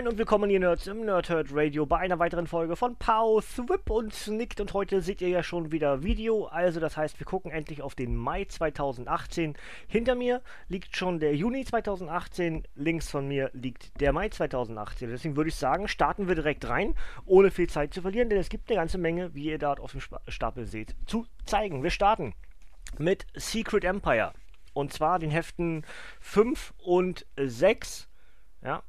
Moin 0.00 0.08
und 0.08 0.16
willkommen 0.18 0.48
ihr 0.48 0.60
Nerds 0.60 0.86
im 0.86 1.04
Nerdhurt 1.04 1.48
Radio 1.52 1.84
bei 1.84 1.98
einer 1.98 2.18
weiteren 2.18 2.46
Folge 2.46 2.74
von 2.74 2.96
Pow, 2.96 3.44
Swip 3.44 3.90
und 3.90 4.14
Snicked 4.14 4.58
und 4.58 4.72
heute 4.72 5.02
seht 5.02 5.20
ihr 5.20 5.28
ja 5.28 5.42
schon 5.42 5.72
wieder 5.72 6.02
Video, 6.02 6.46
also 6.46 6.80
das 6.80 6.96
heißt 6.96 7.20
wir 7.20 7.26
gucken 7.26 7.50
endlich 7.50 7.82
auf 7.82 7.94
den 7.94 8.16
Mai 8.16 8.46
2018. 8.46 9.58
Hinter 9.88 10.14
mir 10.14 10.40
liegt 10.68 10.96
schon 10.96 11.20
der 11.20 11.36
Juni 11.36 11.66
2018, 11.66 12.66
links 12.76 13.10
von 13.10 13.28
mir 13.28 13.50
liegt 13.52 14.00
der 14.00 14.14
Mai 14.14 14.30
2018. 14.30 15.10
Deswegen 15.10 15.36
würde 15.36 15.50
ich 15.50 15.56
sagen, 15.56 15.86
starten 15.86 16.28
wir 16.28 16.34
direkt 16.34 16.66
rein, 16.66 16.94
ohne 17.26 17.50
viel 17.50 17.68
Zeit 17.68 17.92
zu 17.92 18.00
verlieren, 18.00 18.30
denn 18.30 18.38
es 18.38 18.48
gibt 18.48 18.70
eine 18.70 18.80
ganze 18.80 18.96
Menge, 18.96 19.34
wie 19.34 19.50
ihr 19.50 19.58
dort 19.58 19.80
auf 19.80 19.92
dem 19.92 20.00
Stapel 20.28 20.64
seht, 20.64 20.96
zu 21.04 21.26
zeigen. 21.44 21.82
Wir 21.82 21.90
starten 21.90 22.32
mit 22.96 23.26
Secret 23.34 23.84
Empire 23.84 24.32
und 24.72 24.94
zwar 24.94 25.18
den 25.18 25.30
Heften 25.30 25.84
5 26.20 26.72
und 26.78 27.26
6. 27.36 28.08
Ja, 28.62 28.82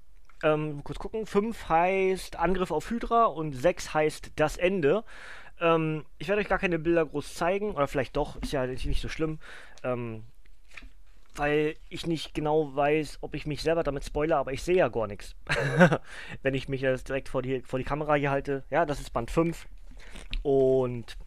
ähm, 0.43 0.83
kurz 0.83 0.99
gucken. 0.99 1.25
5 1.25 1.69
heißt 1.69 2.37
Angriff 2.37 2.71
auf 2.71 2.89
Hydra 2.89 3.25
und 3.25 3.53
6 3.53 3.93
heißt 3.93 4.31
das 4.35 4.57
Ende. 4.57 5.03
Ähm, 5.59 6.05
ich 6.17 6.27
werde 6.27 6.41
euch 6.41 6.49
gar 6.49 6.59
keine 6.59 6.79
Bilder 6.79 7.05
groß 7.05 7.35
zeigen, 7.35 7.75
oder 7.75 7.87
vielleicht 7.87 8.17
doch, 8.17 8.41
ist 8.41 8.51
ja 8.51 8.65
nicht 8.65 9.01
so 9.01 9.09
schlimm. 9.09 9.39
Ähm, 9.83 10.23
weil 11.35 11.75
ich 11.87 12.07
nicht 12.07 12.33
genau 12.33 12.75
weiß, 12.75 13.19
ob 13.21 13.35
ich 13.35 13.45
mich 13.45 13.61
selber 13.61 13.83
damit 13.83 14.03
spoilere, 14.03 14.39
aber 14.39 14.51
ich 14.51 14.63
sehe 14.63 14.75
ja 14.75 14.89
gar 14.89 15.07
nichts. 15.07 15.35
Wenn 16.41 16.53
ich 16.53 16.67
mich 16.67 16.81
jetzt 16.81 17.07
direkt 17.07 17.29
vor 17.29 17.41
die, 17.41 17.61
vor 17.61 17.79
die 17.79 17.85
Kamera 17.85 18.15
hier 18.15 18.31
halte. 18.31 18.63
Ja, 18.69 18.85
das 18.85 18.99
ist 18.99 19.13
Band 19.13 19.31
5. 19.31 19.67
Und 20.41 21.17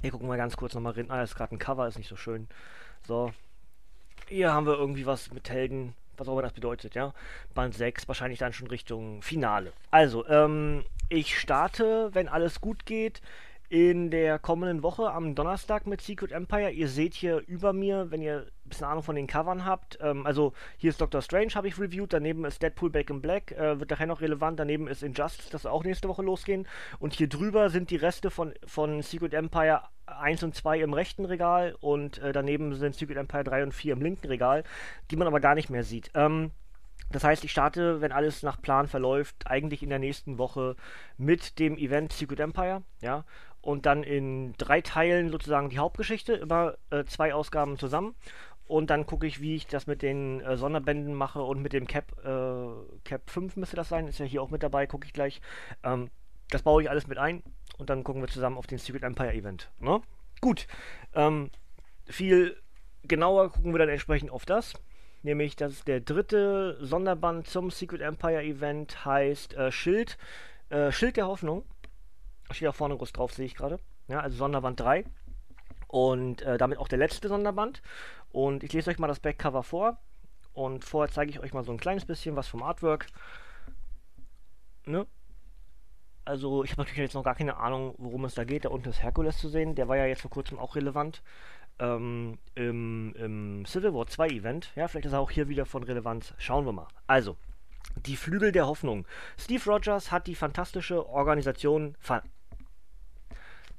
hier 0.00 0.10
gucken 0.10 0.28
wir 0.28 0.36
ganz 0.36 0.56
kurz 0.56 0.74
nochmal 0.74 0.94
rein. 0.94 1.10
Ah, 1.10 1.20
das 1.20 1.30
ist 1.30 1.36
gerade 1.36 1.54
ein 1.54 1.58
Cover, 1.58 1.86
ist 1.86 1.98
nicht 1.98 2.08
so 2.08 2.16
schön. 2.16 2.48
So. 3.06 3.32
Hier 4.28 4.52
haben 4.52 4.66
wir 4.66 4.74
irgendwie 4.74 5.04
was 5.04 5.32
mit 5.32 5.50
Helden 5.50 5.94
was 6.16 6.28
auch 6.28 6.32
immer 6.32 6.42
das 6.42 6.52
bedeutet, 6.52 6.94
ja. 6.94 7.12
Band 7.54 7.74
6, 7.74 8.08
wahrscheinlich 8.08 8.38
dann 8.38 8.52
schon 8.52 8.68
Richtung 8.68 9.22
Finale. 9.22 9.72
Also, 9.90 10.26
ähm, 10.28 10.84
ich 11.08 11.38
starte, 11.38 12.10
wenn 12.12 12.28
alles 12.28 12.60
gut 12.60 12.86
geht, 12.86 13.20
in 13.72 14.10
der 14.10 14.38
kommenden 14.38 14.82
Woche 14.82 15.10
am 15.10 15.34
Donnerstag 15.34 15.86
mit 15.86 16.02
Secret 16.02 16.30
Empire. 16.30 16.70
Ihr 16.70 16.88
seht 16.88 17.14
hier 17.14 17.42
über 17.46 17.72
mir, 17.72 18.10
wenn 18.10 18.20
ihr 18.20 18.40
ein 18.66 18.68
bisschen 18.68 18.86
Ahnung 18.86 19.02
von 19.02 19.16
den 19.16 19.26
Covern 19.26 19.64
habt. 19.64 19.98
Ähm, 20.02 20.26
also 20.26 20.52
hier 20.76 20.90
ist 20.90 21.00
Doctor 21.00 21.22
Strange, 21.22 21.54
habe 21.54 21.68
ich 21.68 21.78
reviewed. 21.78 22.12
Daneben 22.12 22.44
ist 22.44 22.62
Deadpool 22.62 22.90
Back 22.90 23.08
in 23.08 23.22
Black, 23.22 23.50
äh, 23.52 23.80
wird 23.80 23.88
nachher 23.88 24.06
noch 24.06 24.20
relevant. 24.20 24.60
Daneben 24.60 24.88
ist 24.88 25.02
Injustice, 25.02 25.48
das 25.48 25.64
auch 25.64 25.84
nächste 25.84 26.10
Woche 26.10 26.20
losgehen. 26.20 26.68
Und 26.98 27.14
hier 27.14 27.30
drüber 27.30 27.70
sind 27.70 27.88
die 27.88 27.96
Reste 27.96 28.30
von, 28.30 28.52
von 28.66 29.00
Secret 29.00 29.32
Empire 29.32 29.80
1 30.04 30.42
und 30.42 30.54
2 30.54 30.80
im 30.80 30.92
rechten 30.92 31.24
Regal 31.24 31.74
und 31.80 32.18
äh, 32.18 32.34
daneben 32.34 32.74
sind 32.74 32.94
Secret 32.94 33.16
Empire 33.16 33.44
3 33.44 33.62
und 33.62 33.72
4 33.72 33.94
im 33.94 34.02
linken 34.02 34.26
Regal, 34.26 34.64
die 35.10 35.16
man 35.16 35.26
aber 35.26 35.40
gar 35.40 35.54
nicht 35.54 35.70
mehr 35.70 35.84
sieht. 35.84 36.10
Ähm, 36.12 36.50
das 37.14 37.24
heißt, 37.24 37.44
ich 37.44 37.50
starte, 37.50 38.00
wenn 38.00 38.12
alles 38.12 38.42
nach 38.42 38.60
Plan 38.60 38.88
verläuft, 38.88 39.46
eigentlich 39.46 39.82
in 39.82 39.90
der 39.90 39.98
nächsten 39.98 40.38
Woche 40.38 40.76
mit 41.16 41.58
dem 41.58 41.76
Event 41.76 42.12
Secret 42.12 42.40
Empire, 42.40 42.82
ja, 43.00 43.24
und 43.60 43.86
dann 43.86 44.02
in 44.02 44.54
drei 44.58 44.80
Teilen 44.80 45.30
sozusagen 45.30 45.70
die 45.70 45.78
Hauptgeschichte, 45.78 46.34
immer 46.34 46.74
äh, 46.90 47.04
zwei 47.04 47.32
Ausgaben 47.32 47.78
zusammen. 47.78 48.14
Und 48.66 48.90
dann 48.90 49.06
gucke 49.06 49.26
ich, 49.26 49.40
wie 49.40 49.54
ich 49.54 49.66
das 49.66 49.86
mit 49.86 50.02
den 50.02 50.40
äh, 50.40 50.56
Sonderbänden 50.56 51.14
mache 51.14 51.42
und 51.42 51.62
mit 51.62 51.72
dem 51.72 51.86
Cap, 51.86 52.12
äh, 52.24 52.98
Cap 53.04 53.28
5 53.28 53.56
müsste 53.56 53.76
das 53.76 53.88
sein, 53.88 54.08
ist 54.08 54.18
ja 54.18 54.24
hier 54.24 54.42
auch 54.42 54.50
mit 54.50 54.62
dabei, 54.62 54.86
gucke 54.86 55.06
ich 55.06 55.12
gleich. 55.12 55.40
Ähm, 55.84 56.10
das 56.50 56.62
baue 56.62 56.82
ich 56.82 56.90
alles 56.90 57.06
mit 57.06 57.18
ein 57.18 57.42
und 57.78 57.90
dann 57.90 58.04
gucken 58.04 58.22
wir 58.22 58.28
zusammen 58.28 58.58
auf 58.58 58.66
den 58.66 58.78
Secret 58.78 59.02
Empire 59.02 59.32
Event. 59.32 59.70
Ne? 59.78 60.00
Gut. 60.40 60.66
Ähm, 61.14 61.50
viel 62.06 62.56
genauer 63.04 63.50
gucken 63.50 63.72
wir 63.72 63.78
dann 63.78 63.88
entsprechend 63.88 64.30
auf 64.30 64.44
das. 64.44 64.74
Nämlich, 65.22 65.54
das 65.54 65.72
ist 65.72 65.88
der 65.88 66.00
dritte 66.00 66.76
Sonderband 66.80 67.46
zum 67.46 67.70
Secret 67.70 68.00
Empire 68.00 68.42
Event, 68.42 69.04
heißt 69.04 69.54
äh, 69.54 69.70
Schild, 69.70 70.18
äh, 70.68 70.90
Schild 70.90 71.16
der 71.16 71.28
Hoffnung. 71.28 71.64
Steht 72.50 72.66
da 72.66 72.72
vorne 72.72 72.96
groß 72.96 73.12
drauf, 73.12 73.32
sehe 73.32 73.46
ich 73.46 73.54
gerade. 73.54 73.78
Ja, 74.08 74.20
also 74.20 74.36
Sonderband 74.36 74.80
3. 74.80 75.04
Und 75.86 76.42
äh, 76.42 76.58
damit 76.58 76.78
auch 76.78 76.88
der 76.88 76.98
letzte 76.98 77.28
Sonderband. 77.28 77.82
Und 78.32 78.64
ich 78.64 78.72
lese 78.72 78.90
euch 78.90 78.98
mal 78.98 79.06
das 79.06 79.20
Backcover 79.20 79.62
vor. 79.62 79.98
Und 80.54 80.84
vorher 80.84 81.12
zeige 81.12 81.30
ich 81.30 81.40
euch 81.40 81.52
mal 81.52 81.64
so 81.64 81.72
ein 81.72 81.78
kleines 81.78 82.04
bisschen 82.04 82.34
was 82.34 82.48
vom 82.48 82.62
Artwork. 82.62 83.06
Ne? 84.84 85.06
Also, 86.24 86.62
ich 86.62 86.72
habe 86.72 86.82
natürlich 86.82 86.98
jetzt 86.98 87.14
noch 87.14 87.24
gar 87.24 87.34
keine 87.34 87.56
Ahnung, 87.56 87.94
worum 87.98 88.24
es 88.24 88.34
da 88.34 88.44
geht. 88.44 88.64
Da 88.64 88.68
unten 88.68 88.88
ist 88.88 89.02
Herkules 89.02 89.38
zu 89.38 89.48
sehen. 89.48 89.74
Der 89.74 89.88
war 89.88 89.96
ja 89.96 90.06
jetzt 90.06 90.22
vor 90.22 90.30
kurzem 90.30 90.58
auch 90.58 90.76
relevant. 90.76 91.22
Ähm, 91.78 92.38
im, 92.54 93.14
im 93.16 93.64
Civil 93.66 93.92
War 93.94 94.06
2 94.06 94.28
Event. 94.28 94.72
Ja, 94.76 94.86
vielleicht 94.86 95.06
ist 95.06 95.12
er 95.12 95.20
auch 95.20 95.30
hier 95.30 95.48
wieder 95.48 95.66
von 95.66 95.82
Relevanz. 95.82 96.34
Schauen 96.38 96.64
wir 96.64 96.72
mal. 96.72 96.86
Also, 97.06 97.36
die 97.96 98.16
Flügel 98.16 98.52
der 98.52 98.66
Hoffnung. 98.66 99.06
Steve 99.36 99.64
Rogers 99.68 100.12
hat 100.12 100.26
die 100.26 100.34
fantastische 100.34 101.08
Organisation. 101.08 101.96
Fa 101.98 102.22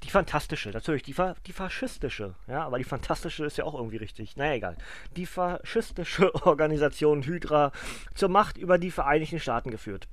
die 0.02 0.10
fantastische, 0.10 0.68
natürlich, 0.68 1.02
die, 1.02 1.14
fa 1.14 1.34
die 1.46 1.54
faschistische, 1.54 2.34
ja, 2.46 2.66
aber 2.66 2.76
die 2.76 2.84
fantastische 2.84 3.46
ist 3.46 3.56
ja 3.56 3.64
auch 3.64 3.74
irgendwie 3.74 3.96
richtig. 3.96 4.36
Naja, 4.36 4.52
egal. 4.52 4.76
Die 5.16 5.24
faschistische 5.24 6.34
Organisation 6.46 7.22
Hydra 7.22 7.72
zur 8.14 8.28
Macht 8.28 8.58
über 8.58 8.76
die 8.76 8.90
Vereinigten 8.90 9.40
Staaten 9.40 9.70
geführt. 9.70 10.06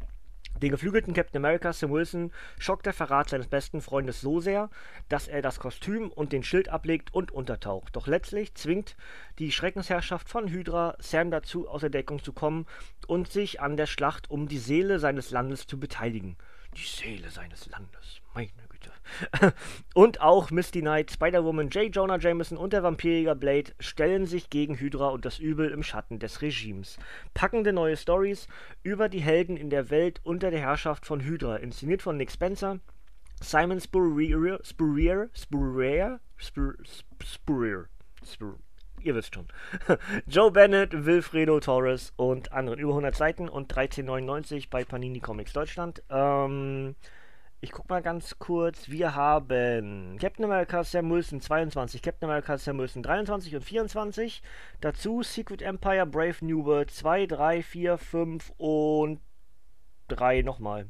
Den 0.62 0.70
geflügelten 0.70 1.14
Captain 1.14 1.44
America 1.44 1.74
Sam 1.74 1.92
Wilson 1.92 2.32
schockt 2.60 2.86
der 2.86 2.94
Verrat 2.94 3.30
seines 3.30 3.48
besten 3.48 3.82
Freundes 3.82 4.22
so 4.22 4.40
sehr, 4.40 4.70
dass 5.10 5.28
er 5.28 5.42
das 5.42 5.60
Kostüm 5.60 6.12
und 6.12 6.34
den 6.34 6.44
Schild 6.44 6.70
ablegt 6.70 7.14
und 7.14 7.32
untertaucht. 7.32 7.96
Doch 7.96 8.08
letztlich 8.08 8.54
zwingt 8.54 8.96
die 9.40 9.52
Schreckensherrschaft 9.52 10.30
von 10.30 10.50
Hydra 10.50 10.96
Sam 11.00 11.32
dazu, 11.32 11.68
aus 11.68 11.82
der 11.82 11.90
Deckung 11.90 12.24
zu 12.24 12.32
kommen 12.32 12.68
und 13.08 13.32
sich 13.32 13.60
an 13.60 13.76
der 13.76 13.88
Schlacht 13.88 14.30
um 14.30 14.48
die 14.48 14.60
Seele 14.60 15.00
seines 15.00 15.32
Landes 15.32 15.66
zu 15.66 15.80
beteiligen. 15.80 16.38
Die 16.76 16.86
Seele 16.86 17.30
seines 17.30 17.68
Landes, 17.68 18.22
meine 18.34 18.71
und 19.94 20.22
auch 20.22 20.52
Misty 20.52 20.82
Knight, 20.82 21.12
Spider-Woman, 21.12 21.70
J. 21.70 21.94
Jonah 21.96 22.18
Jameson 22.18 22.58
und 22.58 22.74
der 22.74 22.84
Vampirjäger 22.84 23.36
Blade 23.36 23.72
stellen 23.80 24.26
sich 24.26 24.50
gegen 24.50 24.80
Hydra 24.80 25.10
und 25.10 25.26
das 25.26 25.40
Übel 25.40 25.72
im 25.72 25.84
Schatten 25.84 26.20
des 26.20 26.42
Regimes. 26.42 26.98
Packende 27.34 27.74
neue 27.74 27.98
Stories 27.98 28.48
über 28.84 29.10
die 29.10 29.22
Helden 29.22 29.58
in 29.58 29.70
der 29.70 29.90
Welt 29.90 30.22
unter 30.24 30.52
der 30.52 30.62
Herrschaft 30.62 31.06
von 31.06 31.22
Hydra, 31.22 31.58
inszeniert 31.58 32.02
von 32.02 32.18
Nick 32.18 32.32
Spencer, 32.32 32.80
Simon 33.42 33.82
Spurrier, 33.82 34.60
Spurrier, 34.64 35.30
Spurrier, 35.34 36.20
Spurrier, 36.38 37.88
Spurrier, 38.24 38.60
ihr 39.04 39.16
wisst 39.16 39.36
schon. 39.36 39.48
Joe 40.28 40.52
Bennett, 40.52 41.06
Wilfredo 41.06 41.60
Torres 41.60 42.14
und 42.16 42.52
anderen. 42.52 42.80
Über 42.80 42.92
100 42.92 43.16
Seiten 43.16 43.50
und 43.50 43.74
13,99 43.74 44.68
bei 44.70 44.84
Panini 44.84 45.20
Comics 45.20 45.54
Deutschland. 45.54 46.04
Ähm, 46.10 46.96
ich 47.64 47.72
guck 47.72 47.88
mal 47.90 48.02
ganz 48.02 48.40
kurz. 48.40 48.90
Wir 48.90 49.14
haben 49.14 50.18
Captain 50.20 50.46
America 50.46 50.84
Sam 50.84 51.12
Wilson 51.12 51.42
22, 51.42 52.02
Captain 52.02 52.28
America 52.28 52.58
Sam 52.58 52.80
Wilson 52.80 53.04
23 53.04 53.56
und 53.56 53.64
24. 53.64 54.42
Dazu 54.82 55.22
Secret 55.22 55.62
Empire 55.62 56.08
Brave 56.08 56.38
New 56.42 56.66
World 56.66 56.90
2, 56.90 57.28
3, 57.28 57.62
4, 57.62 57.98
5 58.00 58.54
und 58.58 59.20
3 60.08 60.42
nochmal. 60.42 60.90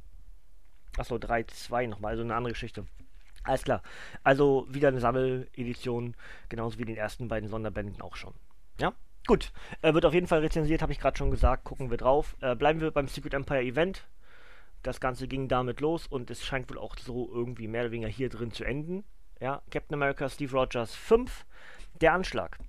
Achso, 0.97 1.17
3, 1.17 1.43
2 1.43 1.87
nochmal. 1.87 2.11
Also 2.11 2.23
eine 2.23 2.35
andere 2.35 2.53
Geschichte. 2.53 2.85
Alles 3.43 3.63
klar. 3.63 3.81
Also 4.23 4.65
wieder 4.69 4.87
eine 4.87 5.01
Sammeledition, 5.01 6.15
genauso 6.47 6.79
wie 6.79 6.85
den 6.85 6.95
ersten 6.95 7.27
beiden 7.27 7.49
Sonderbänden 7.49 8.01
auch 8.01 8.15
schon. 8.15 8.33
Ja? 8.79 8.93
Gut. 9.27 9.51
Äh, 9.81 9.93
wird 9.93 10.05
auf 10.05 10.13
jeden 10.13 10.27
Fall 10.27 10.39
rezensiert, 10.39 10.81
habe 10.81 10.93
ich 10.93 10.99
gerade 10.99 11.17
schon 11.17 11.31
gesagt. 11.31 11.65
Gucken 11.65 11.89
wir 11.89 11.97
drauf. 11.97 12.37
Äh, 12.39 12.55
bleiben 12.55 12.79
wir 12.79 12.91
beim 12.91 13.09
Secret 13.09 13.33
Empire 13.33 13.61
Event 13.61 14.07
das 14.83 14.99
Ganze 14.99 15.27
ging 15.27 15.47
damit 15.47 15.81
los 15.81 16.07
und 16.07 16.29
es 16.31 16.43
scheint 16.43 16.69
wohl 16.69 16.77
auch 16.77 16.97
so 16.97 17.29
irgendwie 17.31 17.67
mehr 17.67 17.83
oder 17.83 17.91
weniger 17.91 18.09
hier 18.09 18.29
drin 18.29 18.51
zu 18.51 18.63
enden. 18.63 19.03
Ja, 19.39 19.61
Captain 19.71 19.95
America 19.95 20.29
Steve 20.29 20.51
Rogers 20.51 20.93
5, 20.93 21.45
der 21.99 22.13
Anschlag. 22.13 22.59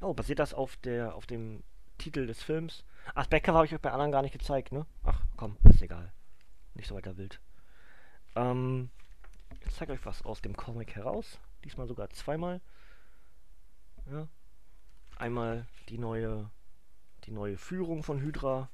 Oh, 0.00 0.14
basiert 0.14 0.38
das 0.38 0.54
auf 0.54 0.76
der 0.78 1.14
auf 1.14 1.26
dem 1.26 1.62
Titel 1.98 2.26
des 2.26 2.42
Films? 2.42 2.84
Ach, 3.14 3.26
Becker 3.26 3.54
habe 3.54 3.66
ich 3.66 3.74
euch 3.74 3.80
bei 3.80 3.90
anderen 3.90 4.12
gar 4.12 4.22
nicht 4.22 4.32
gezeigt, 4.32 4.72
ne? 4.72 4.86
Ach, 5.04 5.20
komm, 5.36 5.56
ist 5.64 5.82
egal. 5.82 6.12
Nicht 6.74 6.88
so 6.88 6.94
weiter 6.94 7.16
wild. 7.16 7.40
Ähm, 8.36 8.90
ich 9.66 9.74
zeige 9.74 9.92
euch 9.92 10.04
was 10.04 10.22
aus 10.24 10.42
dem 10.42 10.56
Comic 10.56 10.94
heraus. 10.94 11.40
Diesmal 11.64 11.88
sogar 11.88 12.10
zweimal. 12.10 12.60
Ja. 14.10 14.28
Einmal 15.18 15.66
die 15.88 15.98
neue 15.98 16.50
die 17.28 17.34
neue 17.34 17.58
Führung 17.58 18.02
von 18.02 18.20
Hydra 18.20 18.70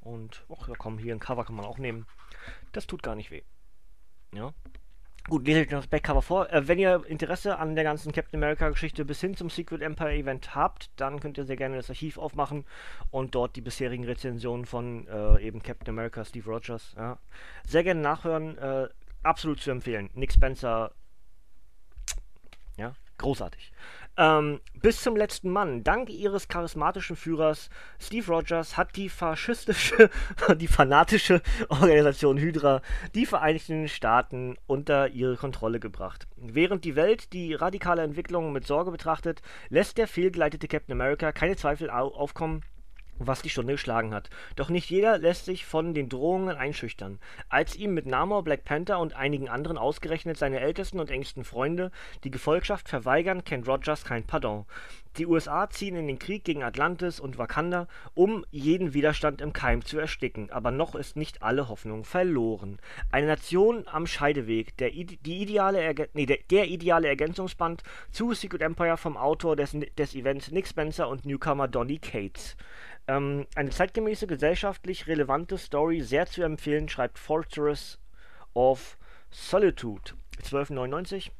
Und, 0.00 0.44
ach 0.48 0.68
ja, 0.68 0.74
komm, 0.78 0.98
hier 0.98 1.14
ein 1.14 1.20
Cover 1.20 1.44
kann 1.44 1.56
man 1.56 1.66
auch 1.66 1.78
nehmen. 1.78 2.06
Das 2.72 2.86
tut 2.86 3.02
gar 3.02 3.14
nicht 3.14 3.30
weh. 3.30 3.42
Ja. 4.34 4.52
Gut, 5.28 5.46
lese 5.46 5.60
ich 5.60 5.70
noch 5.70 5.80
das 5.80 5.88
Backcover 5.88 6.22
vor. 6.22 6.50
Äh, 6.50 6.68
wenn 6.68 6.78
ihr 6.78 7.04
Interesse 7.06 7.58
an 7.58 7.74
der 7.74 7.84
ganzen 7.84 8.12
Captain 8.12 8.42
America-Geschichte 8.42 9.04
bis 9.04 9.20
hin 9.20 9.36
zum 9.36 9.50
Secret 9.50 9.82
Empire 9.82 10.14
Event 10.14 10.54
habt, 10.54 10.90
dann 10.96 11.20
könnt 11.20 11.36
ihr 11.36 11.44
sehr 11.44 11.56
gerne 11.56 11.76
das 11.76 11.90
Archiv 11.90 12.16
aufmachen 12.16 12.64
und 13.10 13.34
dort 13.34 13.54
die 13.54 13.60
bisherigen 13.60 14.04
Rezensionen 14.04 14.64
von 14.64 15.06
äh, 15.06 15.42
eben 15.42 15.62
Captain 15.62 15.90
America, 15.90 16.24
Steve 16.24 16.50
Rogers, 16.50 16.94
ja, 16.96 17.18
sehr 17.66 17.84
gerne 17.84 18.00
nachhören. 18.00 18.56
Äh, 18.56 18.88
absolut 19.22 19.60
zu 19.60 19.70
empfehlen. 19.70 20.08
Nick 20.14 20.32
Spencer, 20.32 20.92
ja, 22.78 22.94
großartig. 23.18 23.72
Ähm, 24.18 24.60
bis 24.74 25.00
zum 25.00 25.14
letzten 25.14 25.48
Mann, 25.48 25.84
dank 25.84 26.10
ihres 26.10 26.48
charismatischen 26.48 27.14
Führers 27.14 27.70
Steve 28.00 28.26
Rogers, 28.26 28.76
hat 28.76 28.96
die 28.96 29.08
faschistische, 29.08 30.10
die 30.56 30.66
fanatische 30.66 31.40
Organisation 31.68 32.36
Hydra 32.36 32.82
die 33.14 33.26
Vereinigten 33.26 33.86
Staaten 33.86 34.56
unter 34.66 35.08
ihre 35.10 35.36
Kontrolle 35.36 35.78
gebracht. 35.78 36.26
Während 36.36 36.84
die 36.84 36.96
Welt 36.96 37.32
die 37.32 37.54
radikale 37.54 38.02
Entwicklung 38.02 38.52
mit 38.52 38.66
Sorge 38.66 38.90
betrachtet, 38.90 39.40
lässt 39.68 39.98
der 39.98 40.08
fehlgeleitete 40.08 40.66
Captain 40.66 41.00
America 41.00 41.30
keine 41.30 41.54
Zweifel 41.54 41.88
au 41.88 42.08
aufkommen, 42.08 42.64
was 43.18 43.42
die 43.42 43.50
Stunde 43.50 43.74
geschlagen 43.74 44.14
hat. 44.14 44.30
Doch 44.56 44.68
nicht 44.68 44.90
jeder 44.90 45.18
lässt 45.18 45.44
sich 45.44 45.64
von 45.64 45.94
den 45.94 46.08
Drohungen 46.08 46.56
einschüchtern. 46.56 47.18
Als 47.48 47.76
ihm 47.76 47.94
mit 47.94 48.06
Namor, 48.06 48.44
Black 48.44 48.64
Panther 48.64 48.98
und 48.98 49.14
einigen 49.14 49.48
anderen 49.48 49.78
ausgerechnet 49.78 50.36
seine 50.36 50.60
ältesten 50.60 51.00
und 51.00 51.10
engsten 51.10 51.44
Freunde 51.44 51.90
die 52.24 52.30
Gefolgschaft 52.30 52.88
verweigern, 52.88 53.44
kennt 53.44 53.68
Rogers 53.68 54.04
kein 54.04 54.24
Pardon. 54.24 54.66
Die 55.18 55.26
USA 55.26 55.68
ziehen 55.68 55.96
in 55.96 56.06
den 56.06 56.20
Krieg 56.20 56.44
gegen 56.44 56.62
Atlantis 56.62 57.18
und 57.18 57.38
Wakanda, 57.38 57.88
um 58.14 58.44
jeden 58.52 58.94
Widerstand 58.94 59.40
im 59.40 59.52
Keim 59.52 59.84
zu 59.84 59.98
ersticken. 59.98 60.50
Aber 60.52 60.70
noch 60.70 60.94
ist 60.94 61.16
nicht 61.16 61.42
alle 61.42 61.68
Hoffnung 61.68 62.04
verloren. 62.04 62.78
Eine 63.10 63.26
Nation 63.26 63.84
am 63.88 64.06
Scheideweg, 64.06 64.76
der, 64.76 64.90
die 64.90 65.42
ideale 65.42 65.92
nee, 66.12 66.26
der, 66.26 66.38
der, 66.50 66.68
ideale 66.68 67.08
Ergänzungsband 67.08 67.82
zu 68.12 68.32
Secret 68.32 68.62
Empire 68.62 68.96
vom 68.96 69.16
Autor 69.16 69.56
des, 69.56 69.76
des 69.96 70.14
Events 70.14 70.52
Nick 70.52 70.68
Spencer 70.68 71.08
und 71.08 71.26
Newcomer 71.26 71.66
Donny 71.66 71.98
Cates. 71.98 72.56
Ähm, 73.08 73.46
eine 73.54 73.70
zeitgemäße, 73.70 74.26
gesellschaftlich 74.26 75.06
relevante 75.06 75.56
Story, 75.58 76.02
sehr 76.02 76.26
zu 76.26 76.42
empfehlen, 76.42 76.88
schreibt 76.88 77.18
Fortress 77.18 77.98
of 78.54 78.98
Solitude. 79.30 80.12
1299. 80.36 81.32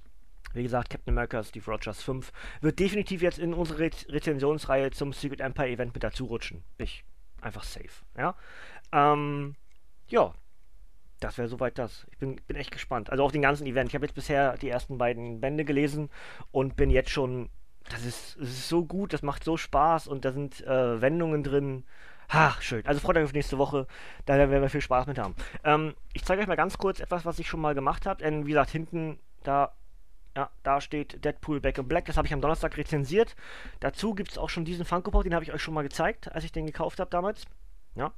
Wie 0.54 0.62
gesagt, 0.62 0.90
Captain 0.90 1.12
America, 1.12 1.42
Steve 1.44 1.70
Rogers 1.70 2.02
5 2.02 2.32
wird 2.62 2.78
definitiv 2.78 3.20
jetzt 3.20 3.38
in 3.38 3.52
unsere 3.52 3.80
Re 3.80 3.90
Rezensionsreihe 4.08 4.90
zum 4.90 5.12
Secret 5.12 5.40
Empire 5.40 5.68
Event 5.68 5.94
mit 5.94 6.02
dazu 6.02 6.24
rutschen. 6.24 6.64
Ich 6.78 7.04
einfach 7.42 7.64
safe. 7.64 8.04
Ja, 8.16 8.34
ähm, 8.92 9.54
ja 10.08 10.34
das 11.20 11.36
wäre 11.36 11.48
soweit 11.48 11.78
das. 11.78 12.06
Ich 12.10 12.18
bin, 12.18 12.36
bin 12.46 12.56
echt 12.56 12.70
gespannt. 12.70 13.10
Also 13.10 13.24
auf 13.24 13.32
den 13.32 13.42
ganzen 13.42 13.66
Event. 13.66 13.90
Ich 13.90 13.94
habe 13.94 14.06
jetzt 14.06 14.14
bisher 14.14 14.56
die 14.56 14.68
ersten 14.68 14.98
beiden 14.98 15.40
Bände 15.40 15.64
gelesen 15.64 16.10
und 16.50 16.76
bin 16.76 16.90
jetzt 16.90 17.10
schon 17.10 17.50
das 17.88 18.04
ist, 18.04 18.36
das 18.38 18.48
ist 18.48 18.68
so 18.68 18.84
gut, 18.84 19.12
das 19.12 19.22
macht 19.22 19.44
so 19.44 19.56
Spaß 19.56 20.08
und 20.08 20.24
da 20.24 20.32
sind 20.32 20.60
äh, 20.66 21.00
Wendungen 21.00 21.42
drin. 21.42 21.84
Ach, 22.28 22.60
schön. 22.60 22.84
Also 22.86 23.00
freut 23.00 23.16
euch 23.16 23.24
auf 23.24 23.32
nächste 23.32 23.56
Woche. 23.56 23.86
Da 24.26 24.36
werden 24.36 24.60
wir 24.60 24.68
viel 24.68 24.82
Spaß 24.82 25.06
mit 25.06 25.18
haben. 25.18 25.34
Ähm, 25.64 25.94
ich 26.12 26.24
zeige 26.24 26.42
euch 26.42 26.48
mal 26.48 26.56
ganz 26.56 26.76
kurz 26.76 27.00
etwas, 27.00 27.24
was 27.24 27.38
ich 27.38 27.48
schon 27.48 27.60
mal 27.60 27.74
gemacht 27.74 28.04
habe. 28.04 28.22
Denn 28.22 28.44
wie 28.46 28.50
gesagt, 28.50 28.70
hinten 28.70 29.18
da, 29.44 29.72
ja, 30.36 30.50
da 30.62 30.80
steht 30.82 31.24
Deadpool 31.24 31.60
Back 31.60 31.78
in 31.78 31.88
Black. 31.88 32.04
Das 32.04 32.18
habe 32.18 32.26
ich 32.26 32.34
am 32.34 32.42
Donnerstag 32.42 32.76
rezensiert. 32.76 33.34
Dazu 33.80 34.14
gibt 34.14 34.32
es 34.32 34.38
auch 34.38 34.50
schon 34.50 34.66
diesen 34.66 34.84
Funko 34.84 35.10
Pop, 35.10 35.24
den 35.24 35.34
habe 35.34 35.44
ich 35.44 35.54
euch 35.54 35.62
schon 35.62 35.72
mal 35.72 35.82
gezeigt, 35.82 36.30
als 36.32 36.44
ich 36.44 36.52
den 36.52 36.66
gekauft 36.66 37.00
habe 37.00 37.10
damals. 37.10 37.44
Ja. 37.94 38.12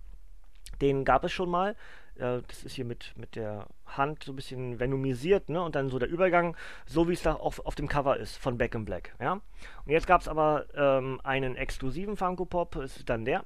Den 0.80 1.04
gab 1.04 1.22
es 1.22 1.32
schon 1.32 1.50
mal. 1.50 1.76
Das 2.20 2.64
ist 2.64 2.74
hier 2.74 2.84
mit, 2.84 3.14
mit 3.16 3.34
der 3.34 3.66
Hand 3.86 4.24
so 4.24 4.32
ein 4.32 4.36
bisschen 4.36 4.78
venomisiert, 4.78 5.48
ne? 5.48 5.62
Und 5.62 5.74
dann 5.74 5.88
so 5.88 5.98
der 5.98 6.08
Übergang, 6.08 6.54
so 6.84 7.08
wie 7.08 7.14
es 7.14 7.22
da 7.22 7.32
auf, 7.32 7.64
auf 7.64 7.74
dem 7.74 7.88
Cover 7.88 8.18
ist 8.18 8.36
von 8.36 8.58
Back 8.58 8.74
in 8.74 8.84
Black, 8.84 9.14
ja. 9.18 9.32
Und 9.32 9.42
jetzt 9.86 10.06
gab 10.06 10.20
es 10.20 10.28
aber 10.28 10.66
ähm, 10.74 11.20
einen 11.24 11.56
exklusiven 11.56 12.16
Funko 12.16 12.44
Pop, 12.44 12.76
ist 12.76 13.08
dann 13.08 13.24
der. 13.24 13.44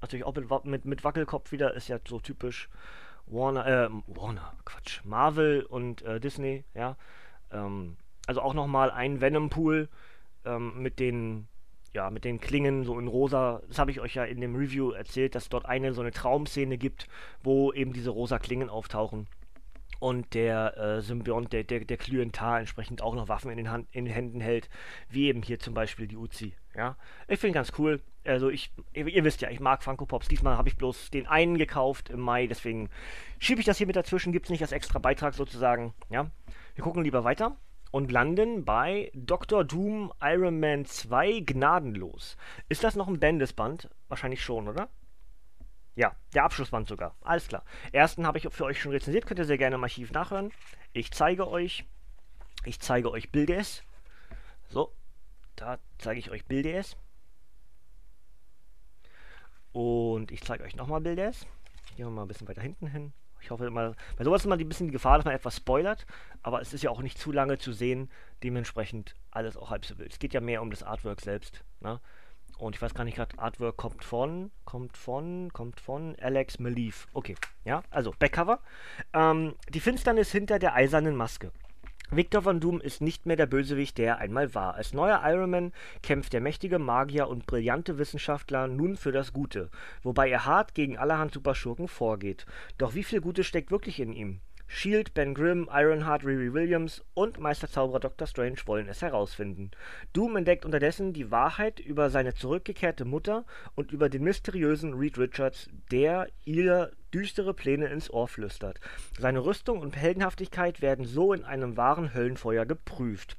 Natürlich 0.00 0.24
auch 0.24 0.34
mit, 0.34 0.64
mit, 0.64 0.84
mit 0.84 1.04
Wackelkopf 1.04 1.50
wieder, 1.50 1.74
ist 1.74 1.88
ja 1.88 1.98
so 2.06 2.20
typisch 2.20 2.68
Warner, 3.26 3.66
äh, 3.66 3.88
Warner, 4.06 4.54
Quatsch, 4.64 5.00
Marvel 5.04 5.64
und 5.64 6.02
äh, 6.02 6.20
Disney, 6.20 6.64
ja. 6.74 6.96
Ähm, 7.50 7.96
also 8.26 8.42
auch 8.42 8.54
nochmal 8.54 8.92
ein 8.92 9.20
Venom-Pool 9.20 9.88
ähm, 10.44 10.82
mit 10.82 11.00
den 11.00 11.48
ja, 11.94 12.10
mit 12.10 12.24
den 12.24 12.40
Klingen 12.40 12.84
so 12.84 12.98
in 12.98 13.08
rosa. 13.08 13.62
Das 13.68 13.78
habe 13.78 13.90
ich 13.90 14.00
euch 14.00 14.14
ja 14.14 14.24
in 14.24 14.40
dem 14.40 14.54
Review 14.54 14.90
erzählt, 14.90 15.34
dass 15.34 15.48
dort 15.48 15.66
eine 15.66 15.92
so 15.92 16.00
eine 16.00 16.10
Traumszene 16.10 16.78
gibt, 16.78 17.06
wo 17.42 17.72
eben 17.72 17.92
diese 17.92 18.10
rosa 18.10 18.38
Klingen 18.38 18.70
auftauchen. 18.70 19.26
Und 19.98 20.34
der 20.34 20.76
äh, 20.76 21.00
Symbiont, 21.00 21.52
der, 21.52 21.62
der, 21.62 21.84
der 21.84 21.96
Klyentar 21.96 22.58
entsprechend 22.58 23.02
auch 23.02 23.14
noch 23.14 23.28
Waffen 23.28 23.52
in 23.52 23.56
den, 23.56 23.70
Hand, 23.70 23.86
in 23.92 24.04
den 24.04 24.12
Händen 24.12 24.40
hält, 24.40 24.68
wie 25.08 25.28
eben 25.28 25.42
hier 25.42 25.60
zum 25.60 25.74
Beispiel 25.74 26.08
die 26.08 26.16
Uzi. 26.16 26.54
Ja, 26.74 26.96
ich 27.28 27.38
finde 27.38 27.54
ganz 27.54 27.72
cool. 27.78 28.00
Also 28.24 28.50
ich, 28.50 28.72
ihr, 28.94 29.24
wisst 29.24 29.42
ja, 29.42 29.50
ich 29.50 29.60
mag 29.60 29.82
Funko 29.84 30.06
Pops. 30.06 30.26
Diesmal 30.26 30.56
habe 30.56 30.68
ich 30.68 30.76
bloß 30.76 31.10
den 31.10 31.26
einen 31.28 31.56
gekauft 31.56 32.10
im 32.10 32.18
Mai, 32.18 32.48
deswegen 32.48 32.88
schiebe 33.38 33.60
ich 33.60 33.66
das 33.66 33.78
hier 33.78 33.86
mit 33.86 33.94
dazwischen. 33.94 34.32
Gibt 34.32 34.46
es 34.46 34.50
nicht 34.50 34.62
als 34.62 34.72
extra 34.72 34.98
Beitrag 34.98 35.34
sozusagen. 35.34 35.94
Ja, 36.10 36.30
wir 36.74 36.82
gucken 36.82 37.04
lieber 37.04 37.22
weiter 37.22 37.56
und 37.92 38.10
landen 38.10 38.64
bei 38.64 39.12
Dr. 39.14 39.62
Doom 39.64 40.12
Iron 40.20 40.58
Man 40.58 40.84
2 40.84 41.40
gnadenlos. 41.40 42.36
Ist 42.68 42.82
das 42.82 42.96
noch 42.96 43.06
ein 43.06 43.20
Bendisband? 43.20 43.88
Wahrscheinlich 44.08 44.42
schon, 44.42 44.66
oder? 44.66 44.88
Ja, 45.94 46.16
der 46.34 46.44
Abschlussband 46.44 46.88
sogar. 46.88 47.14
Alles 47.20 47.46
klar. 47.48 47.64
Ersten 47.92 48.26
habe 48.26 48.38
ich 48.38 48.48
für 48.50 48.64
euch 48.64 48.80
schon 48.80 48.92
rezensiert, 48.92 49.26
könnt 49.26 49.38
ihr 49.38 49.44
sehr 49.44 49.58
gerne 49.58 49.76
im 49.76 49.84
Archiv 49.84 50.10
nachhören. 50.10 50.50
Ich 50.94 51.12
zeige 51.12 51.48
euch, 51.48 51.84
ich 52.64 52.80
zeige 52.80 53.10
euch 53.10 53.30
Bildes. 53.30 53.84
So, 54.68 54.94
da 55.54 55.78
zeige 55.98 56.18
ich 56.18 56.30
euch 56.30 56.46
Bildes. 56.46 56.96
Und 59.72 60.30
ich 60.32 60.42
zeige 60.42 60.64
euch 60.64 60.76
nochmal 60.76 61.02
Bildes. 61.02 61.46
Gehen 61.96 62.06
wir 62.06 62.10
mal 62.10 62.22
ein 62.22 62.28
bisschen 62.28 62.48
weiter 62.48 62.62
hinten 62.62 62.86
hin. 62.86 63.12
Ich 63.42 63.50
hoffe 63.50 63.66
immer, 63.66 63.94
bei 64.16 64.24
sowas 64.24 64.42
ist 64.42 64.46
immer 64.46 64.56
ein 64.56 64.68
bisschen 64.68 64.86
die 64.86 64.92
Gefahr, 64.92 65.18
dass 65.18 65.24
man 65.24 65.34
etwas 65.34 65.56
spoilert, 65.56 66.06
aber 66.42 66.60
es 66.60 66.72
ist 66.72 66.82
ja 66.82 66.90
auch 66.90 67.02
nicht 67.02 67.18
zu 67.18 67.32
lange 67.32 67.58
zu 67.58 67.72
sehen, 67.72 68.10
dementsprechend 68.42 69.14
alles 69.30 69.56
auch 69.56 69.70
halb 69.70 69.84
so 69.84 69.98
wild. 69.98 70.12
Es 70.12 70.18
geht 70.18 70.32
ja 70.32 70.40
mehr 70.40 70.62
um 70.62 70.70
das 70.70 70.82
Artwork 70.82 71.20
selbst. 71.20 71.64
Ne? 71.80 72.00
Und 72.58 72.76
ich 72.76 72.82
weiß 72.82 72.94
gar 72.94 73.04
nicht 73.04 73.16
gerade, 73.16 73.36
Artwork 73.38 73.76
kommt 73.76 74.04
von, 74.04 74.52
kommt 74.64 74.96
von, 74.96 75.52
kommt 75.52 75.80
von 75.80 76.16
Alex 76.20 76.60
Malief. 76.60 77.08
Okay, 77.12 77.34
ja, 77.64 77.82
also 77.90 78.14
Backcover. 78.18 78.60
Ähm, 79.12 79.56
die 79.68 79.80
Finsternis 79.80 80.30
hinter 80.30 80.58
der 80.58 80.74
eisernen 80.74 81.16
Maske. 81.16 81.50
Victor 82.14 82.44
Van 82.44 82.60
Doom 82.60 82.78
ist 82.82 83.00
nicht 83.00 83.24
mehr 83.24 83.36
der 83.36 83.46
Bösewicht, 83.46 83.96
der 83.96 84.06
er 84.06 84.18
einmal 84.18 84.54
war. 84.54 84.74
Als 84.74 84.92
neuer 84.92 85.22
Iron 85.24 85.48
Man 85.48 85.72
kämpft 86.02 86.34
der 86.34 86.42
mächtige 86.42 86.78
Magier 86.78 87.26
und 87.26 87.46
brillante 87.46 87.96
Wissenschaftler 87.96 88.68
nun 88.68 88.98
für 88.98 89.12
das 89.12 89.32
Gute, 89.32 89.70
wobei 90.02 90.28
er 90.28 90.44
hart 90.44 90.74
gegen 90.74 90.98
allerhand 90.98 91.32
Superschurken 91.32 91.88
vorgeht. 91.88 92.44
Doch 92.76 92.94
wie 92.94 93.02
viel 93.02 93.22
Gutes 93.22 93.46
steckt 93.46 93.70
wirklich 93.70 93.98
in 93.98 94.12
ihm? 94.12 94.40
Shield, 94.74 95.12
Ben 95.12 95.34
Grimm, 95.34 95.68
Ironheart, 95.70 96.24
Riri 96.24 96.54
Williams 96.54 97.04
und 97.12 97.38
Meisterzauberer 97.38 98.00
Dr. 98.00 98.26
Strange 98.26 98.56
wollen 98.64 98.88
es 98.88 99.02
herausfinden. 99.02 99.70
Doom 100.14 100.36
entdeckt 100.36 100.64
unterdessen 100.64 101.12
die 101.12 101.30
Wahrheit 101.30 101.78
über 101.78 102.08
seine 102.08 102.32
zurückgekehrte 102.34 103.04
Mutter 103.04 103.44
und 103.74 103.92
über 103.92 104.08
den 104.08 104.24
mysteriösen 104.24 104.94
Reed 104.94 105.18
Richards, 105.18 105.68
der 105.90 106.26
ihr 106.46 106.90
düstere 107.12 107.52
Pläne 107.52 107.88
ins 107.88 108.10
Ohr 108.10 108.26
flüstert. 108.26 108.80
Seine 109.18 109.44
Rüstung 109.44 109.78
und 109.78 109.94
Heldenhaftigkeit 109.94 110.80
werden 110.80 111.04
so 111.04 111.34
in 111.34 111.44
einem 111.44 111.76
wahren 111.76 112.14
Höllenfeuer 112.14 112.64
geprüft. 112.64 113.36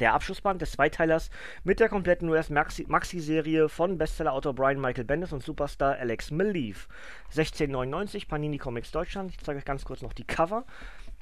Der 0.00 0.14
Abschlussband 0.14 0.60
des 0.60 0.72
Zweiteilers 0.72 1.30
mit 1.62 1.78
der 1.78 1.88
kompletten 1.88 2.28
US-Maxi-Serie 2.28 3.68
von 3.68 3.96
Bestsellerautor 3.96 4.52
Brian 4.52 4.80
Michael 4.80 5.04
Bendis 5.04 5.32
und 5.32 5.42
Superstar 5.42 5.96
Alex 5.96 6.30
Maleev. 6.30 6.88
1699 7.26 8.26
Panini 8.26 8.58
Comics 8.58 8.90
Deutschland. 8.90 9.30
Ich 9.30 9.38
zeige 9.38 9.58
euch 9.58 9.64
ganz 9.64 9.84
kurz 9.84 10.02
noch 10.02 10.12
die 10.12 10.26
Cover. 10.26 10.64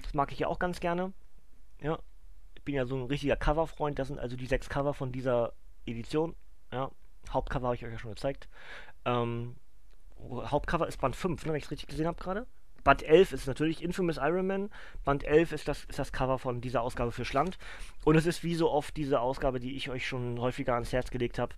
Das 0.02 0.14
mag 0.14 0.32
ich 0.32 0.38
ja 0.38 0.46
auch 0.46 0.58
ganz 0.58 0.80
gerne. 0.80 1.12
Ja, 1.82 1.98
ich 2.54 2.62
bin 2.62 2.74
ja 2.74 2.86
so 2.86 2.96
ein 2.96 3.04
richtiger 3.04 3.36
Cover-Freund. 3.36 3.98
Das 3.98 4.08
sind 4.08 4.18
also 4.18 4.36
die 4.36 4.46
sechs 4.46 4.68
Cover 4.70 4.94
von 4.94 5.12
dieser 5.12 5.52
Edition. 5.84 6.34
Ja, 6.72 6.90
Hauptcover 7.30 7.66
habe 7.66 7.76
ich 7.76 7.84
euch 7.84 7.92
ja 7.92 7.98
schon 7.98 8.14
gezeigt. 8.14 8.48
Ähm, 9.04 9.56
Hauptcover 10.30 10.88
ist 10.88 10.98
Band 10.98 11.16
5, 11.16 11.44
ne, 11.44 11.52
wenn 11.52 11.58
ich 11.58 11.64
es 11.64 11.70
richtig 11.70 11.88
gesehen 11.88 12.06
habe 12.06 12.22
gerade. 12.22 12.46
Band 12.84 13.02
11 13.02 13.32
ist 13.32 13.46
natürlich 13.46 13.82
Infamous 13.82 14.16
Iron 14.16 14.46
Man. 14.46 14.70
Band 15.04 15.24
11 15.24 15.52
ist 15.52 15.68
das, 15.68 15.84
ist 15.84 15.98
das 15.98 16.12
Cover 16.12 16.38
von 16.38 16.60
dieser 16.60 16.82
Ausgabe 16.82 17.12
für 17.12 17.24
Schland. 17.24 17.58
Und 18.04 18.16
es 18.16 18.26
ist 18.26 18.42
wie 18.44 18.54
so 18.54 18.70
oft 18.70 18.96
diese 18.96 19.20
Ausgabe, 19.20 19.60
die 19.60 19.76
ich 19.76 19.90
euch 19.90 20.06
schon 20.06 20.40
häufiger 20.40 20.74
ans 20.74 20.92
Herz 20.92 21.10
gelegt 21.10 21.38
habe, 21.38 21.54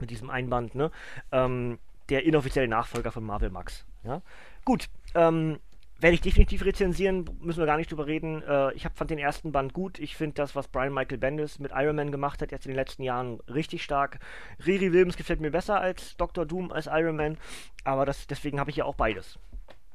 mit 0.00 0.10
diesem 0.10 0.30
Einband, 0.30 0.74
ne? 0.74 0.90
Ähm, 1.32 1.78
der 2.08 2.24
inoffizielle 2.24 2.68
Nachfolger 2.68 3.12
von 3.12 3.24
Marvel 3.24 3.50
Max. 3.50 3.84
Ja? 4.02 4.22
Gut, 4.64 4.88
ähm, 5.14 5.58
werde 6.00 6.14
ich 6.14 6.20
definitiv 6.20 6.64
rezensieren, 6.64 7.28
müssen 7.40 7.58
wir 7.58 7.66
gar 7.66 7.76
nicht 7.76 7.90
drüber 7.90 8.06
reden. 8.06 8.42
Äh, 8.42 8.72
ich 8.74 8.84
hab, 8.84 8.96
fand 8.96 9.10
den 9.10 9.18
ersten 9.18 9.50
Band 9.50 9.72
gut. 9.72 9.98
Ich 9.98 10.16
finde 10.16 10.34
das, 10.34 10.54
was 10.54 10.68
Brian 10.68 10.94
Michael 10.94 11.18
Bendis 11.18 11.58
mit 11.58 11.72
Iron 11.74 11.96
Man 11.96 12.12
gemacht 12.12 12.40
hat, 12.40 12.52
jetzt 12.52 12.66
in 12.66 12.70
den 12.70 12.76
letzten 12.76 13.02
Jahren 13.02 13.40
richtig 13.48 13.82
stark. 13.82 14.20
Riri 14.64 14.92
Williams 14.92 15.16
gefällt 15.16 15.40
mir 15.40 15.50
besser 15.50 15.80
als 15.80 16.16
Dr. 16.16 16.46
Doom, 16.46 16.70
als 16.70 16.86
Iron 16.86 17.16
Man, 17.16 17.36
aber 17.84 18.06
das, 18.06 18.26
deswegen 18.28 18.60
habe 18.60 18.70
ich 18.70 18.76
ja 18.76 18.84
auch 18.84 18.94
beides. 18.94 19.38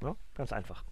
Ja, 0.04 0.16
ganz 0.36 0.52
einfach. 0.52 0.84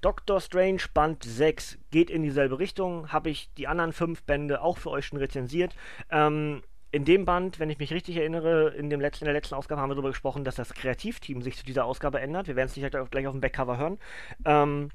Doctor 0.00 0.40
Strange 0.40 0.82
Band 0.92 1.22
6 1.22 1.78
geht 1.90 2.10
in 2.10 2.22
dieselbe 2.22 2.58
Richtung. 2.58 3.12
Habe 3.12 3.30
ich 3.30 3.54
die 3.54 3.68
anderen 3.68 3.92
fünf 3.92 4.24
Bände 4.24 4.60
auch 4.60 4.78
für 4.78 4.90
euch 4.90 5.06
schon 5.06 5.18
rezensiert. 5.18 5.76
Ähm, 6.10 6.62
in 6.90 7.04
dem 7.04 7.24
Band, 7.24 7.58
wenn 7.58 7.70
ich 7.70 7.78
mich 7.78 7.92
richtig 7.92 8.16
erinnere, 8.16 8.70
in, 8.70 8.90
dem 8.90 9.00
letzten, 9.00 9.24
in 9.24 9.26
der 9.26 9.34
letzten 9.34 9.54
Ausgabe 9.54 9.80
haben 9.80 9.90
wir 9.90 9.94
darüber 9.94 10.10
gesprochen, 10.10 10.44
dass 10.44 10.56
das 10.56 10.74
Kreativteam 10.74 11.40
sich 11.40 11.56
zu 11.56 11.64
dieser 11.64 11.84
Ausgabe 11.84 12.20
ändert. 12.20 12.48
Wir 12.48 12.56
werden 12.56 12.68
es 12.68 12.76
nicht 12.76 13.10
gleich 13.10 13.26
auf 13.26 13.32
dem 13.32 13.40
Backcover 13.40 13.78
hören. 13.78 13.98
Ähm, 14.44 14.90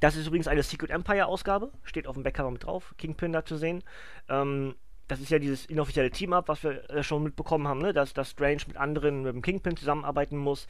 das 0.00 0.16
ist 0.16 0.26
übrigens 0.26 0.48
eine 0.48 0.62
Secret 0.62 0.90
Empire 0.90 1.26
Ausgabe, 1.26 1.70
steht 1.84 2.06
auf 2.06 2.14
dem 2.14 2.24
Backcover 2.24 2.50
mit 2.50 2.64
drauf, 2.64 2.94
Kingpin 2.98 3.32
da 3.32 3.44
zu 3.44 3.56
sehen. 3.56 3.82
Ähm, 4.28 4.74
das 5.08 5.20
ist 5.20 5.30
ja 5.30 5.38
dieses 5.38 5.66
inoffizielle 5.66 6.10
Team-Up, 6.10 6.48
was 6.48 6.62
wir 6.64 6.90
äh, 6.90 7.02
schon 7.02 7.22
mitbekommen 7.22 7.68
haben, 7.68 7.80
ne? 7.80 7.92
dass, 7.92 8.12
dass 8.14 8.30
Strange 8.30 8.62
mit 8.66 8.76
anderen, 8.76 9.22
mit 9.22 9.32
dem 9.32 9.42
Kingpin 9.42 9.76
zusammenarbeiten 9.76 10.36
muss. 10.36 10.66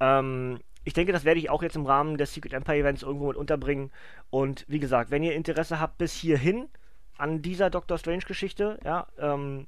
Ähm, 0.00 0.60
ich 0.88 0.94
denke, 0.94 1.12
das 1.12 1.26
werde 1.26 1.38
ich 1.38 1.50
auch 1.50 1.62
jetzt 1.62 1.76
im 1.76 1.84
Rahmen 1.84 2.16
des 2.16 2.32
Secret 2.32 2.54
Empire 2.54 2.78
Events 2.78 3.02
irgendwo 3.02 3.28
mit 3.28 3.36
unterbringen. 3.36 3.90
Und 4.30 4.64
wie 4.68 4.78
gesagt, 4.78 5.10
wenn 5.10 5.22
ihr 5.22 5.34
Interesse 5.34 5.80
habt 5.80 5.98
bis 5.98 6.14
hierhin 6.14 6.70
an 7.18 7.42
dieser 7.42 7.68
Doctor 7.68 7.98
Strange 7.98 8.24
Geschichte, 8.26 8.80
ja, 8.82 9.06
ähm, 9.18 9.66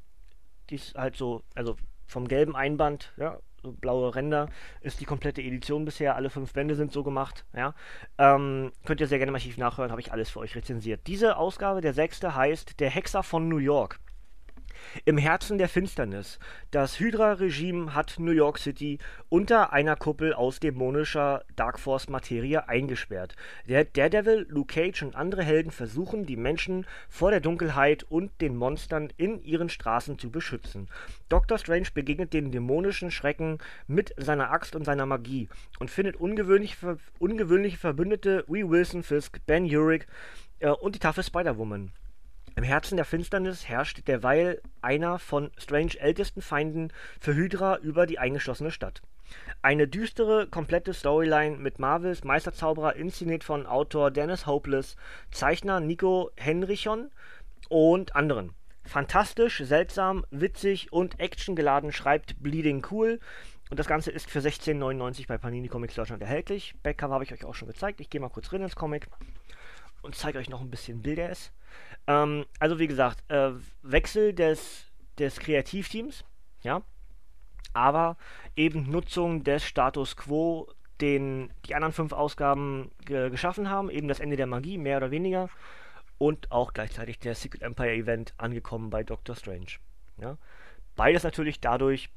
die 0.71 0.77
ist 0.77 0.95
halt 0.95 1.17
so, 1.17 1.43
also 1.55 1.77
vom 2.07 2.27
gelben 2.27 2.57
Einband, 2.57 3.13
ja, 3.19 3.39
so 3.63 3.71
blaue 3.71 4.15
Ränder, 4.15 4.49
ist 4.81 5.03
die 5.03 5.05
komplette 5.05 5.43
Edition 5.43 5.85
bisher. 5.85 6.17
Alle 6.17 6.31
fünf 6.31 6.55
Bände 6.55 6.75
sind 6.75 6.91
so 6.91 7.05
gemacht, 7.05 7.45
ja. 7.55 7.75
Ähm, 8.17 8.73
könnt 8.87 9.03
ihr 9.03 9.07
sehr 9.07 9.19
gerne 9.19 9.33
massiv 9.33 9.59
nachhören, 9.59 9.91
habe 9.91 10.01
ich 10.01 10.13
alles 10.13 10.31
für 10.31 10.41
euch 10.41 10.57
rezensiert. 10.57 11.07
Diese 11.07 11.37
Ausgabe, 11.37 11.83
der 11.83 11.93
sechste, 11.93 12.35
heißt 12.35 12.81
Der 12.81 12.89
Hexer 12.89 13.23
von 13.23 13.47
New 13.47 13.59
York. 13.59 14.01
Im 15.05 15.19
Herzen 15.19 15.59
der 15.59 15.69
Finsternis. 15.69 16.39
Das 16.71 16.99
Hydra-Regime 16.99 17.95
hat 17.95 18.17
New 18.19 18.33
York 18.33 18.59
City 18.59 18.99
unter 19.29 19.73
einer 19.73 19.97
Kuppel 19.97 20.35
aus 20.35 20.61
dämonischer 20.61 21.45
Darkforce-Materie 21.57 22.69
eingesperrt. 22.69 23.37
Der 23.69 23.85
Daredevil, 23.85 24.47
Luke 24.49 24.75
Cage 24.75 25.03
und 25.03 25.17
andere 25.17 25.43
Helden 25.43 25.71
versuchen, 25.71 26.27
die 26.27 26.37
Menschen 26.37 26.87
vor 27.09 27.31
der 27.31 27.41
Dunkelheit 27.41 28.05
und 28.05 28.31
den 28.41 28.57
Monstern 28.57 29.13
in 29.17 29.43
ihren 29.43 29.69
Straßen 29.69 30.19
zu 30.19 30.31
beschützen. 30.31 30.89
Doctor 31.29 31.59
Strange 31.59 31.89
begegnet 31.95 32.33
den 32.33 32.51
dämonischen 32.51 33.11
Schrecken 33.11 33.59
mit 33.87 34.15
seiner 34.17 34.51
Axt 34.51 34.75
und 34.77 34.85
seiner 34.85 35.07
Magie 35.07 35.49
und 35.79 35.91
findet 35.91 36.17
ungewöhnliche, 36.17 36.99
ungewöhnliche 37.19 37.77
Verbündete 37.77 38.45
wie 38.49 38.69
Wilson 38.69 39.03
Fisk, 39.03 39.41
Ben 39.47 39.65
Urich 39.65 40.07
äh, 40.61 40.69
und 40.69 40.95
die 40.95 40.99
taffe 41.01 41.23
Spider-Woman. 41.23 41.93
Im 42.57 42.65
Herzen 42.65 42.97
der 42.97 43.05
Finsternis 43.05 43.69
herrscht 43.69 44.07
derweil 44.09 44.61
einer 44.83 45.19
von 45.19 45.51
Strange 45.57 45.99
ältesten 45.99 46.43
Feinden 46.43 46.93
für 47.21 47.35
Hydra 47.35 47.79
über 47.79 48.07
die 48.07 48.19
eingeschlossene 48.19 48.71
Stadt. 48.71 49.03
Eine 49.63 49.87
düstere, 49.87 50.49
komplette 50.49 50.93
Storyline 50.93 51.57
mit 51.57 51.79
Marvels 51.79 52.25
Meisterzauberer 52.25 52.97
inszeniert 52.97 53.45
von 53.45 53.67
Autor 53.67 54.11
Dennis 54.11 54.47
Hopeless, 54.47 54.97
Zeichner 55.31 55.81
Nico 55.81 56.31
Henrichon 56.37 57.11
und 57.69 58.17
anderen. 58.17 58.53
Fantastisch, 58.85 59.63
seltsam, 59.65 60.25
witzig 60.31 60.93
und 60.93 61.21
actiongeladen 61.21 61.93
schreibt 61.93 62.43
Bleeding 62.43 62.85
Cool. 62.91 63.21
Und 63.71 63.79
das 63.79 63.87
Ganze 63.87 64.11
ist 64.11 64.29
für 64.29 64.41
16,99 64.41 65.29
bei 65.29 65.39
Panini 65.39 65.69
Comics 65.69 65.95
Deutschland 65.95 66.23
erhältlich. 66.23 66.75
Backcover 66.83 67.15
habe 67.15 67.25
ich 67.25 67.33
euch 67.33 67.45
auch 67.45 67.55
schon 67.55 67.69
gezeigt. 67.69 68.01
Ich 68.01 68.11
gehe 68.11 68.21
mal 68.21 68.31
kurz 68.31 68.53
rein 68.53 68.63
ins 68.63 68.75
Comic 68.75 69.07
und 70.03 70.17
zeige 70.17 70.39
euch 70.39 70.49
noch 70.49 70.61
ein 70.61 70.71
bisschen 70.71 71.03
Bilder. 71.03 71.31
Ähm, 72.11 72.45
also 72.59 72.81
wie 72.81 72.89
gesagt, 72.89 73.23
äh, 73.31 73.53
Wechsel 73.83 74.33
des, 74.35 74.87
des 75.19 75.39
Kreativteams, 75.39 76.25
ja, 76.63 76.83
aber 77.73 78.17
eben 78.57 78.91
Nutzung 78.91 79.45
des 79.45 79.65
Status 79.65 80.17
Quo, 80.17 80.69
den 81.01 81.53
die 81.67 81.75
anderen 81.77 81.93
fünf 81.93 82.13
Ausgaben 82.13 82.91
ge 83.05 83.31
geschaffen 83.31 83.71
haben, 83.71 83.91
eben 83.91 84.09
das 84.09 84.19
Ende 84.19 84.37
der 84.37 84.49
Magie, 84.49 84.77
mehr 84.77 84.97
oder 84.97 85.13
weniger, 85.13 85.49
und 86.19 86.51
auch 86.51 86.73
gleichzeitig 86.73 87.21
der 87.21 87.37
Secret 87.37 87.63
Empire 87.63 87.95
Event 87.95 88.35
angekommen 88.39 88.91
bei 88.91 89.05
Doctor 89.05 89.37
Strange. 89.37 89.79
Ja. 90.19 90.37
Beides 90.97 91.23
natürlich 91.23 91.61
dadurch 91.61 92.11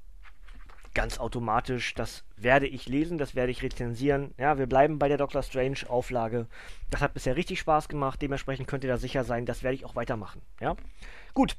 ganz 0.94 1.20
automatisch. 1.20 1.94
Das 1.96 2.24
werde 2.38 2.68
ich 2.68 2.88
lesen, 2.88 3.18
das 3.18 3.36
werde 3.36 3.52
ich 3.52 3.64
rezensieren. 3.64 4.34
Ja, 4.38 4.58
wir 4.58 4.68
bleiben 4.68 5.00
bei 5.00 5.08
der 5.08 5.18
Doctor 5.18 5.44
Strange 5.44 5.80
Auflage. 5.88 6.48
Das 6.90 7.02
hat 7.02 7.14
bisher 7.14 7.36
richtig 7.36 7.60
Spaß 7.60 7.88
gemacht. 7.88 8.22
Dementsprechend 8.22 8.68
könnt 8.68 8.84
ihr 8.84 8.90
da 8.90 8.98
sicher 8.98 9.24
sein, 9.24 9.46
das 9.46 9.64
werde 9.64 9.76
ich 9.76 9.86
auch 9.86 9.96
weitermachen. 9.96 10.42
Ja, 10.60 10.76
gut. 11.34 11.58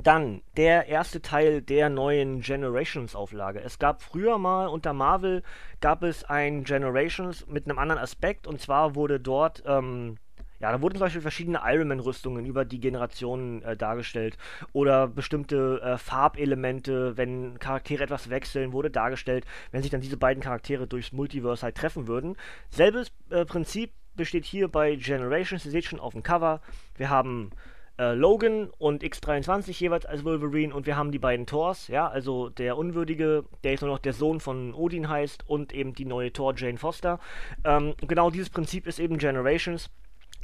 Dann 0.00 0.40
der 0.56 0.86
erste 0.86 1.20
Teil 1.20 1.62
der 1.62 1.88
neuen 1.88 2.42
Generations 2.42 3.16
Auflage. 3.16 3.60
Es 3.60 3.78
gab 3.78 4.02
früher 4.02 4.38
mal 4.38 4.68
unter 4.68 4.92
Marvel 4.92 5.42
gab 5.80 6.04
es 6.04 6.22
ein 6.24 6.62
Generations 6.62 7.46
mit 7.48 7.66
einem 7.66 7.78
anderen 7.78 8.00
Aspekt 8.00 8.46
und 8.46 8.60
zwar 8.60 8.94
wurde 8.94 9.18
dort 9.18 9.64
ähm, 9.66 10.16
ja, 10.60 10.70
da 10.70 10.82
wurden 10.82 10.94
zum 10.94 11.00
Beispiel 11.00 11.22
verschiedene 11.22 11.60
Ironman-Rüstungen 11.64 12.44
über 12.44 12.64
die 12.64 12.80
Generationen 12.80 13.62
äh, 13.62 13.76
dargestellt. 13.76 14.36
Oder 14.72 15.08
bestimmte 15.08 15.80
äh, 15.82 15.98
Farbelemente, 15.98 17.16
wenn 17.16 17.58
Charaktere 17.58 18.04
etwas 18.04 18.30
wechseln, 18.30 18.72
wurde 18.72 18.90
dargestellt, 18.90 19.46
wenn 19.72 19.82
sich 19.82 19.90
dann 19.90 20.02
diese 20.02 20.18
beiden 20.18 20.42
Charaktere 20.42 20.86
durchs 20.86 21.12
Multiverse 21.12 21.62
halt 21.62 21.76
treffen 21.76 22.06
würden. 22.06 22.36
Selbes 22.68 23.10
äh, 23.30 23.44
Prinzip 23.44 23.92
besteht 24.14 24.44
hier 24.44 24.68
bei 24.68 24.96
Generations. 24.96 25.64
Ihr 25.64 25.70
seht 25.70 25.86
schon 25.86 26.00
auf 26.00 26.12
dem 26.12 26.22
Cover. 26.22 26.60
Wir 26.96 27.08
haben 27.08 27.52
äh, 28.00 28.14
Logan 28.14 28.70
und 28.78 29.02
X23 29.02 29.78
jeweils 29.78 30.06
als 30.06 30.24
Wolverine 30.24 30.74
und 30.74 30.86
wir 30.86 30.96
haben 30.96 31.12
die 31.12 31.18
beiden 31.18 31.46
Thors, 31.46 31.88
ja, 31.88 32.08
also 32.08 32.48
der 32.48 32.78
Unwürdige, 32.78 33.44
der 33.62 33.72
jetzt 33.72 33.82
nur 33.82 33.90
noch 33.90 33.98
der 33.98 34.14
Sohn 34.14 34.40
von 34.40 34.72
Odin 34.72 35.08
heißt 35.08 35.46
und 35.46 35.74
eben 35.74 35.94
die 35.94 36.06
neue 36.06 36.32
Thor 36.32 36.54
Jane 36.56 36.78
Foster. 36.78 37.18
Ähm, 37.64 37.94
genau 38.06 38.30
dieses 38.30 38.48
Prinzip 38.50 38.86
ist 38.86 39.00
eben 39.00 39.18
Generations. 39.18 39.90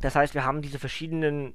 Das 0.00 0.14
heißt, 0.14 0.34
wir 0.34 0.44
haben 0.44 0.62
diese 0.62 0.78
verschiedenen 0.78 1.54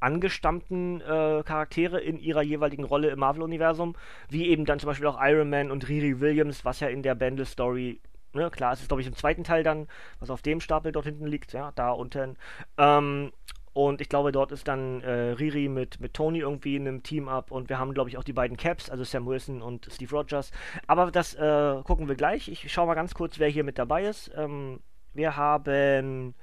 angestammten 0.00 1.00
äh, 1.00 1.42
Charaktere 1.44 2.00
in 2.00 2.18
ihrer 2.18 2.42
jeweiligen 2.42 2.84
Rolle 2.84 3.08
im 3.08 3.18
Marvel-Universum, 3.20 3.96
wie 4.28 4.48
eben 4.48 4.66
dann 4.66 4.78
zum 4.78 4.88
Beispiel 4.88 5.06
auch 5.06 5.18
Iron 5.20 5.48
Man 5.48 5.70
und 5.70 5.88
Riri 5.88 6.20
Williams, 6.20 6.64
was 6.64 6.80
ja 6.80 6.88
in 6.88 7.02
der 7.02 7.14
Bendel-Story, 7.14 8.00
ne, 8.34 8.50
klar, 8.50 8.74
es 8.74 8.80
ist 8.82 8.88
glaube 8.88 9.00
ich 9.00 9.08
im 9.08 9.16
zweiten 9.16 9.44
Teil 9.44 9.62
dann, 9.62 9.88
was 10.20 10.30
auf 10.30 10.42
dem 10.42 10.60
Stapel 10.60 10.92
dort 10.92 11.06
hinten 11.06 11.26
liegt, 11.26 11.52
ja, 11.52 11.72
da 11.74 11.90
unten. 11.90 12.36
Ähm, 12.76 13.32
und 13.72 14.00
ich 14.00 14.08
glaube, 14.08 14.30
dort 14.30 14.52
ist 14.52 14.68
dann 14.68 15.00
äh, 15.00 15.30
Riri 15.32 15.68
mit, 15.68 15.98
mit 16.00 16.14
Tony 16.14 16.38
irgendwie 16.38 16.76
in 16.76 16.86
einem 16.86 17.02
Team-Up 17.02 17.50
und 17.50 17.68
wir 17.68 17.78
haben, 17.78 17.92
glaube 17.92 18.08
ich, 18.08 18.16
auch 18.16 18.22
die 18.22 18.32
beiden 18.32 18.56
Caps, 18.56 18.88
also 18.88 19.02
Sam 19.02 19.26
Wilson 19.26 19.62
und 19.62 19.88
Steve 19.90 20.14
Rogers. 20.14 20.52
Aber 20.86 21.10
das 21.10 21.34
äh, 21.34 21.82
gucken 21.82 22.06
wir 22.06 22.14
gleich. 22.14 22.48
Ich 22.48 22.72
schaue 22.72 22.86
mal 22.86 22.94
ganz 22.94 23.14
kurz, 23.14 23.40
wer 23.40 23.48
hier 23.48 23.64
mit 23.64 23.78
dabei 23.78 24.04
ist. 24.04 24.30
Ähm, 24.36 24.78
wir 25.12 25.36
haben 25.36 26.34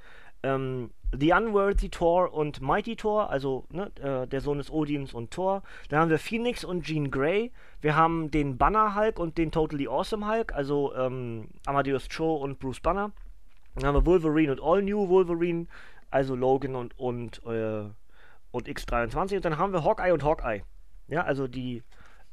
ähm, 0.42 0.90
The 1.18 1.32
Unworthy 1.32 1.90
Thor 1.90 2.32
und 2.32 2.60
Mighty 2.62 2.96
Thor, 2.96 3.28
also 3.28 3.66
ne, 3.70 3.90
äh, 4.00 4.26
der 4.26 4.40
Sohn 4.40 4.58
des 4.58 4.70
Odins 4.70 5.12
und 5.12 5.30
Thor. 5.30 5.62
Dann 5.88 6.00
haben 6.00 6.10
wir 6.10 6.18
Phoenix 6.18 6.64
und 6.64 6.84
Jean 6.84 7.10
Grey. 7.10 7.52
Wir 7.80 7.96
haben 7.96 8.30
den 8.30 8.56
Banner 8.56 8.94
Hulk 8.94 9.18
und 9.18 9.36
den 9.36 9.50
Totally 9.50 9.88
Awesome 9.88 10.26
Hulk, 10.26 10.54
also 10.54 10.94
ähm, 10.94 11.48
Amadeus 11.66 12.08
Cho 12.08 12.36
und 12.36 12.58
Bruce 12.58 12.80
Banner. 12.80 13.12
Dann 13.74 13.86
haben 13.86 13.94
wir 13.94 14.06
Wolverine 14.06 14.52
und 14.52 14.62
All 14.62 14.82
New 14.82 15.08
Wolverine, 15.08 15.66
also 16.10 16.34
Logan 16.34 16.76
und, 16.76 16.98
und, 16.98 17.44
äh, 17.44 17.84
und 18.50 18.68
X23. 18.68 19.36
Und 19.36 19.44
dann 19.44 19.58
haben 19.58 19.72
wir 19.72 19.84
Hawkeye 19.84 20.12
und 20.12 20.24
Hawkeye. 20.24 20.62
Ja, 21.08 21.24
also 21.24 21.46
die, 21.46 21.82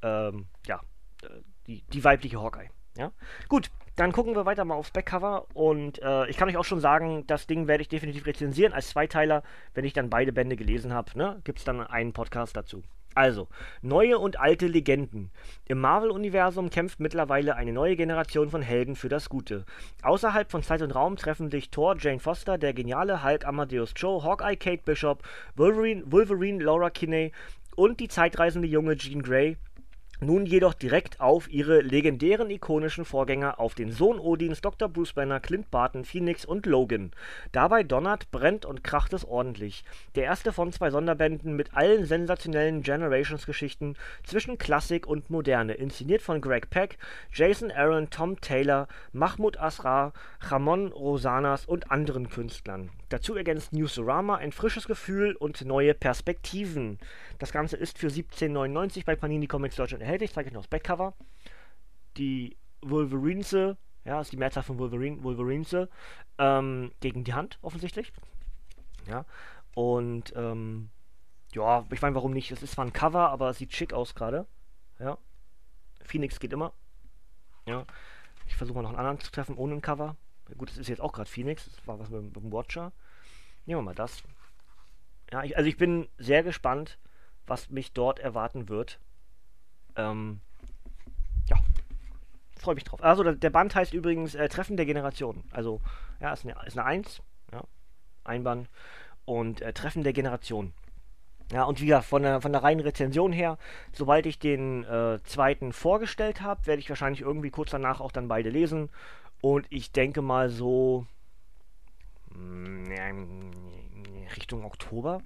ähm, 0.02 0.48
ja, 0.66 0.82
äh, 1.24 1.42
die, 1.68 1.84
die 1.84 2.04
weibliche 2.04 2.42
Hawkeye. 2.42 2.70
Ja, 2.98 3.12
gut, 3.48 3.72
dann 4.00 4.14
gucken 4.14 4.34
wir 4.34 4.46
weiter 4.46 4.64
mal 4.64 4.76
aufs 4.76 4.92
Backcover 4.92 5.46
und 5.54 6.02
äh, 6.02 6.26
ich 6.30 6.38
kann 6.38 6.48
euch 6.48 6.56
auch 6.56 6.64
schon 6.64 6.80
sagen, 6.80 7.28
das 7.28 7.48
Ding 7.48 7.68
werde 7.68 7.82
ich 7.82 7.90
definitiv 7.90 8.26
rezensieren 8.26 8.72
als 8.72 8.90
Zweiteiler, 8.90 9.44
wenn 9.74 9.84
ich 9.84 9.92
dann 9.92 10.10
beide 10.10 10.32
Bände 10.32 10.56
gelesen 10.56 10.94
habe. 10.94 11.18
Ne? 11.18 11.42
Gibt 11.44 11.60
es 11.60 11.66
dann 11.66 11.82
einen 11.82 12.14
Podcast 12.14 12.56
dazu. 12.56 12.82
Also, 13.14 13.50
neue 13.82 14.18
und 14.18 14.40
alte 14.40 14.68
Legenden. 14.68 15.32
Im 15.66 15.82
Marvel-Universum 15.82 16.70
kämpft 16.70 17.02
mittlerweile 17.02 17.58
eine 17.58 17.74
neue 17.74 17.98
Generation 17.98 18.50
von 18.50 18.62
Helden 18.62 18.96
für 18.96 19.10
das 19.10 19.28
Gute. 19.28 19.66
Außerhalb 20.02 20.50
von 20.50 20.64
Zeit 20.64 20.82
und 20.82 20.96
Raum 20.96 21.18
treffen 21.18 21.52
sich 21.52 21.70
Thor, 21.70 21.98
Jane 22.00 22.20
Foster, 22.20 22.58
der 22.58 22.74
geniale 22.74 23.22
Hulk 23.22 23.46
Amadeus 23.46 23.94
Cho, 23.94 24.24
Hawkeye 24.24 24.56
Kate 24.56 24.84
Bishop, 24.86 25.24
Wolverine, 25.58 26.04
Wolverine 26.06 26.64
Laura 26.64 26.90
Kinney 26.90 27.34
und 27.76 28.00
die 28.00 28.08
zeitreisende 28.08 28.68
junge 28.68 28.96
Jean 28.96 29.24
Grey 29.24 29.58
nun 30.22 30.46
jedoch 30.46 30.74
direkt 30.74 31.20
auf 31.22 31.50
ihre 31.50 31.82
legendären 31.82 32.50
ikonischen 32.50 33.06
Vorgänger, 33.06 33.60
auf 33.60 33.74
den 33.74 33.92
Sohn 33.92 34.20
Odins, 34.20 34.62
Dr. 34.62 34.90
Bruce 34.90 35.14
Banner, 35.14 35.40
Clint 35.40 35.72
Barton, 35.72 36.04
Phoenix 36.04 36.46
und 36.46 36.66
Logan. 36.66 37.12
Dabei 37.52 37.84
donnert, 37.84 38.30
brennt 38.32 38.66
und 38.66 38.84
kracht 38.84 39.14
es 39.14 39.26
ordentlich. 39.26 39.84
Der 40.16 40.26
erste 40.26 40.52
von 40.52 40.72
zwei 40.72 40.92
Sonderbänden 40.92 41.56
mit 41.56 41.74
allen 41.74 42.06
sensationellen 42.06 42.84
Generations-Geschichten 42.84 43.96
zwischen 44.24 44.58
Klassik 44.58 45.08
und 45.08 45.30
Moderne, 45.30 45.74
inszeniert 45.74 46.22
von 46.22 46.42
Greg 46.42 46.70
Peck, 46.70 46.98
Jason 47.34 47.72
Aaron, 47.72 48.10
Tom 48.10 48.42
Taylor, 48.42 48.88
Mahmoud 49.14 49.58
Asrar, 49.58 50.14
Ramon 50.42 50.92
Rosanas 50.92 51.66
und 51.66 51.92
anderen 51.92 52.30
Künstlern. 52.30 52.90
Dazu 53.10 53.36
ergänzt 53.36 53.74
Newsorama 53.74 54.36
ein 54.36 54.52
frisches 54.52 54.86
Gefühl 54.86 55.36
und 55.36 55.66
neue 55.66 55.96
Perspektiven. 55.96 57.00
Das 57.40 57.52
Ganze 57.52 57.76
ist 57.76 57.98
für 57.98 58.08
17,99 58.08 59.04
bei 59.04 59.16
Panini 59.16 59.48
Comics 59.48 59.78
Deutschland 59.78 60.04
erhältlich. 60.10 60.32
Ich 60.32 60.34
zeige 60.34 60.48
euch 60.50 60.54
noch 60.54 60.62
das 60.62 60.70
Backcover. 60.70 61.14
Die 62.18 62.58
Wolverinese, 62.82 63.78
ja, 64.06 64.20
ist 64.20 64.32
die 64.32 64.38
Mehrzahl 64.38 64.64
von 64.64 64.80
Wolverine, 64.80 65.24
Wolverinese, 65.24 65.90
ähm, 66.38 66.92
gegen 67.00 67.24
die 67.24 67.34
Hand 67.34 67.60
offensichtlich. 67.62 68.12
Ja, 69.08 69.26
und 69.76 70.34
ähm, 70.36 70.90
ja, 71.54 71.86
ich 71.92 72.02
meine, 72.02 72.16
warum 72.16 72.32
nicht? 72.32 72.52
Es 72.52 72.64
ist 72.64 72.74
zwar 72.74 72.86
ein 72.86 72.94
Cover, 72.94 73.30
aber 73.30 73.50
es 73.50 73.58
sieht 73.58 73.74
schick 73.74 73.94
aus 73.94 74.16
gerade. 74.16 74.46
Ja, 75.00 75.18
Phoenix 76.02 76.40
geht 76.40 76.54
immer. 76.54 76.74
Ja, 77.66 77.86
ich 78.48 78.56
versuche 78.56 78.76
mal 78.76 78.82
noch 78.82 78.90
einen 78.90 79.00
anderen 79.00 79.20
zu 79.20 79.32
treffen 79.32 79.58
ohne 79.58 79.76
ein 79.76 79.82
Cover. 79.82 80.16
Gut, 80.58 80.70
das 80.72 80.78
ist 80.78 80.90
jetzt 80.90 81.02
auch 81.02 81.14
gerade 81.14 81.30
Phoenix, 81.30 81.66
das 81.66 81.88
war 81.88 82.00
was 82.00 82.10
mit, 82.10 82.24
mit 82.24 82.36
dem 82.36 82.52
Watcher. 82.52 82.92
Nehmen 83.66 83.80
wir 83.80 83.84
mal 83.84 83.96
das. 83.96 84.24
Ja, 85.32 85.44
ich, 85.44 85.56
also 85.56 85.70
ich 85.70 85.78
bin 85.78 86.10
sehr 86.18 86.42
gespannt, 86.42 86.98
was 87.46 87.70
mich 87.70 87.94
dort 87.94 88.18
erwarten 88.20 88.68
wird. 88.68 89.00
Ähm, 90.00 90.40
ja, 91.50 91.58
freue 92.58 92.76
mich 92.76 92.84
drauf. 92.84 93.04
Also 93.04 93.24
der 93.24 93.50
Band 93.50 93.76
heißt 93.76 93.94
übrigens 93.94 94.36
äh, 94.36 94.48
Treffen 94.50 94.78
der 94.78 94.86
Generation. 94.86 95.44
Also, 95.52 95.82
ja, 96.20 96.34
ist 96.34 96.46
eine, 96.46 96.56
ist 96.66 96.78
eine 96.78 96.86
1, 96.86 97.22
ja, 97.52 97.64
ein 98.24 98.44
Band. 98.44 98.70
Und 99.26 99.62
äh, 99.62 99.74
Treffen 99.74 100.04
der 100.04 100.14
Generation. 100.14 100.74
Ja, 101.52 101.64
und 101.64 101.82
wieder 101.82 102.04
von 102.04 102.22
der, 102.22 102.42
von 102.42 102.52
der 102.52 102.62
reinen 102.62 102.82
Rezension 102.82 103.32
her, 103.32 103.58
sobald 103.92 104.28
ich 104.28 104.38
den 104.38 104.84
äh, 104.84 105.18
zweiten 105.24 105.74
vorgestellt 105.74 106.42
habe, 106.42 106.68
werde 106.68 106.80
ich 106.80 106.90
wahrscheinlich 106.90 107.22
irgendwie 107.22 107.50
kurz 107.50 107.72
danach 107.72 108.02
auch 108.02 108.12
dann 108.12 108.28
beide 108.28 108.52
lesen 108.52 108.90
und 109.42 109.66
ich 109.72 109.92
denke 109.92 110.22
mal 110.22 110.50
so 110.50 111.08
mm, 112.36 112.92
Richtung 114.36 114.64
Oktober. 114.64 115.22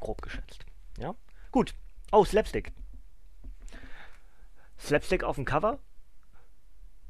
Grob 0.00 0.20
geschätzt. 0.20 0.66
Ja? 0.98 1.14
Gut. 1.50 1.74
Oh, 2.12 2.24
Slapstick. 2.24 2.72
Slapstick 4.78 5.24
auf 5.24 5.36
dem 5.36 5.44
Cover. 5.44 5.78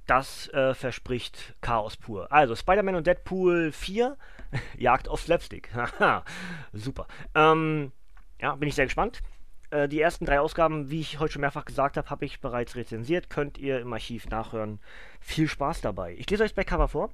Das 0.07 0.49
äh, 0.55 0.73
verspricht 0.75 1.55
Chaos 1.61 1.97
pur. 1.97 2.33
Also, 2.33 2.57
Spider-Man 2.57 2.95
und 2.95 3.07
Deadpool 3.07 3.73
4, 3.73 4.17
Jagd 4.79 5.09
auf 5.09 5.21
Slapstick. 5.21 5.71
Super. 6.73 7.07
Ähm, 7.35 7.93
ja, 8.41 8.55
bin 8.57 8.69
ich 8.69 8.75
sehr 8.75 8.87
gespannt. 8.87 9.21
Äh, 9.71 9.89
die 9.89 10.01
ersten 10.01 10.25
drei 10.25 10.41
Ausgaben, 10.41 10.91
wie 10.91 11.01
ich 11.01 11.19
heute 11.19 11.35
schon 11.35 11.41
mehrfach 11.43 11.67
gesagt 11.67 11.97
habe, 11.97 12.09
habe 12.09 12.25
ich 12.25 12.41
bereits 12.41 12.75
rezensiert. 12.75 13.29
Könnt 13.29 13.59
ihr 13.59 13.81
im 13.81 13.93
Archiv 13.93 14.27
nachhören. 14.29 14.81
Viel 15.21 15.49
Spaß 15.49 15.83
dabei. 15.83 16.15
Ich 16.15 16.31
lese 16.31 16.43
euch 16.43 16.51
das 16.51 16.57
Backcover 16.57 16.89
vor. 16.89 17.11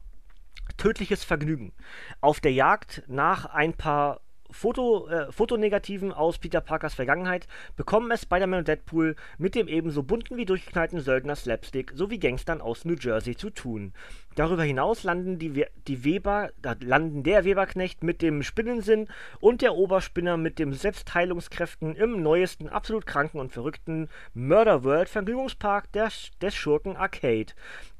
Tödliches 0.76 1.24
Vergnügen. 1.24 1.72
Auf 2.20 2.40
der 2.40 2.52
Jagd 2.52 3.02
nach 3.08 3.46
ein 3.46 3.74
paar 3.74 4.20
Foto, 4.54 5.08
äh, 5.08 5.32
Fotonegativen 5.32 6.12
aus 6.12 6.38
Peter 6.38 6.60
Parkers 6.60 6.94
Vergangenheit 6.94 7.48
bekommen 7.76 8.10
es 8.12 8.22
Spider-Man 8.22 8.60
und 8.60 8.68
Deadpool 8.68 9.16
mit 9.36 9.56
dem 9.56 9.66
ebenso 9.66 10.04
bunten 10.04 10.36
wie 10.36 10.46
durchgeknallten 10.46 11.00
Söldner 11.00 11.34
Slapstick 11.34 11.92
sowie 11.94 12.18
Gangstern 12.18 12.60
aus 12.60 12.84
New 12.84 12.94
Jersey 12.94 13.36
zu 13.36 13.50
tun. 13.50 13.92
Darüber 14.36 14.62
hinaus 14.62 15.02
landen, 15.02 15.38
die, 15.38 15.66
die 15.88 16.04
Weber, 16.04 16.50
landen 16.80 17.24
der 17.24 17.44
Weberknecht 17.44 18.04
mit 18.04 18.22
dem 18.22 18.44
Spinnensinn 18.44 19.08
und 19.40 19.60
der 19.60 19.74
Oberspinner 19.74 20.36
mit 20.36 20.60
den 20.60 20.72
Selbstheilungskräften 20.72 21.96
im 21.96 22.22
neuesten, 22.22 22.68
absolut 22.68 23.06
kranken 23.06 23.40
und 23.40 23.52
verrückten 23.52 24.08
Murder 24.34 24.84
World 24.84 25.08
Vergnügungspark 25.08 25.90
der, 25.92 26.10
des 26.40 26.54
Schurken 26.54 26.96
Arcade. 26.96 27.52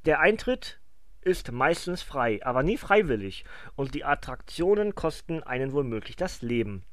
Der 0.05 0.21
Eintritt 0.21 0.79
ist 1.25 1.53
meistens 1.53 2.03
frei, 2.03 2.41
aber 2.45 2.63
nie 2.63 2.77
freiwillig, 2.77 3.45
und 3.77 3.95
die 3.95 4.05
Attraktionen 4.05 4.95
kosten 4.95 5.43
einen 5.43 5.73
womöglich 5.73 6.17
das 6.17 6.43
Leben. 6.43 6.85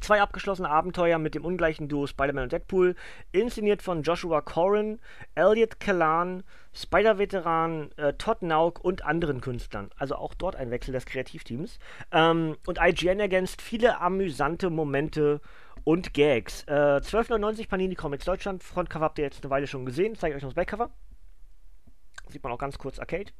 Zwei 0.00 0.20
abgeschlossene 0.20 0.68
Abenteuer 0.68 1.18
mit 1.18 1.36
dem 1.36 1.44
ungleichen 1.44 1.88
Duo 1.88 2.08
Spider-Man 2.08 2.44
und 2.44 2.52
Deadpool, 2.52 2.96
inszeniert 3.30 3.82
von 3.82 4.02
Joshua 4.02 4.40
Corrin, 4.40 4.98
Elliot 5.36 5.78
Kalan, 5.78 6.42
Spider-Veteran 6.72 7.92
äh, 7.96 8.12
Todd 8.14 8.42
Nauk 8.42 8.84
und 8.84 9.04
anderen 9.04 9.40
Künstlern. 9.40 9.90
Also 9.96 10.16
auch 10.16 10.34
dort 10.34 10.56
ein 10.56 10.72
Wechsel 10.72 10.90
des 10.90 11.06
Kreativteams. 11.06 11.78
Ähm, 12.10 12.56
und 12.66 12.78
IGN 12.82 13.20
ergänzt 13.20 13.62
viele 13.62 14.00
amüsante 14.00 14.70
Momente 14.70 15.40
und 15.84 16.14
Gags. 16.14 16.64
Äh, 16.64 16.72
12,99 16.72 17.68
Panini 17.68 17.94
Comics 17.94 18.24
Deutschland. 18.24 18.64
Frontcover 18.64 19.04
habt 19.04 19.18
ihr 19.18 19.24
jetzt 19.24 19.44
eine 19.44 19.50
Weile 19.50 19.68
schon 19.68 19.86
gesehen. 19.86 20.16
Zeige 20.16 20.32
ich 20.32 20.36
euch 20.38 20.42
noch 20.42 20.50
das 20.50 20.56
Backcover. 20.56 20.90
Sieht 22.28 22.42
man 22.42 22.52
auch 22.52 22.58
ganz 22.58 22.76
kurz 22.76 22.98
Arcade. 22.98 23.30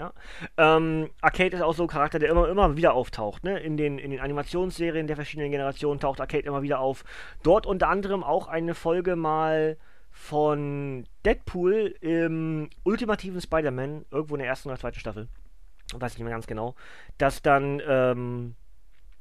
Ja? 0.00 0.14
Ähm, 0.56 1.10
Arcade 1.20 1.56
ist 1.56 1.62
auch 1.62 1.74
so 1.74 1.82
ein 1.82 1.88
Charakter, 1.88 2.18
der 2.18 2.30
immer, 2.30 2.48
immer 2.48 2.74
wieder 2.76 2.94
auftaucht. 2.94 3.44
Ne? 3.44 3.58
In, 3.58 3.76
den, 3.76 3.98
in 3.98 4.10
den 4.10 4.20
Animationsserien 4.20 5.06
der 5.06 5.16
verschiedenen 5.16 5.50
Generationen 5.50 6.00
taucht 6.00 6.22
Arcade 6.22 6.46
immer 6.46 6.62
wieder 6.62 6.80
auf. 6.80 7.04
Dort 7.42 7.66
unter 7.66 7.88
anderem 7.88 8.24
auch 8.24 8.48
eine 8.48 8.74
Folge 8.74 9.14
mal 9.14 9.76
von 10.10 11.06
Deadpool 11.26 11.94
im 12.00 12.70
ultimativen 12.82 13.42
Spider-Man, 13.42 14.06
irgendwo 14.10 14.36
in 14.36 14.40
der 14.40 14.48
ersten 14.48 14.70
oder 14.70 14.78
zweiten 14.78 14.98
Staffel. 14.98 15.28
Weiß 15.92 16.12
ich 16.12 16.18
nicht 16.18 16.24
mehr 16.24 16.32
ganz 16.32 16.46
genau. 16.46 16.74
Dass 17.18 17.42
dann 17.42 17.82
ähm, 17.86 18.54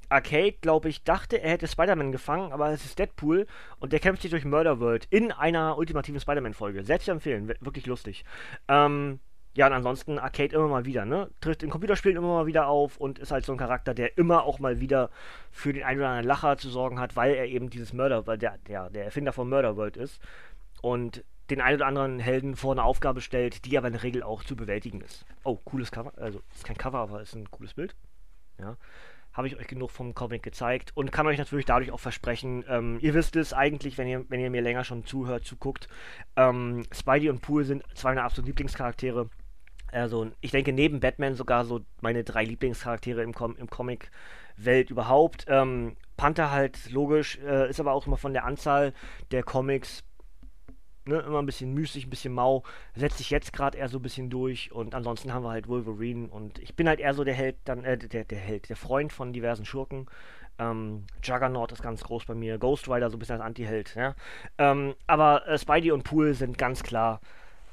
Arcade, 0.07 0.55
glaube 0.61 0.87
ich, 0.87 1.03
dachte, 1.03 1.41
er 1.41 1.51
hätte 1.51 1.67
Spider-Man 1.67 2.13
gefangen, 2.13 2.53
aber 2.53 2.71
es 2.71 2.85
ist 2.85 2.97
Deadpool 2.97 3.47
und 3.79 3.91
der 3.91 3.99
kämpft 3.99 4.21
sich 4.21 4.31
durch 4.31 4.45
Murder 4.45 4.79
World 4.79 5.07
in 5.09 5.33
einer 5.33 5.77
ultimativen 5.77 6.21
Spider-Man-Folge. 6.21 6.85
Selbst 6.85 7.09
empfehlen, 7.09 7.53
wirklich 7.59 7.85
lustig. 7.85 8.23
Ähm, 8.69 9.19
ja, 9.55 9.67
und 9.67 9.73
ansonsten 9.73 10.19
Arcade 10.19 10.55
immer 10.55 10.67
mal 10.67 10.85
wieder, 10.85 11.05
ne? 11.05 11.29
Tritt 11.41 11.63
in 11.63 11.69
Computerspielen 11.69 12.17
immer 12.17 12.27
mal 12.27 12.45
wieder 12.45 12.67
auf 12.67 12.97
und 12.97 13.19
ist 13.19 13.31
halt 13.31 13.45
so 13.45 13.51
ein 13.51 13.57
Charakter, 13.57 13.93
der 13.93 14.17
immer 14.17 14.43
auch 14.43 14.59
mal 14.59 14.79
wieder 14.79 15.09
für 15.51 15.73
den 15.73 15.83
einen 15.83 15.99
oder 15.99 16.09
anderen 16.09 16.27
Lacher 16.27 16.57
zu 16.57 16.69
sorgen 16.69 16.99
hat, 16.99 17.15
weil 17.15 17.33
er 17.33 17.47
eben 17.47 17.69
dieses 17.69 17.91
Mörder, 17.91 18.27
weil 18.27 18.37
der, 18.37 18.57
der, 18.59 18.89
der 18.89 19.05
Erfinder 19.05 19.33
von 19.33 19.49
Murder 19.49 19.75
World 19.75 19.97
ist 19.97 20.21
und 20.81 21.23
den 21.49 21.61
einen 21.61 21.77
oder 21.77 21.87
anderen 21.87 22.19
Helden 22.19 22.55
vor 22.55 22.73
eine 22.73 22.83
Aufgabe 22.83 23.21
stellt, 23.21 23.65
die 23.65 23.77
aber 23.77 23.87
in 23.87 23.93
der 23.93 24.03
Regel 24.03 24.21
auch 24.21 24.43
zu 24.43 24.55
bewältigen 24.55 25.01
ist. 25.01 25.25
Oh, 25.43 25.57
cooles 25.65 25.91
Cover. 25.91 26.13
Also, 26.17 26.41
ist 26.53 26.63
kein 26.63 26.77
Cover, 26.77 26.99
aber 26.99 27.21
ist 27.21 27.35
ein 27.35 27.49
cooles 27.49 27.73
Bild. 27.73 27.95
Ja. 28.59 28.77
Habe 29.33 29.47
ich 29.47 29.57
euch 29.57 29.67
genug 29.67 29.91
vom 29.91 30.13
Comic 30.13 30.43
gezeigt 30.43 30.91
und 30.95 31.11
kann 31.11 31.27
euch 31.27 31.37
natürlich 31.37 31.65
dadurch 31.65 31.91
auch 31.91 31.99
versprechen, 31.99 32.63
ähm, 32.67 32.97
ihr 33.01 33.13
wisst 33.13 33.35
es 33.35 33.53
eigentlich, 33.53 33.97
wenn 33.97 34.07
ihr, 34.07 34.25
wenn 34.29 34.39
ihr 34.39 34.49
mir 34.49 34.61
länger 34.61 34.83
schon 34.83 35.05
zuhört, 35.05 35.45
zuguckt, 35.45 35.87
ähm, 36.35 36.83
Spidey 36.91 37.29
und 37.29 37.41
Pool 37.41 37.63
sind 37.63 37.83
zwei 37.95 38.09
meiner 38.09 38.23
absoluten 38.23 38.47
Lieblingscharaktere 38.47 39.29
also, 39.91 40.31
ich 40.41 40.51
denke, 40.51 40.73
neben 40.73 40.99
Batman 40.99 41.35
sogar 41.35 41.65
so 41.65 41.81
meine 42.01 42.23
drei 42.23 42.43
Lieblingscharaktere 42.43 43.23
im, 43.23 43.33
Com 43.33 43.55
im 43.57 43.69
Comic-Welt 43.69 44.89
überhaupt. 44.89 45.45
Ähm, 45.47 45.95
Panther 46.17 46.51
halt, 46.51 46.91
logisch, 46.91 47.39
äh, 47.39 47.69
ist 47.69 47.79
aber 47.79 47.93
auch 47.93 48.07
immer 48.07 48.17
von 48.17 48.33
der 48.33 48.45
Anzahl 48.45 48.93
der 49.31 49.43
Comics 49.43 50.03
ne, 51.09 51.19
immer 51.19 51.41
ein 51.41 51.45
bisschen 51.45 51.73
müßig, 51.73 52.07
ein 52.07 52.09
bisschen 52.09 52.33
mau. 52.33 52.63
Setzt 52.95 53.17
sich 53.17 53.29
jetzt 53.29 53.51
gerade 53.51 53.77
eher 53.77 53.89
so 53.89 53.99
ein 53.99 54.01
bisschen 54.01 54.29
durch. 54.29 54.71
Und 54.71 54.95
ansonsten 54.95 55.33
haben 55.33 55.43
wir 55.43 55.51
halt 55.51 55.67
Wolverine. 55.67 56.29
Und 56.29 56.59
ich 56.59 56.75
bin 56.75 56.87
halt 56.87 56.99
eher 56.99 57.13
so 57.13 57.23
der 57.23 57.33
Held, 57.33 57.57
dann, 57.65 57.83
äh, 57.83 57.97
der, 57.97 58.23
der 58.23 58.39
Held, 58.39 58.69
der 58.69 58.77
Freund 58.77 59.11
von 59.11 59.33
diversen 59.33 59.65
Schurken. 59.65 60.07
Ähm, 60.57 61.05
Juggernaut 61.23 61.71
ist 61.71 61.81
ganz 61.81 62.03
groß 62.03 62.25
bei 62.25 62.35
mir. 62.35 62.57
Ghost 62.57 62.87
Rider 62.87 63.09
so 63.09 63.17
ein 63.17 63.19
bisschen 63.19 63.35
als 63.35 63.45
Anti-Held. 63.45 63.95
Ja? 63.95 64.15
Ähm, 64.57 64.95
aber 65.07 65.47
äh, 65.47 65.57
Spidey 65.57 65.91
und 65.91 66.03
Pool 66.03 66.33
sind 66.33 66.57
ganz 66.57 66.83
klar 66.83 67.19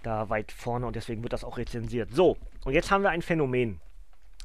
da 0.06 0.28
weit 0.30 0.52
vorne 0.52 0.86
und 0.86 0.96
deswegen 0.96 1.22
wird 1.22 1.32
das 1.32 1.44
auch 1.44 1.58
rezensiert. 1.58 2.12
So, 2.12 2.36
und 2.64 2.72
jetzt 2.72 2.90
haben 2.90 3.02
wir 3.02 3.10
ein 3.10 3.22
Phänomen. 3.22 3.80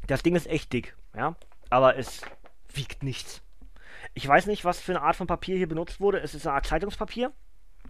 Das 0.08 0.24
Ding 0.24 0.36
ist 0.36 0.48
echt 0.48 0.74
dick, 0.74 0.96
ja, 1.16 1.36
aber 1.70 1.98
es 1.98 2.22
wiegt 2.74 3.04
nichts. 3.04 3.42
Ich 4.14 4.28
weiß 4.28 4.48
nicht, 4.48 4.66
was 4.66 4.82
für 4.82 4.94
eine 4.94 5.04
Art 5.04 5.16
von 5.16 5.28
Papier 5.28 5.56
hier 5.56 5.68
benutzt 5.68 6.02
wurde. 6.02 6.20
Es 6.20 6.34
ist 6.34 6.48
eine 6.48 6.56
Art 6.56 6.66
Zeitungspapier. 6.66 7.32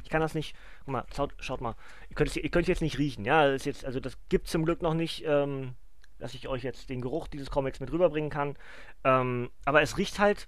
Ich 0.04 0.10
kann 0.10 0.22
das 0.22 0.36
nicht. 0.36 0.56
Guck 0.80 0.90
mal, 0.90 1.06
schaut, 1.16 1.34
schaut 1.40 1.62
mal. 1.62 1.76
Ihr 2.10 2.16
könnt, 2.16 2.30
es, 2.30 2.36
ihr 2.36 2.50
könnt 2.50 2.64
es 2.64 2.70
jetzt 2.70 2.82
nicht 2.82 2.98
riechen, 2.98 3.24
ja. 3.24 3.48
Das 3.48 3.62
ist 3.62 3.66
jetzt, 3.66 3.86
also 3.86 4.00
das 4.00 4.18
gibt 4.28 4.48
zum 4.48 4.66
Glück 4.66 4.82
noch 4.82 4.94
nicht, 4.94 5.24
ähm, 5.26 5.76
dass 6.20 6.34
ich 6.34 6.48
euch 6.50 6.64
jetzt 6.64 6.90
den 6.90 7.02
Geruch 7.02 7.28
dieses 7.28 7.50
Comics 7.50 7.80
mit 7.80 7.92
rüberbringen 7.92 8.30
kann. 8.30 8.58
Ähm, 9.04 9.50
aber 9.64 9.82
es 9.82 9.98
riecht 9.98 10.20
halt. 10.20 10.48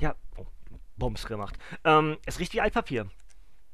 Ja, 0.00 0.14
oh, 0.36 0.46
Bombs 0.96 1.26
gemacht. 1.26 1.58
Ähm, 1.84 2.18
es 2.26 2.38
riecht 2.38 2.52
wie 2.52 2.60
Altpapier 2.60 3.08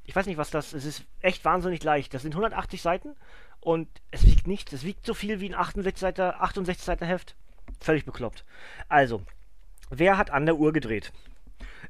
ich 0.07 0.15
weiß 0.15 0.27
nicht, 0.27 0.39
was 0.39 0.51
das 0.51 0.73
ist. 0.73 0.85
Es 0.85 0.99
ist 0.99 1.07
echt 1.21 1.45
wahnsinnig 1.45 1.83
leicht. 1.83 2.15
Das 2.15 2.23
sind 2.23 2.33
180 2.33 2.81
Seiten 2.81 3.17
und 3.61 3.89
es 4.11 4.25
wiegt 4.25 4.47
nichts. 4.47 4.73
Es 4.73 4.85
wiegt 4.85 5.05
so 5.05 5.15
viel 5.15 5.41
wie 5.41 5.49
ein 5.49 5.55
68 5.55 6.01
Seiter, 6.01 6.41
68 6.41 6.85
Seiter 6.85 7.07
Heft. 7.07 7.35
Völlig 7.81 8.05
bekloppt. 8.05 8.45
Also, 8.89 9.23
wer 9.91 10.17
hat 10.17 10.31
an 10.31 10.47
der 10.47 10.57
Uhr 10.57 10.73
gedreht? 10.73 11.13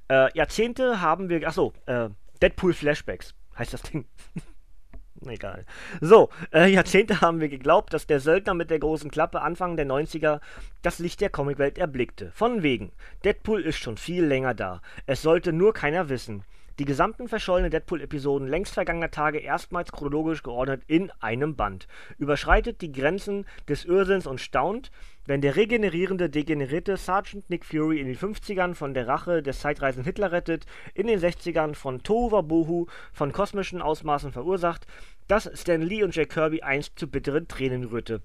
Äh, 0.09 0.37
Jahrzehnte 0.37 1.01
haben 1.01 1.29
wir. 1.29 1.47
Achso, 1.47 1.75
äh, 1.85 2.09
Deadpool 2.41 2.73
Flashbacks. 2.73 3.35
heißt 3.59 3.75
das 3.75 3.83
Ding. 3.83 4.07
Egal. 5.27 5.65
So, 6.01 6.31
äh, 6.53 6.71
Jahrzehnte 6.71 7.21
haben 7.21 7.41
wir 7.41 7.49
geglaubt, 7.49 7.93
dass 7.93 8.07
der 8.07 8.21
Söldner 8.21 8.55
mit 8.55 8.71
der 8.71 8.79
großen 8.79 9.11
Klappe 9.11 9.41
Anfang 9.41 9.77
der 9.77 9.87
90er 9.87 10.41
das 10.83 10.99
Licht 10.99 11.21
der 11.21 11.31
Comicwelt 11.31 11.79
erblickte. 11.79 12.31
Von 12.33 12.63
wegen. 12.63 12.93
Deadpool 13.25 13.63
ist 13.63 13.79
schon 13.79 13.97
viel 13.97 14.25
länger 14.25 14.55
da. 14.55 14.83
Es 15.07 15.23
sollte 15.23 15.53
nur 15.53 15.73
keiner 15.73 16.09
wissen. 16.09 16.45
Die 16.79 16.85
gesamten 16.85 17.27
verschollenen 17.27 17.71
Deadpool-Episoden 17.71 18.49
längst 18.49 18.75
vergangener 18.75 19.11
Tage 19.11 19.39
erstmals 19.39 19.93
chronologisch 19.93 20.43
geordnet 20.43 20.83
in 20.87 21.11
einem 21.21 21.57
Band. 21.57 21.89
Überschreitet 22.19 22.83
die 22.83 22.93
Grenzen 22.93 23.47
des 23.67 23.87
Irrsinns 23.87 24.27
und 24.27 24.43
staunt, 24.43 24.91
wenn 25.25 25.41
der 25.41 25.57
regenerierende, 25.57 26.29
degenerierte 26.29 26.99
Sergeant 26.99 27.49
Nick 27.49 27.65
Fury 27.65 27.99
in 27.99 28.07
den 28.07 28.17
50ern 28.17 28.75
von 28.75 28.93
der 28.93 29.09
Rache 29.09 29.43
des 29.43 29.61
zeitreisenden 29.61 30.05
Hitler 30.05 30.33
rettet, 30.33 30.67
in 30.93 31.07
den 31.07 31.19
60ern 31.19 31.75
von 31.75 32.03
Tohuwabohu 32.03 32.89
von 33.11 33.33
kosmischen 33.33 33.81
Ausmaßen 33.81 34.33
verursacht, 34.33 34.87
dass 35.29 35.51
Stan 35.55 35.81
Lee 35.81 36.03
und 36.03 36.15
Jack 36.15 36.29
Kirby 36.29 36.61
einst 36.61 36.99
zu 36.99 37.09
bitteren 37.09 37.49
Tränen 37.49 37.85
rührte 37.85 38.21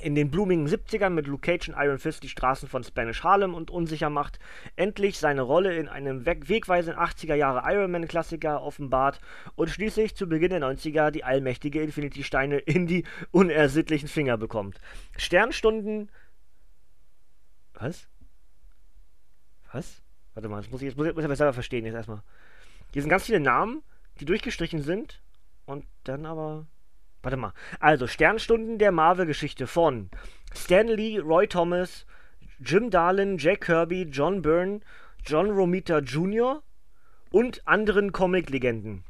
in 0.00 0.14
den 0.14 0.30
blumigen 0.30 0.66
70ern 0.66 1.10
mit 1.10 1.26
Luke 1.26 1.42
Cage 1.42 1.68
und 1.68 1.76
Iron 1.78 1.98
Fist 1.98 2.22
die 2.22 2.28
Straßen 2.28 2.68
von 2.68 2.82
Spanish 2.82 3.22
Harlem 3.22 3.54
und 3.54 3.70
unsicher 3.70 4.10
macht, 4.10 4.38
endlich 4.74 5.18
seine 5.18 5.42
Rolle 5.42 5.76
in 5.76 5.88
einem 5.88 6.26
wegweisenden 6.26 7.00
80er 7.00 7.34
Jahre 7.34 7.62
Iron 7.72 7.90
Man 7.90 8.08
Klassiker 8.08 8.62
offenbart 8.62 9.20
und 9.54 9.70
schließlich 9.70 10.16
zu 10.16 10.28
Beginn 10.28 10.50
der 10.50 10.60
90er 10.60 11.10
die 11.10 11.24
allmächtige 11.24 11.82
Infinity 11.82 12.24
Steine 12.24 12.58
in 12.58 12.86
die 12.86 13.04
unersittlichen 13.30 14.08
Finger 14.08 14.36
bekommt. 14.36 14.80
Sternstunden. 15.16 16.10
Was? 17.74 18.08
Was? 19.72 20.02
Warte 20.34 20.48
mal, 20.48 20.62
das 20.62 20.70
muss 20.70 20.82
ich, 20.82 20.86
jetzt 20.88 20.96
muss 20.96 21.06
ich, 21.06 21.14
muss 21.14 21.24
ich 21.24 21.36
selber 21.36 21.52
verstehen 21.52 21.84
jetzt 21.84 21.94
erstmal. 21.94 22.22
Hier 22.92 23.02
sind 23.02 23.10
ganz 23.10 23.24
viele 23.24 23.40
Namen, 23.40 23.82
die 24.20 24.24
durchgestrichen 24.24 24.82
sind 24.82 25.22
und 25.64 25.86
dann 26.04 26.26
aber 26.26 26.66
Warte 27.22 27.36
mal. 27.36 27.52
Also, 27.78 28.06
Sternstunden 28.06 28.78
der 28.78 28.92
Marvel-Geschichte 28.92 29.66
von 29.66 30.10
Stan 30.54 30.88
Lee, 30.88 31.18
Roy 31.18 31.46
Thomas, 31.46 32.04
Jim 32.58 32.90
Darlin, 32.90 33.38
Jack 33.38 33.62
Kirby, 33.62 34.02
John 34.02 34.42
Byrne, 34.42 34.80
John 35.24 35.50
Romita 35.50 35.98
Jr. 35.98 36.62
und 37.30 37.66
anderen 37.66 38.12
Comic-Legenden. 38.12 39.04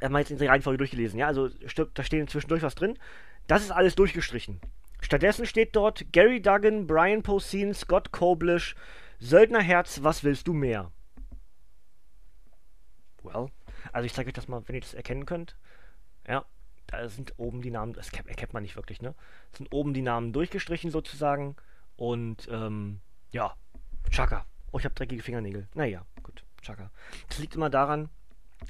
Er 0.00 0.10
hat 0.10 0.18
jetzt 0.18 0.30
in 0.32 0.38
der 0.38 0.50
Reihenfolge 0.50 0.78
durchgelesen, 0.78 1.18
ja? 1.18 1.28
Also, 1.28 1.48
da 1.48 2.02
steht 2.02 2.28
zwischendurch 2.28 2.62
was 2.62 2.74
drin. 2.74 2.98
Das 3.46 3.62
ist 3.62 3.70
alles 3.70 3.94
durchgestrichen. 3.94 4.60
Stattdessen 5.00 5.46
steht 5.46 5.76
dort 5.76 6.12
Gary 6.12 6.40
Duggan, 6.42 6.86
Brian 6.86 7.22
Posehn, 7.22 7.74
Scott 7.74 8.10
Koblish, 8.10 8.74
Söldnerherz, 9.20 10.02
was 10.02 10.24
willst 10.24 10.48
du 10.48 10.54
mehr? 10.54 10.90
Well, 13.22 13.48
also 13.92 14.06
ich 14.06 14.12
zeige 14.12 14.28
euch 14.28 14.34
das 14.34 14.48
mal, 14.48 14.62
wenn 14.66 14.74
ihr 14.74 14.80
das 14.80 14.94
erkennen 14.94 15.24
könnt. 15.24 15.56
Ja, 16.26 16.44
da 16.86 17.08
sind 17.08 17.34
oben 17.36 17.62
die 17.62 17.70
Namen, 17.70 17.92
das 17.92 18.12
erkennt 18.12 18.52
man 18.52 18.62
nicht 18.62 18.76
wirklich, 18.76 19.02
ne? 19.02 19.14
Sind 19.52 19.72
oben 19.72 19.94
die 19.94 20.02
Namen 20.02 20.32
durchgestrichen 20.32 20.90
sozusagen 20.90 21.56
und 21.96 22.48
ähm, 22.50 23.00
ja, 23.30 23.54
Chaka. 24.10 24.44
Oh, 24.72 24.78
ich 24.78 24.84
habe 24.84 24.94
dreckige 24.94 25.22
Fingernägel. 25.22 25.68
Naja, 25.74 26.04
gut, 26.22 26.44
Chaka. 26.62 26.90
Das 27.28 27.38
liegt 27.38 27.54
immer 27.54 27.70
daran, 27.70 28.08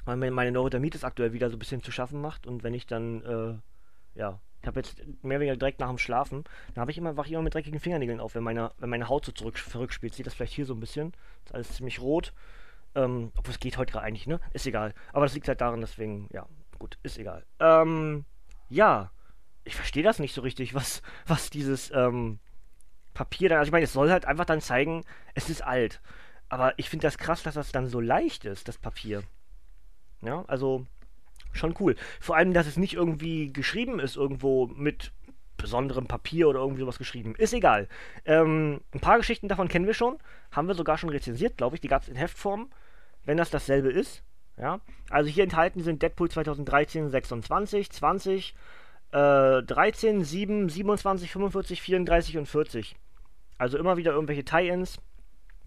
weil 0.05 0.17
mir 0.17 0.31
meine 0.31 0.53
Neurodermitis 0.53 1.05
aktuell 1.05 1.33
wieder 1.33 1.51
so 1.51 1.57
ein 1.57 1.59
bisschen 1.59 1.83
zu 1.83 1.91
schaffen 1.91 2.21
macht 2.21 2.47
und 2.47 2.63
wenn 2.63 2.75
ich 2.75 2.87
dann, 2.87 3.23
äh, 3.23 4.19
ja, 4.19 4.41
ich 4.65 4.67
habe 4.67 4.81
jetzt 4.81 4.97
mehr 5.23 5.37
oder 5.37 5.41
weniger 5.41 5.57
direkt 5.57 5.81
nach 5.81 5.91
dem 5.91 5.99
Schlafen, 5.99 6.45
dann 6.73 6.81
habe 6.81 6.91
ich 6.91 6.97
immer, 6.97 7.19
wache 7.19 7.29
immer 7.31 7.43
mit 7.43 7.53
dreckigen 7.53 7.81
Fingernägeln 7.81 8.19
auf, 8.19 8.35
wenn 8.35 8.43
meine, 8.43 8.73
wenn 8.79 8.89
meine 8.89 9.11
Haut 9.11 9.27
so 9.27 9.33
zurück, 9.33 9.59
verrückspielt. 9.59 10.15
Sieht 10.15 10.27
das 10.27 10.33
vielleicht 10.33 10.55
hier 10.55 10.65
so 10.65 10.73
ein 10.73 10.81
bisschen? 10.81 11.13
Das 11.43 11.51
ist 11.51 11.55
alles 11.55 11.77
ziemlich 11.77 12.01
rot. 12.01 12.33
Ähm, 12.95 13.31
obwohl 13.37 13.53
es 13.53 13.61
geht 13.61 13.77
heute 13.77 13.93
gerade 13.93 14.07
eigentlich, 14.07 14.27
ne? 14.27 14.41
Ist 14.55 14.67
egal. 14.67 14.95
Aber 15.13 15.27
das 15.27 15.35
liegt 15.35 15.49
halt 15.49 15.61
daran, 15.61 15.83
deswegen, 15.83 16.29
ja, 16.33 16.47
Gut, 16.85 16.99
ist 17.03 17.17
egal. 17.17 17.47
Ähm, 17.61 18.27
ja, 18.69 19.11
ich 19.65 19.75
verstehe 19.75 20.03
das 20.03 20.19
nicht 20.19 20.35
so 20.35 20.43
richtig, 20.43 20.75
was, 20.75 21.01
was 21.27 21.49
dieses 21.49 21.91
ähm, 21.93 22.41
Papier 23.15 23.49
dann. 23.49 23.57
Also 23.57 23.69
ich 23.69 23.73
meine, 23.73 23.87
es 23.87 23.95
soll 23.95 24.11
halt 24.11 24.27
einfach 24.27 24.45
dann 24.45 24.61
zeigen, 24.61 25.03
es 25.33 25.49
ist 25.49 25.65
alt. 25.65 26.03
Aber 26.51 26.79
ich 26.79 26.91
finde 26.91 27.07
das 27.07 27.17
krass, 27.17 27.43
dass 27.43 27.55
das 27.55 27.73
dann 27.73 27.87
so 27.87 28.01
leicht 28.01 28.45
ist, 28.45 28.69
das 28.69 28.77
Papier. 28.77 29.23
Ja, 30.21 30.45
also 30.47 30.87
schon 31.55 31.75
cool. 31.81 31.97
Vor 32.21 32.37
allem, 32.37 32.53
dass 32.53 32.67
es 32.67 32.77
nicht 32.77 32.93
irgendwie 32.93 33.51
geschrieben 33.51 33.99
ist, 33.99 34.17
irgendwo 34.17 34.67
mit 34.67 35.11
besonderem 35.57 36.07
Papier 36.07 36.51
oder 36.51 36.59
irgendwie 36.59 36.81
sowas 36.83 36.99
geschrieben. 36.99 37.35
Ist 37.35 37.55
egal. 37.55 37.89
Ähm, 38.27 38.83
ein 38.93 39.01
paar 39.01 39.17
Geschichten 39.17 39.49
davon 39.49 39.69
kennen 39.69 39.87
wir 39.87 39.95
schon. 39.95 40.19
Haben 40.51 40.69
wir 40.69 40.75
sogar 40.75 40.99
schon 40.99 41.09
rezensiert, 41.09 41.57
glaube 41.57 41.77
ich. 41.77 41.81
Die 41.81 41.89
gab 41.89 42.03
es 42.03 42.09
in 42.11 42.17
Heftform. 42.17 42.71
Wenn 43.25 43.39
das 43.39 43.49
dasselbe 43.49 43.91
ist. 43.91 44.23
Ja? 44.57 44.81
Also 45.11 45.31
hier 45.31 45.45
enthalten 45.45 45.83
sind 45.83 46.03
Deadpool 46.03 46.31
2013 46.31 47.11
26, 47.11 47.91
20, 47.91 48.55
äh, 49.13 49.63
13, 49.63 50.25
7, 50.25 50.69
27, 50.69 51.31
45, 51.31 51.83
34 51.83 52.39
und 52.39 52.47
40. 52.47 52.97
Also 53.59 53.79
immer 53.79 53.97
wieder 53.97 54.13
irgendwelche 54.13 54.45
Tie-Ins, 54.45 55.01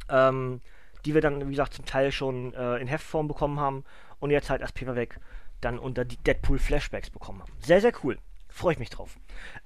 ähm, 0.09 0.61
die 1.05 1.13
wir 1.13 1.21
dann, 1.21 1.45
wie 1.47 1.51
gesagt, 1.51 1.73
zum 1.73 1.85
Teil 1.85 2.11
schon 2.11 2.53
äh, 2.53 2.77
in 2.77 2.87
Heftform 2.87 3.27
bekommen 3.27 3.59
haben 3.59 3.83
und 4.19 4.31
jetzt 4.31 4.49
halt 4.49 4.61
als 4.61 4.73
Paperback 4.73 5.19
dann 5.61 5.79
unter 5.79 6.05
die 6.05 6.17
Deadpool 6.17 6.59
Flashbacks 6.59 7.09
bekommen 7.09 7.41
haben. 7.41 7.51
Sehr, 7.59 7.81
sehr 7.81 7.93
cool. 8.03 8.17
Freue 8.49 8.73
ich 8.73 8.79
mich 8.79 8.89
drauf. 8.89 9.17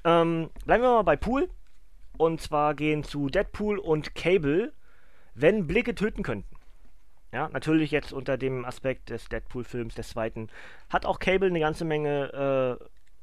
Ähm, 0.04 0.50
bleiben 0.66 0.84
wir 0.84 0.94
mal 0.94 1.02
bei 1.04 1.16
Pool. 1.16 1.50
Und 2.18 2.40
zwar 2.40 2.76
gehen 2.76 3.04
zu 3.04 3.30
Deadpool 3.30 3.80
und 3.80 4.14
Cable, 4.14 4.74
wenn 5.34 5.66
Blicke 5.66 5.96
töten 5.96 6.24
könnten. 6.24 6.56
Ja, 7.32 7.50
natürlich 7.50 7.91
jetzt 7.91 8.12
unter 8.12 8.38
dem 8.38 8.65
Aspekt 8.65 9.10
des 9.10 9.30
Deadpool-Films, 9.30 9.96
des 9.96 10.10
zweiten, 10.10 10.50
hat 10.89 11.06
auch 11.06 11.20
Cable 11.20 11.48
eine 11.48 11.62
ganze 11.62 11.86
Menge 11.86 12.80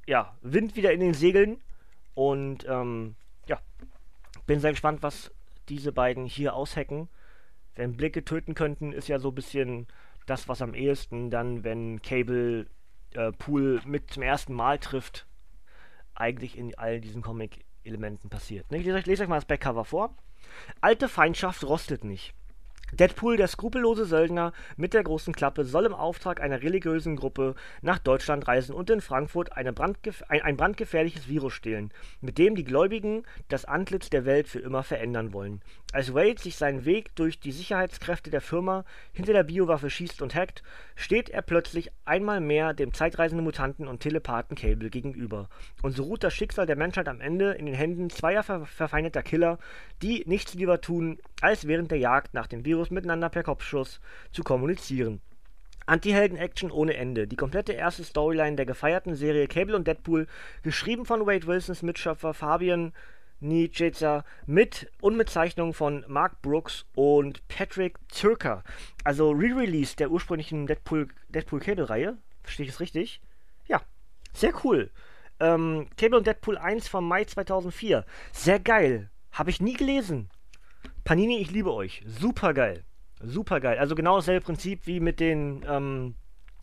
äh, 0.07 0.11
ja, 0.11 0.35
Wind 0.40 0.77
wieder 0.77 0.92
in 0.92 1.01
den 1.01 1.14
Segeln. 1.14 1.59
Und 2.14 2.66
ähm, 2.68 3.14
ja, 3.47 3.61
bin 4.47 4.61
sehr 4.61 4.71
gespannt, 4.71 5.03
was 5.03 5.31
diese 5.68 5.92
beiden 5.92 6.25
hier 6.25 6.55
aushacken. 6.55 7.09
Wenn 7.75 7.97
Blicke 7.97 8.25
töten 8.25 8.55
könnten, 8.55 8.92
ist 8.92 9.09
ja 9.09 9.18
so 9.18 9.29
ein 9.29 9.35
bisschen 9.35 9.87
das, 10.27 10.49
was 10.49 10.62
am 10.62 10.75
ehesten 10.75 11.31
dann, 11.31 11.62
wenn 11.62 12.03
Cable 12.03 12.66
äh, 13.14 13.33
Pool 13.33 13.81
mit 13.85 14.11
zum 14.11 14.23
ersten 14.23 14.55
Mal 14.55 14.79
trifft, 14.79 15.27
eigentlich 16.14 16.59
in 16.59 16.77
all 16.77 17.01
diesen 17.01 17.23
Comic-Elementen 17.23 18.31
passiert. 18.31 18.71
Ne? 18.71 18.79
Ich 18.79 18.85
lese 18.85 18.97
euch, 18.97 19.07
lese 19.07 19.23
euch 19.23 19.29
mal 19.29 19.37
das 19.37 19.44
Backcover 19.44 19.85
vor. 19.85 20.14
Alte 20.81 21.09
Feindschaft 21.09 21.62
rostet 21.64 22.05
nicht. 22.05 22.35
Deadpool, 22.92 23.37
der 23.37 23.48
skrupellose 23.48 24.07
Söldner 24.07 24.53
mit 24.77 24.94
der 24.94 25.03
großen 25.03 25.35
Klappe, 25.35 25.64
soll 25.64 25.85
im 25.85 25.94
Auftrag 25.94 26.40
einer 26.40 26.62
religiösen 26.62 27.16
Gruppe 27.16 27.55
nach 27.83 27.98
Deutschland 27.98 28.48
reisen 28.48 28.74
und 28.74 28.88
in 28.88 29.01
Frankfurt 29.01 29.53
ein, 29.53 29.66
ein, 29.66 30.57
brandgefährliches 30.57 31.29
Virus 31.29 31.53
stehlen, 31.53 31.92
mit 32.20 32.38
dem 32.38 32.55
die 32.55 32.64
Gläubigen 32.64 33.24
das 33.48 33.66
Antlitz 33.66 34.09
der 34.09 34.24
Welt 34.24 34.48
für 34.48 34.61
immer 34.61 34.83
verändern 34.83 35.33
wollen. 35.33 35.61
Als 35.92 36.14
Wade 36.14 36.40
sich 36.40 36.57
seinen 36.57 36.85
Weg 36.85 37.14
durch 37.16 37.40
die 37.40 37.53
Sicherheitskräfte 37.53 38.31
der 38.31 38.40
Firma 38.40 38.85
hinter 39.12 39.33
der 39.33 39.44
Biowaffe 39.44 39.88
schießt 39.88 40.20
und 40.20 40.35
hackt, 40.35 40.62
steht 40.96 41.31
er 41.31 41.42
plötzlich 41.42 41.90
einmal 42.05 42.40
mehr 42.40 42.74
dem 42.74 42.92
zeitreisenden 42.92 43.44
Mutanten 43.44 43.88
und 43.88 44.01
Telepathen 44.01 44.57
Cable 44.57 44.90
gegenüber. 44.90 45.48
Und 45.83 45.92
so 45.92 46.05
ruht 46.05 46.24
das 46.24 46.35
Schicksal 46.35 46.66
der 46.66 46.77
Menschheit 46.77 47.09
am 47.09 47.20
Ende 47.20 47.53
in 47.53 47.66
den 47.66 47.74
Händen 47.74 48.11
zweier 48.11 48.42
ver 48.42 48.66
verfeindeter 48.66 49.22
Killer, 49.22 49.59
die 50.03 50.24
nichts 50.27 50.55
lieber 50.55 50.81
tun, 50.81 51.18
als 51.40 51.66
während 51.66 51.90
der 51.90 51.98
Jagd 51.98 52.35
nach 52.35 52.46
dem 52.46 52.64
Virus 52.64 52.78
Virus 52.79 52.91
miteinander 52.91 53.29
per 53.29 53.43
Kopfschuss 53.43 54.01
zu 54.31 54.45
kommunizieren. 54.45 55.21
Anti-Helden-Action 55.87 56.71
ohne 56.71 56.95
Ende. 56.95 57.27
Die 57.27 57.35
komplette 57.35 57.73
erste 57.73 58.05
Storyline 58.05 58.55
der 58.55 58.67
gefeierten 58.67 59.17
Serie 59.17 59.49
Cable 59.49 59.75
und 59.75 59.88
Deadpool, 59.88 60.29
geschrieben 60.62 61.05
von 61.05 61.27
Wade 61.27 61.47
Wilsons 61.49 61.83
Mitschöpfer 61.83 62.35
Fabian 62.35 62.93
Nietzsche 63.41 64.23
mit 64.47 64.93
und 65.01 65.17
mit 65.17 65.29
Zeichnungen 65.29 65.75
von 65.75 66.05
Mark 66.07 66.41
Brooks 66.41 66.87
und 66.95 67.47
Patrick 67.49 67.99
Zirker. 68.12 68.62
Also 69.03 69.31
Re-Release 69.33 69.97
der 69.97 70.12
ursprünglichen 70.12 70.69
Deadpool, 70.69 71.09
Deadpool 71.29 71.61
Cable-Reihe. 71.61 72.17
Verstehe 72.45 72.67
ich 72.67 72.73
es 72.73 72.81
richtig? 72.81 73.21
Ja, 73.67 73.81
sehr 74.35 74.53
cool. 74.64 74.91
Ähm, 75.41 75.88
Cable 75.97 76.19
und 76.19 76.27
Deadpool 76.29 76.59
1 76.59 76.87
vom 76.87 77.09
Mai 77.09 77.25
2004. 77.25 78.05
Sehr 78.33 78.61
geil. 78.61 79.11
Habe 79.33 79.51
ich 79.51 79.61
nie 79.61 79.75
gelesen. 79.75 80.31
Panini, 81.09 81.38
ich 81.38 81.51
liebe 81.51 81.73
euch. 81.73 82.03
Super 82.05 82.53
geil. 82.53 82.85
Super 83.23 83.61
geil. 83.61 83.79
Also 83.79 83.94
genau 83.94 84.16
dasselbe 84.16 84.44
Prinzip 84.44 84.87
wie 84.87 85.01
mit 85.01 85.21
den, 85.21 85.64
ähm, 85.66 86.16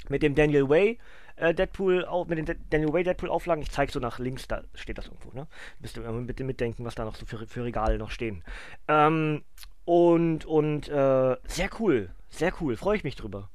mit 0.07 0.21
dem 0.21 0.35
Daniel 0.35 0.69
Way 0.69 0.99
äh, 1.37 1.55
Deadpool, 1.55 2.05
auf, 2.05 2.27
mit 2.27 2.37
den 2.37 2.45
De 2.45 2.55
Daniel 2.69 2.93
Way 2.93 3.05
Deadpool 3.05 3.31
Auflagen. 3.31 3.63
Ich 3.63 3.71
zeige 3.71 3.91
so 3.91 3.99
nach 3.99 4.19
links, 4.19 4.47
da 4.47 4.61
steht 4.75 4.99
das 4.99 5.07
irgendwo, 5.07 5.31
ne? 5.31 5.47
Müsst 5.79 5.97
ihr 5.97 6.03
bitte 6.03 6.43
mitdenken, 6.43 6.85
was 6.85 6.93
da 6.93 7.05
noch 7.05 7.15
so 7.15 7.25
für, 7.25 7.47
für 7.47 7.63
Regale 7.63 7.97
noch 7.97 8.11
stehen. 8.11 8.43
Ähm, 8.87 9.43
und, 9.83 10.45
und, 10.45 10.89
äh, 10.89 11.37
sehr 11.47 11.69
cool. 11.79 12.11
Sehr 12.29 12.53
cool. 12.61 12.77
Freue 12.77 12.97
ich 12.97 13.03
mich 13.03 13.15
drüber. 13.15 13.49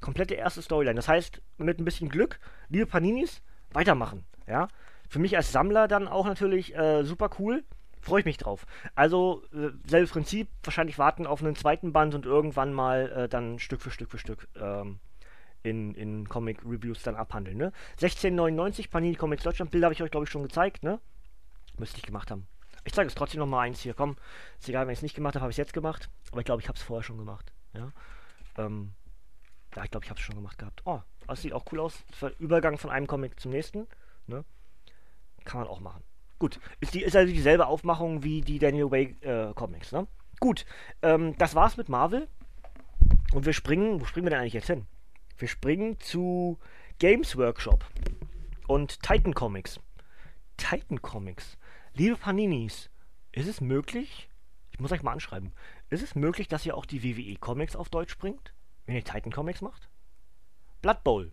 Komplette 0.00 0.34
erste 0.34 0.62
Storyline. 0.62 0.94
Das 0.94 1.08
heißt, 1.08 1.42
mit 1.56 1.80
ein 1.80 1.84
bisschen 1.84 2.10
Glück, 2.10 2.38
liebe 2.68 2.86
Paninis, 2.86 3.42
weitermachen, 3.72 4.24
ja? 4.46 4.68
Für 5.08 5.18
mich 5.18 5.36
als 5.36 5.50
Sammler 5.50 5.88
dann 5.88 6.06
auch 6.06 6.26
natürlich 6.26 6.76
äh, 6.76 7.02
super 7.02 7.28
cool 7.40 7.64
freue 8.08 8.20
ich 8.20 8.26
mich 8.26 8.38
drauf. 8.38 8.66
Also, 8.94 9.44
äh, 9.52 9.70
selbes 9.86 10.10
Prinzip, 10.10 10.48
wahrscheinlich 10.62 10.98
warten 10.98 11.26
auf 11.26 11.42
einen 11.42 11.56
zweiten 11.56 11.92
Band 11.92 12.14
und 12.14 12.26
irgendwann 12.26 12.72
mal 12.72 13.10
äh, 13.10 13.28
dann 13.28 13.58
Stück 13.58 13.82
für 13.82 13.90
Stück 13.90 14.10
für 14.10 14.18
Stück 14.18 14.48
ähm, 14.56 14.98
in, 15.62 15.94
in 15.94 16.28
Comic-Reviews 16.28 17.02
dann 17.02 17.16
abhandeln. 17.16 17.58
Ne? 17.58 17.72
1699 17.92 18.90
Panini 18.90 19.14
Comics 19.14 19.42
Deutschland, 19.42 19.70
Bilder 19.70 19.86
habe 19.86 19.94
ich 19.94 20.02
euch, 20.02 20.10
glaube 20.10 20.24
ich, 20.24 20.30
schon 20.30 20.42
gezeigt. 20.42 20.82
Ne? 20.82 21.00
Müsste 21.78 21.98
ich 21.98 22.02
gemacht 22.02 22.30
haben. 22.30 22.46
Ich 22.84 22.94
zeige 22.94 23.08
es 23.08 23.14
trotzdem 23.14 23.40
noch 23.40 23.46
mal 23.46 23.60
eins 23.60 23.80
hier. 23.80 23.94
Komm, 23.94 24.16
ist 24.58 24.68
egal, 24.68 24.86
wenn 24.86 24.92
ich 24.92 25.00
es 25.00 25.02
nicht 25.02 25.14
gemacht 25.14 25.34
habe, 25.34 25.42
habe 25.42 25.50
ich 25.50 25.54
es 25.54 25.58
jetzt 25.58 25.74
gemacht. 25.74 26.08
Aber 26.30 26.40
ich 26.40 26.46
glaube, 26.46 26.62
ich 26.62 26.68
habe 26.68 26.76
es 26.76 26.82
vorher 26.82 27.02
schon 27.02 27.18
gemacht. 27.18 27.52
Ja, 27.74 27.92
ähm, 28.56 28.92
ja 29.76 29.84
ich 29.84 29.90
glaube, 29.90 30.04
ich 30.04 30.10
habe 30.10 30.18
es 30.18 30.24
schon 30.24 30.36
gemacht 30.36 30.58
gehabt. 30.58 30.80
Oh, 30.84 31.00
das 31.26 31.42
sieht 31.42 31.52
auch 31.52 31.66
cool 31.72 31.80
aus. 31.80 32.04
Übergang 32.38 32.78
von 32.78 32.90
einem 32.90 33.06
Comic 33.06 33.38
zum 33.38 33.50
nächsten. 33.50 33.86
Ne? 34.26 34.44
Kann 35.44 35.60
man 35.60 35.68
auch 35.68 35.80
machen. 35.80 36.02
Gut, 36.38 36.60
ist, 36.80 36.94
die, 36.94 37.02
ist 37.02 37.16
also 37.16 37.32
dieselbe 37.32 37.66
Aufmachung 37.66 38.22
wie 38.22 38.42
die 38.42 38.58
Daniel 38.58 38.90
Way 38.90 39.16
äh, 39.22 39.54
Comics. 39.54 39.92
Ne? 39.92 40.06
Gut, 40.40 40.64
ähm, 41.02 41.36
das 41.38 41.54
war's 41.54 41.76
mit 41.76 41.88
Marvel. 41.88 42.28
Und 43.32 43.44
wir 43.44 43.52
springen, 43.52 44.00
wo 44.00 44.04
springen 44.04 44.26
wir 44.26 44.30
denn 44.30 44.40
eigentlich 44.40 44.54
jetzt 44.54 44.68
hin? 44.68 44.86
Wir 45.36 45.48
springen 45.48 45.98
zu 46.00 46.58
Games 46.98 47.36
Workshop 47.36 47.84
und 48.66 49.02
Titan 49.02 49.34
Comics. 49.34 49.80
Titan 50.56 51.02
Comics. 51.02 51.58
Liebe 51.94 52.16
Paninis, 52.16 52.90
ist 53.32 53.48
es 53.48 53.60
möglich, 53.60 54.28
ich 54.70 54.80
muss 54.80 54.92
euch 54.92 55.02
mal 55.02 55.12
anschreiben, 55.12 55.52
ist 55.90 56.02
es 56.02 56.14
möglich, 56.14 56.48
dass 56.48 56.66
ihr 56.66 56.76
auch 56.76 56.86
die 56.86 57.02
WWE 57.02 57.36
Comics 57.36 57.76
auf 57.76 57.88
Deutsch 57.88 58.18
bringt, 58.18 58.52
wenn 58.86 58.96
ihr 58.96 59.04
Titan 59.04 59.32
Comics 59.32 59.60
macht? 59.60 59.88
Blood 60.82 61.02
Bowl. 61.04 61.32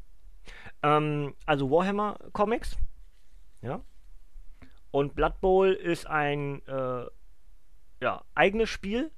Ähm, 0.84 1.36
also 1.46 1.70
Warhammer 1.70 2.18
Comics. 2.34 2.78
Ja. 3.62 3.82
Und 4.96 5.14
Blood 5.14 5.42
Bowl 5.42 5.74
ist 5.74 6.08
ein 6.08 6.62
äh, 6.68 7.04
ja, 8.00 8.24
eigenes 8.34 8.70
Spiel, 8.70 9.12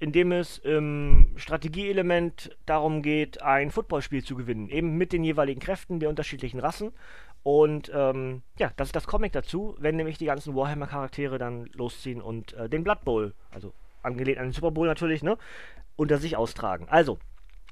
in 0.00 0.10
dem 0.10 0.32
es 0.32 0.58
im 0.58 1.34
Strategieelement 1.36 2.56
darum 2.66 3.02
geht, 3.02 3.40
ein 3.40 3.70
Footballspiel 3.70 4.24
zu 4.24 4.34
gewinnen. 4.34 4.68
Eben 4.68 4.96
mit 4.96 5.12
den 5.12 5.22
jeweiligen 5.22 5.60
Kräften 5.60 6.00
der 6.00 6.08
unterschiedlichen 6.08 6.58
Rassen. 6.58 6.90
Und 7.44 7.88
ähm, 7.94 8.42
ja, 8.58 8.72
das 8.74 8.88
ist 8.88 8.96
das 8.96 9.06
Comic 9.06 9.30
dazu, 9.30 9.76
wenn 9.78 9.94
nämlich 9.94 10.18
die 10.18 10.24
ganzen 10.24 10.56
Warhammer-Charaktere 10.56 11.38
dann 11.38 11.66
losziehen 11.66 12.20
und 12.20 12.54
äh, 12.54 12.68
den 12.68 12.82
Blood 12.82 13.04
Bowl, 13.04 13.32
also 13.52 13.72
angelehnt 14.02 14.38
an 14.38 14.46
den 14.46 14.52
Super 14.52 14.72
Bowl 14.72 14.88
natürlich, 14.88 15.22
ne, 15.22 15.38
unter 15.94 16.18
sich 16.18 16.36
austragen. 16.36 16.88
Also, 16.88 17.20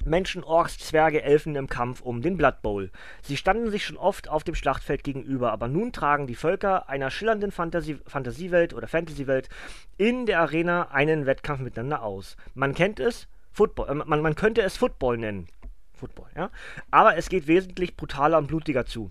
Menschen, 0.05 0.43
Orks, 0.43 0.79
Zwerge, 0.79 1.23
Elfen 1.23 1.57
im 1.57 1.69
Kampf 1.69 2.01
um 2.01 2.23
den 2.23 2.37
Blood 2.37 2.63
Bowl. 2.63 2.91
Sie 3.23 3.37
standen 3.37 3.71
sich 3.71 3.85
schon 3.85 3.99
oft 3.99 4.29
auf 4.29 4.45
dem 4.45 4.55
Schlachtfeld 4.55 5.05
gegenüber, 5.05 5.53
aber 5.53 5.69
nun 5.69 5.93
tragen 5.93 6.27
die 6.27 6.35
Völker 6.35 6.89
einer 6.89 7.11
schillernden 7.11 7.53
Fantasie 7.53 7.99
Fantasiewelt 8.07 8.73
oder 8.73 8.89
Fantasywelt 8.89 9.49
in 9.99 10.25
der 10.25 10.41
Arena 10.41 10.91
einen 10.91 11.27
Wettkampf 11.27 11.61
miteinander 11.61 12.03
aus. 12.03 12.37
Man 12.55 12.75
kennt 12.75 12.99
es, 12.99 13.29
Football, 13.53 13.89
äh, 13.91 13.95
man, 13.95 14.23
man 14.23 14.35
könnte 14.35 14.63
es 14.63 14.77
Football 14.77 15.19
nennen. 15.19 15.49
Football, 15.93 16.29
ja. 16.35 16.51
Aber 16.91 17.17
es 17.17 17.29
geht 17.29 17.47
wesentlich 17.47 17.97
brutaler 17.97 18.39
und 18.39 18.47
blutiger 18.47 18.87
zu. 18.87 19.11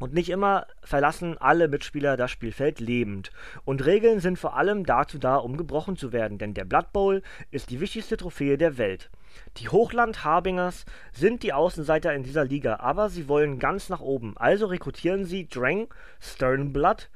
Und 0.00 0.12
nicht 0.12 0.30
immer 0.30 0.66
verlassen 0.82 1.38
alle 1.38 1.68
Mitspieler 1.68 2.16
das 2.16 2.30
Spielfeld 2.30 2.80
lebend. 2.80 3.30
Und 3.64 3.84
Regeln 3.84 4.20
sind 4.20 4.38
vor 4.38 4.56
allem 4.56 4.86
dazu 4.86 5.18
da, 5.18 5.36
um 5.36 5.56
gebrochen 5.56 5.96
zu 5.96 6.12
werden, 6.12 6.38
denn 6.38 6.54
der 6.54 6.64
Blood 6.64 6.92
Bowl 6.92 7.22
ist 7.50 7.70
die 7.70 7.80
wichtigste 7.80 8.16
Trophäe 8.16 8.58
der 8.58 8.76
Welt. 8.76 9.10
Die 9.58 9.68
Hochland-Harbingers 9.68 10.84
sind 11.12 11.42
die 11.42 11.52
Außenseiter 11.52 12.14
in 12.14 12.22
dieser 12.22 12.44
Liga, 12.44 12.76
aber 12.76 13.08
sie 13.08 13.28
wollen 13.28 13.58
ganz 13.58 13.88
nach 13.88 14.00
oben. 14.00 14.36
Also 14.36 14.66
rekrutieren 14.66 15.24
sie 15.24 15.48
Drang 15.48 15.88
Sternblood, 16.20 17.10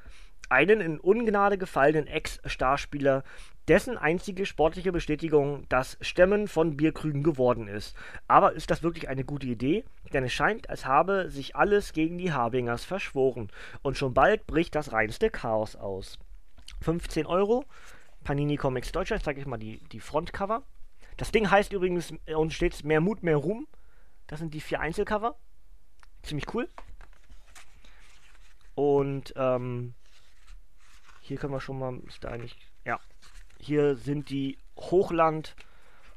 einen 0.49 0.81
in 0.81 1.01
Ungnade 1.01 1.59
gefallenen 1.59 2.07
Ex-Starspieler, 2.07 3.23
dessen 3.69 3.99
einzige 3.99 4.47
sportliche 4.47 4.93
Bestätigung 4.93 5.67
das 5.69 5.99
Stemmen 6.01 6.49
von 6.49 6.77
Bierkrügen 6.77 7.23
geworden 7.23 7.69
ist. 7.69 7.95
Aber 8.27 8.53
ist 8.55 8.71
das 8.71 8.83
wirklich 8.83 9.09
eine 9.09 9.25
gute 9.25 9.47
Idee? 9.47 9.85
Denn 10.13 10.25
es 10.25 10.33
scheint, 10.33 10.71
als 10.71 10.87
habe 10.87 11.31
sich 11.31 11.55
alles 11.55 11.93
gegen 11.93 12.17
die 12.17 12.33
Harbingers 12.33 12.85
verschworen. 12.85 13.51
Und 13.83 13.99
schon 13.99 14.15
bald 14.15 14.47
bricht 14.47 14.75
das 14.75 14.93
reinste 14.93 15.29
Chaos 15.29 15.77
aus. 15.77 16.19
15 16.81 17.27
Euro. 17.27 17.65
Panini 18.25 18.57
Comics 18.57 18.91
Deutschland, 18.93 19.23
zeige 19.23 19.41
ich 19.41 19.47
mal 19.47 19.59
die, 19.59 19.81
die 19.93 20.01
Frontcover. 20.01 20.63
Das 21.19 21.33
Ding 21.33 21.51
heißt 21.51 21.75
übrigens 21.75 22.15
äh, 22.25 22.35
und 22.35 22.55
steht 22.55 22.83
Mehr 22.85 23.03
Mut, 23.03 23.23
mehr 23.23 23.37
Ruhm. 23.37 23.67
Das 24.27 24.39
sind 24.39 24.55
die 24.55 24.61
vier 24.61 24.81
Einzelcover. 24.81 25.37
Ziemlich 26.23 26.55
cool. 26.55 26.69
Und 28.75 29.35
ähm, 29.37 29.95
hier 31.21 31.37
können 31.37 31.53
wir 31.53 31.61
schon 31.61 31.79
mal, 31.79 31.99
ist 32.07 32.25
da 32.25 32.29
eigentlich, 32.29 32.57
ja, 32.85 33.01
hier 33.59 33.97
sind 33.97 34.31
die 34.31 34.59
Hochland 34.77 35.57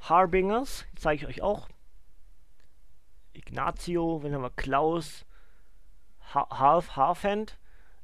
Harbingers. 0.01 0.85
Zeige 0.95 1.23
ich 1.23 1.27
euch 1.27 1.41
auch. 1.41 1.67
Ignazio, 3.33 4.21
wenn 4.21 4.33
haben 4.33 4.43
wir 4.43 4.51
Klaus 4.51 5.25
Half 6.33 6.95
Harfend. 6.95 7.57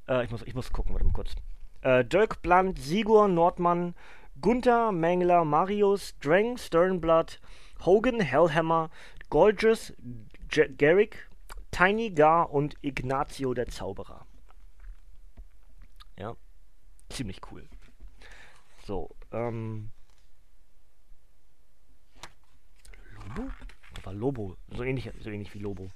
Äh, 0.07 0.25
ich, 0.25 0.31
muss, 0.31 0.41
ich 0.41 0.55
muss 0.55 0.73
gucken, 0.73 0.93
warte 0.93 1.05
mal 1.05 1.13
kurz. 1.13 1.35
Äh, 1.81 2.03
Dirk 2.03 2.41
Blunt, 2.41 2.79
Sigur 2.79 3.27
Nordmann, 3.27 3.93
Gunther, 4.41 4.91
Mengler, 4.91 5.45
Marius, 5.45 6.17
Drang, 6.19 6.57
Sternblood, 6.57 7.39
Hogan, 7.85 8.19
Hellhammer, 8.19 8.89
Gorgeous, 9.29 9.93
G 10.49 10.67
Garrick, 10.77 11.27
Tiny 11.71 12.11
Gar 12.11 12.51
und 12.51 12.75
Ignazio 12.81 13.53
der 13.53 13.67
Zauberer. 13.67 14.25
Ja, 16.17 16.35
ziemlich 17.09 17.41
cool. 17.51 17.67
So, 18.85 19.09
ähm. 19.31 19.91
Lobo? 23.13 23.51
War 24.03 24.13
Lobo. 24.13 24.57
So 24.69 24.83
ähnlich, 24.83 25.11
so 25.19 25.29
ähnlich 25.29 25.53
wie 25.53 25.59
Lobo. 25.59 25.91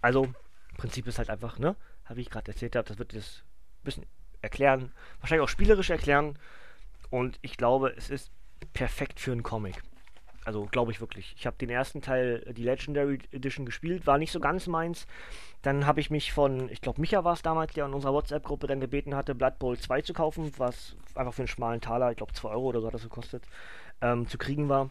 Also, 0.00 0.32
Prinzip 0.78 1.06
ist 1.06 1.18
halt 1.18 1.28
einfach, 1.28 1.58
ne? 1.58 1.76
Habe 2.04 2.20
ich 2.20 2.30
gerade 2.30 2.50
erzählt, 2.52 2.74
das 2.74 2.98
wird 2.98 3.14
das 3.14 3.42
ein 3.42 3.84
bisschen 3.84 4.06
erklären. 4.40 4.92
Wahrscheinlich 5.20 5.44
auch 5.44 5.50
spielerisch 5.50 5.90
erklären. 5.90 6.38
Und 7.10 7.38
ich 7.42 7.56
glaube, 7.56 7.94
es 7.96 8.10
ist 8.10 8.30
perfekt 8.72 9.20
für 9.20 9.32
einen 9.32 9.42
Comic. 9.42 9.82
Also 10.44 10.64
glaube 10.64 10.92
ich 10.92 11.00
wirklich. 11.00 11.34
Ich 11.36 11.46
habe 11.46 11.58
den 11.58 11.68
ersten 11.68 12.00
Teil, 12.00 12.42
die 12.56 12.62
Legendary 12.62 13.18
Edition, 13.32 13.66
gespielt, 13.66 14.06
war 14.06 14.16
nicht 14.16 14.32
so 14.32 14.40
ganz 14.40 14.66
meins. 14.66 15.06
Dann 15.60 15.86
habe 15.86 16.00
ich 16.00 16.10
mich 16.10 16.32
von, 16.32 16.70
ich 16.70 16.80
glaube, 16.80 17.00
Micha 17.00 17.22
war 17.22 17.34
es 17.34 17.42
damals, 17.42 17.74
der 17.74 17.84
in 17.84 17.92
unserer 17.92 18.14
WhatsApp-Gruppe 18.14 18.66
dann 18.66 18.80
gebeten 18.80 19.14
hatte, 19.14 19.34
Blood 19.34 19.58
Bowl 19.58 19.76
2 19.76 20.00
zu 20.02 20.14
kaufen, 20.14 20.50
was 20.56 20.96
einfach 21.14 21.34
für 21.34 21.42
einen 21.42 21.48
schmalen 21.48 21.82
Taler, 21.82 22.10
ich 22.12 22.16
glaube 22.16 22.32
2 22.32 22.48
Euro 22.48 22.68
oder 22.68 22.80
so 22.80 22.86
hat 22.86 22.94
das 22.94 23.02
gekostet, 23.02 23.44
ähm, 24.00 24.26
zu 24.26 24.38
kriegen 24.38 24.70
war. 24.70 24.90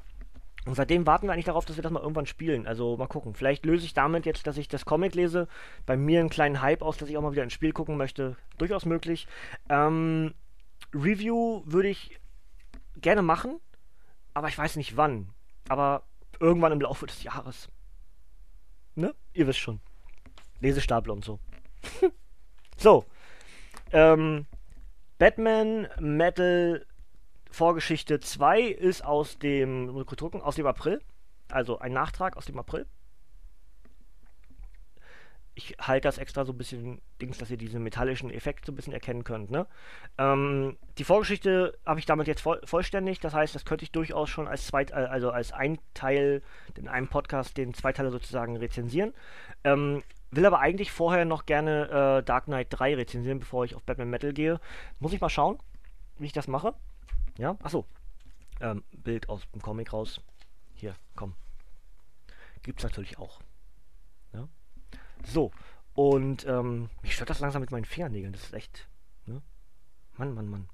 Und 0.68 0.76
seitdem 0.76 1.08
warten 1.08 1.28
wir 1.28 1.34
eigentlich 1.34 1.46
darauf, 1.46 1.66
dass 1.66 1.78
wir 1.78 1.82
das 1.82 1.92
mal 1.92 2.02
irgendwann 2.02 2.26
spielen. 2.26 2.68
Also 2.68 2.98
mal 2.98 3.08
gucken. 3.08 3.34
Vielleicht 3.34 3.66
löse 3.66 3.86
ich 3.86 3.94
damit 3.94 4.26
jetzt, 4.26 4.46
dass 4.46 4.58
ich 4.58 4.68
das 4.68 4.86
Comic 4.86 5.16
lese, 5.16 5.48
bei 5.86 5.96
mir 5.96 6.20
einen 6.20 6.30
kleinen 6.30 6.62
Hype 6.62 6.82
aus, 6.82 6.98
dass 6.98 7.10
ich 7.10 7.18
auch 7.18 7.22
mal 7.22 7.32
wieder 7.32 7.44
ins 7.44 7.54
Spiel 7.54 7.72
gucken 7.72 7.96
möchte. 7.98 8.36
Durchaus 8.58 8.86
möglich. 8.86 9.28
Ähm, 9.70 10.34
Review 10.94 11.64
würde 11.66 11.90
ich 11.90 12.20
gerne 12.98 13.22
machen, 13.22 13.60
aber 14.34 14.48
ich 14.48 14.58
weiß 14.58 14.76
nicht 14.76 14.98
wann. 14.98 15.30
Aber 15.70 16.04
irgendwann 16.40 16.72
im 16.72 16.82
Laufe 16.82 17.06
des 17.06 17.24
Jahres. 17.24 17.70
Ne? 18.96 19.14
Ihr 19.34 19.48
wisst 19.48 19.60
schon. 19.60 19.82
Lesestapel 20.60 21.12
und 21.12 21.24
so. 21.24 21.40
so. 22.78 23.06
Ähm, 23.92 24.46
Batman 25.18 25.88
Metal 26.00 26.86
Vorgeschichte 27.50 28.20
2 28.20 28.62
ist 28.62 29.04
aus 29.04 29.40
dem, 29.40 30.06
aus 30.42 30.56
dem 30.56 30.68
April. 30.68 31.02
Also 31.50 31.80
ein 31.80 31.94
Nachtrag 31.94 32.38
aus 32.38 32.46
dem 32.46 32.60
April 32.60 32.86
ich 35.58 35.76
halte 35.80 36.08
das 36.08 36.20
extra 36.20 36.46
so 36.46 36.54
ein 36.54 36.58
bisschen 36.58 37.02
Dings, 37.20 37.40
dass 37.40 37.50
ihr 37.50 37.58
diesen 37.58 37.82
metallischen 37.82 38.30
Effekt 38.30 38.68
so 38.68 38.72
ein 38.72 38.76
bisschen 38.76 38.94
erkennen 38.94 39.24
könnt. 39.24 39.50
Ne? 39.50 39.66
Ähm, 40.20 40.78
die 41.00 41.04
Vorgeschichte 41.04 41.76
habe 41.84 42.00
ich 42.00 42.06
damit 42.06 42.28
jetzt 42.28 42.42
voll, 42.42 42.62
vollständig, 42.64 43.20
das 43.20 43.34
heißt, 43.34 43.56
das 43.56 43.66
könnte 43.66 43.84
ich 43.84 43.92
durchaus 43.92 44.30
schon 44.30 44.48
als 44.48 44.68
zweit, 44.68 44.92
äh, 44.92 44.94
also 44.94 45.32
als 45.32 45.54
ein 45.54 45.80
Teil 45.96 46.44
in 46.76 46.88
einem 46.88 47.08
Podcast 47.08 47.58
den 47.58 47.74
Zweiteiler 47.74 48.12
sozusagen 48.12 48.56
rezensieren. 48.56 49.16
Ähm, 49.64 50.04
will 50.30 50.46
aber 50.46 50.60
eigentlich 50.60 50.92
vorher 50.92 51.26
noch 51.26 51.48
gerne 51.48 52.20
äh, 52.20 52.24
Dark 52.24 52.46
Knight 52.46 52.68
3 52.70 52.96
rezensieren, 52.96 53.40
bevor 53.40 53.66
ich 53.66 53.74
auf 53.74 53.84
Batman 53.84 54.12
Metal 54.12 54.34
gehe. 54.34 54.60
Muss 55.00 55.14
ich 55.14 55.22
mal 55.22 55.30
schauen, 55.30 55.58
wie 56.20 56.28
ich 56.28 56.34
das 56.34 56.48
mache. 56.48 56.76
Ja, 57.40 57.58
achso. 57.64 57.86
Ähm, 58.62 58.84
Bild 58.92 59.28
aus 59.28 59.50
dem 59.52 59.62
Comic 59.64 59.92
raus. 59.92 60.22
Hier, 60.76 60.94
komm. 61.16 61.34
Gibt's 62.62 62.84
natürlich 62.84 63.18
auch. 63.18 63.42
So, 65.28 65.52
und 65.94 66.46
ähm, 66.48 66.90
mich 67.02 67.16
stört 67.16 67.30
das 67.30 67.40
langsam 67.40 67.62
mit 67.62 67.72
meinen 67.72 67.86
Fingernägeln. 67.86 68.32
Das 68.32 68.44
ist 68.44 68.54
echt. 68.54 68.88
Ne? 69.26 69.42
Mann, 70.16 70.34
Mann, 70.34 70.48
Mann. 70.48 70.70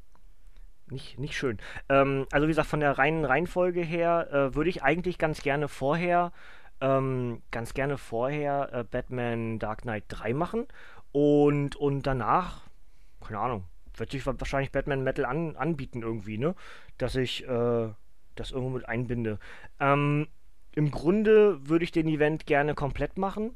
Nicht, 0.88 1.18
nicht 1.18 1.36
schön. 1.38 1.60
Ähm, 1.90 2.28
also 2.32 2.48
wie 2.48 2.52
gesagt, 2.52 2.68
von 2.68 2.82
der 2.82 2.98
reinen 2.98 3.26
Reihenfolge 3.26 3.82
her 3.82 4.28
äh, 4.32 4.56
würde 4.56 4.70
ich 4.70 4.84
eigentlich 4.84 5.18
ganz 5.18 5.42
gerne 5.42 5.68
vorher, 5.70 6.34
ähm, 6.82 7.42
ganz 7.52 7.74
gerne 7.74 7.98
vorher 7.98 8.70
äh, 8.74 8.84
Batman 8.84 9.60
Dark 9.60 9.84
Knight 9.84 10.04
3 10.10 10.34
machen. 10.34 10.68
Und, 11.12 11.76
und 11.78 12.04
danach, 12.04 12.64
keine 13.26 13.40
Ahnung, 13.40 13.64
wird 13.96 14.12
sich 14.12 14.26
wahrscheinlich 14.26 14.72
Batman 14.72 15.04
Metal 15.04 15.26
an, 15.26 15.56
anbieten 15.56 16.02
irgendwie, 16.02 16.38
ne? 16.38 16.54
Dass 16.98 17.16
ich 17.16 17.48
äh, 17.48 17.90
das 18.36 18.52
irgendwo 18.52 18.72
mit 18.72 18.90
einbinde. 18.90 19.40
Ähm, 19.80 20.28
im 20.76 20.92
Grunde 20.92 21.68
würde 21.68 21.86
ich 21.86 21.92
den 21.92 22.08
Event 22.08 22.46
gerne 22.46 22.74
komplett 22.74 23.18
machen. 23.18 23.56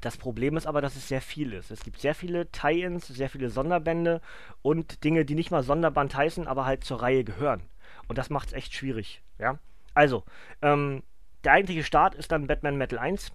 Das 0.00 0.16
Problem 0.16 0.56
ist 0.56 0.66
aber, 0.66 0.80
dass 0.80 0.96
es 0.96 1.08
sehr 1.08 1.20
viel 1.20 1.52
ist. 1.52 1.70
Es 1.70 1.82
gibt 1.82 2.00
sehr 2.00 2.14
viele 2.14 2.50
Tie-Ins, 2.50 3.06
sehr 3.06 3.30
viele 3.30 3.50
Sonderbände 3.50 4.20
und 4.62 5.04
Dinge, 5.04 5.24
die 5.24 5.34
nicht 5.34 5.50
mal 5.50 5.62
Sonderband 5.62 6.14
heißen, 6.14 6.46
aber 6.46 6.66
halt 6.66 6.84
zur 6.84 7.02
Reihe 7.02 7.24
gehören. 7.24 7.62
Und 8.08 8.18
das 8.18 8.30
macht 8.30 8.48
es 8.48 8.54
echt 8.54 8.74
schwierig. 8.74 9.22
Ja? 9.38 9.58
Also, 9.94 10.24
ähm, 10.62 11.02
der 11.44 11.52
eigentliche 11.52 11.84
Start 11.84 12.14
ist 12.14 12.32
dann 12.32 12.46
Batman 12.46 12.76
Metal 12.76 12.98
1. 12.98 13.32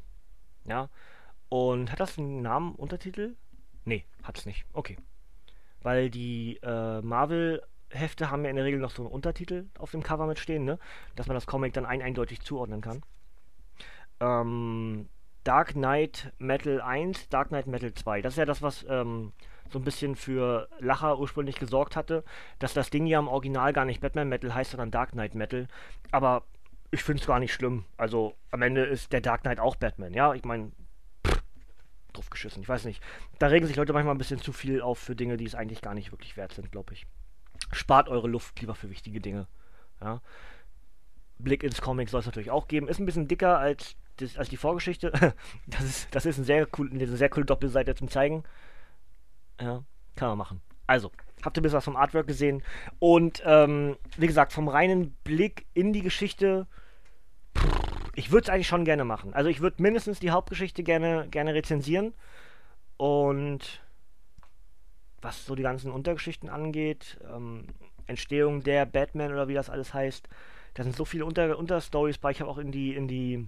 Ja. 0.66 0.90
Und 1.50 1.92
hat 1.92 2.00
das 2.00 2.18
einen 2.18 2.42
Namen, 2.42 2.76
Untertitel? 2.76 3.36
Nee, 3.84 4.06
hat 4.24 4.38
es 4.38 4.46
nicht. 4.46 4.66
Okay. 4.74 4.98
Weil 5.82 6.10
die 6.10 6.60
äh, 6.62 7.02
Marvel-Hefte 7.02 8.30
haben 8.30 8.44
ja 8.44 8.50
in 8.50 8.56
der 8.56 8.66
Regel 8.66 8.80
noch 8.80 8.92
so 8.92 9.02
einen 9.04 9.12
Untertitel 9.12 9.66
auf 9.80 9.92
dem 9.92 10.04
Cover 10.04 10.28
mitstehen, 10.28 10.64
ne? 10.64 10.78
Dass 11.16 11.28
man 11.28 11.36
das 11.36 11.48
Comic 11.48 11.74
dann 11.74 11.86
ein 11.86 12.02
eindeutig 12.02 12.42
zuordnen 12.42 12.82
kann. 12.82 13.02
Ähm, 14.20 15.10
Dark 15.44 15.74
Knight 15.74 16.32
Metal 16.38 16.82
1, 16.82 17.30
Dark 17.30 17.50
Knight 17.50 17.68
Metal 17.68 17.94
2. 17.94 18.22
Das 18.22 18.34
ist 18.34 18.38
ja 18.38 18.46
das, 18.46 18.62
was 18.62 18.86
ähm, 18.88 19.34
so 19.70 19.80
ein 19.80 19.84
bisschen 19.84 20.16
für 20.16 20.68
Lacher 20.80 21.20
ursprünglich 21.20 21.58
gesorgt 21.58 21.96
hatte, 21.96 22.24
dass 22.60 22.74
das 22.74 22.90
Ding 22.90 23.08
ja 23.08 23.20
im 23.20 23.28
Original 23.28 23.74
gar 23.74 23.86
nicht 23.86 24.02
Batman 24.02 24.30
Metal 24.30 24.54
heißt, 24.54 24.72
sondern 24.72 24.92
Dark 24.92 25.12
Knight 25.12 25.36
Metal. 25.36 25.68
Aber 26.12 26.44
ich 26.92 27.04
finde 27.04 27.22
es 27.22 27.28
gar 27.28 27.40
nicht 27.40 27.54
schlimm. 27.54 27.86
Also 27.98 28.36
am 28.52 28.62
Ende 28.62 28.84
ist 28.84 29.14
der 29.14 29.22
Dark 29.22 29.42
Knight 29.42 29.60
auch 29.60 29.76
Batman, 29.76 30.14
ja? 30.14 30.34
Ich 30.34 30.44
meine, 30.44 30.72
drauf 32.14 32.30
geschissen, 32.30 32.62
ich 32.62 32.70
weiß 32.70 32.86
nicht. 32.86 33.02
Da 33.40 33.48
regen 33.48 33.66
sich 33.66 33.78
Leute 33.78 33.94
manchmal 33.94 34.14
ein 34.16 34.20
bisschen 34.20 34.42
zu 34.42 34.52
viel 34.52 34.82
auf 34.82 35.00
für 35.00 35.16
Dinge, 35.16 35.38
die 35.38 35.46
es 35.46 35.56
eigentlich 35.56 35.82
gar 35.82 35.94
nicht 35.94 36.12
wirklich 36.12 36.38
wert 36.38 36.54
sind, 36.54 36.72
glaube 36.72 36.94
ich. 36.94 37.08
Spart 37.72 38.10
eure 38.10 38.28
Luft 38.28 38.60
lieber 38.60 38.76
für 38.76 38.90
wichtige 38.90 39.22
Dinge. 39.22 39.48
Ja? 40.02 40.22
Blick 41.44 41.64
ins 41.64 41.82
Comic 41.82 42.10
soll 42.10 42.22
es 42.22 42.26
natürlich 42.26 42.52
auch 42.52 42.68
geben. 42.68 42.88
Ist 42.88 43.00
ein 43.00 43.06
bisschen 43.06 43.28
dicker 43.28 43.58
als, 43.58 43.96
das, 44.18 44.38
als 44.38 44.50
die 44.50 44.58
Vorgeschichte. 44.58 45.12
das, 45.68 45.84
ist, 45.84 46.16
das 46.16 46.26
ist 46.26 46.38
ein 46.38 46.44
sehr 46.44 46.68
cool, 46.78 46.90
eine 46.92 47.08
sehr 47.08 47.30
coole 47.30 47.46
Doppelseite 47.46 47.96
zum 47.96 48.10
Zeigen. 48.10 48.44
Ja, 49.60 49.84
kann 50.16 50.30
man 50.30 50.38
machen. 50.38 50.62
Also, 50.88 51.12
habt 51.44 51.58
ihr 51.58 51.62
ein 51.62 51.64
bisschen 51.64 51.78
was 51.78 51.86
vom 51.86 51.96
Artwork 51.96 52.28
gesehen? 52.28 52.64
Und 53.00 53.42
ähm, 53.46 53.98
wie 54.18 54.28
gesagt, 54.28 54.52
vom 54.54 54.68
reinen 54.68 55.12
Blick 55.24 55.66
in 55.74 55.94
die 55.94 56.02
Geschichte, 56.02 56.68
ich 58.16 58.32
würde 58.32 58.46
es 58.46 58.50
eigentlich 58.50 58.68
schon 58.68 58.86
gerne 58.86 59.06
machen. 59.06 59.34
Also 59.34 59.50
ich 59.50 59.62
würde 59.62 59.82
mindestens 59.82 60.20
die 60.20 60.32
Hauptgeschichte 60.32 60.84
gerne, 60.84 61.28
gerne 61.30 61.54
rezensieren. 61.54 62.14
Und 62.98 63.82
was 65.22 65.46
so 65.46 65.56
die 65.56 65.64
ganzen 65.64 65.92
Untergeschichten 65.92 66.50
angeht, 66.50 67.20
ähm, 67.32 67.68
Entstehung 68.08 68.64
der 68.64 68.86
Batman 68.86 69.32
oder 69.32 69.48
wie 69.48 69.54
das 69.54 69.70
alles 69.70 69.94
heißt, 69.94 70.28
da 70.74 70.84
sind 70.84 70.96
so 70.96 71.06
viele 71.06 71.26
Unter 71.26 71.58
Unterstories 71.58 72.18
bei. 72.18 72.32
Ich 72.32 72.42
habe 72.42 72.50
auch 72.50 72.58
in 72.58 72.72
die, 72.72 72.96
in 72.96 73.08
die 73.08 73.48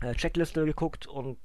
äh, 0.00 0.14
Checkliste 0.14 0.64
geguckt 0.64 1.06
und 1.06 1.38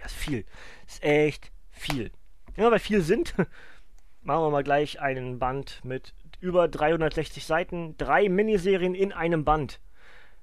ja, 0.00 0.06
ist 0.06 0.14
viel. 0.14 0.44
Ist 0.86 1.02
echt 1.02 1.52
viel. 1.70 2.10
Ja, 2.56 2.70
weil 2.70 2.78
viel 2.78 3.02
sind, 3.02 3.34
machen 4.22 4.44
wir 4.44 4.50
mal 4.50 4.64
gleich 4.64 5.00
einen 5.00 5.38
Band 5.38 5.84
mit 5.84 6.14
über 6.40 6.68
360 6.68 7.44
Seiten, 7.44 7.96
drei 7.98 8.28
Miniserien 8.28 8.94
in 8.94 9.12
einem 9.12 9.44
Band. 9.44 9.80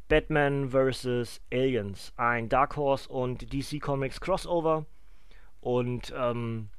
Batman 0.07 0.69
vs. 0.69 1.41
Aliens, 1.51 2.13
ein 2.15 2.47
Dark 2.47 2.77
Horse 2.77 3.09
und 3.09 3.51
DC 3.51 3.81
Comics 3.81 4.21
Crossover 4.21 4.85
und 5.59 6.13
ähm, 6.15 6.69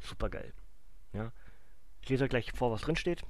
super 0.00 0.28
geil. 0.28 0.52
Ja. 1.12 1.30
Ich 2.02 2.08
lese 2.08 2.24
euch 2.24 2.30
gleich 2.30 2.50
vor, 2.52 2.72
was 2.72 2.80
drin 2.80 2.96
steht. 2.96 3.22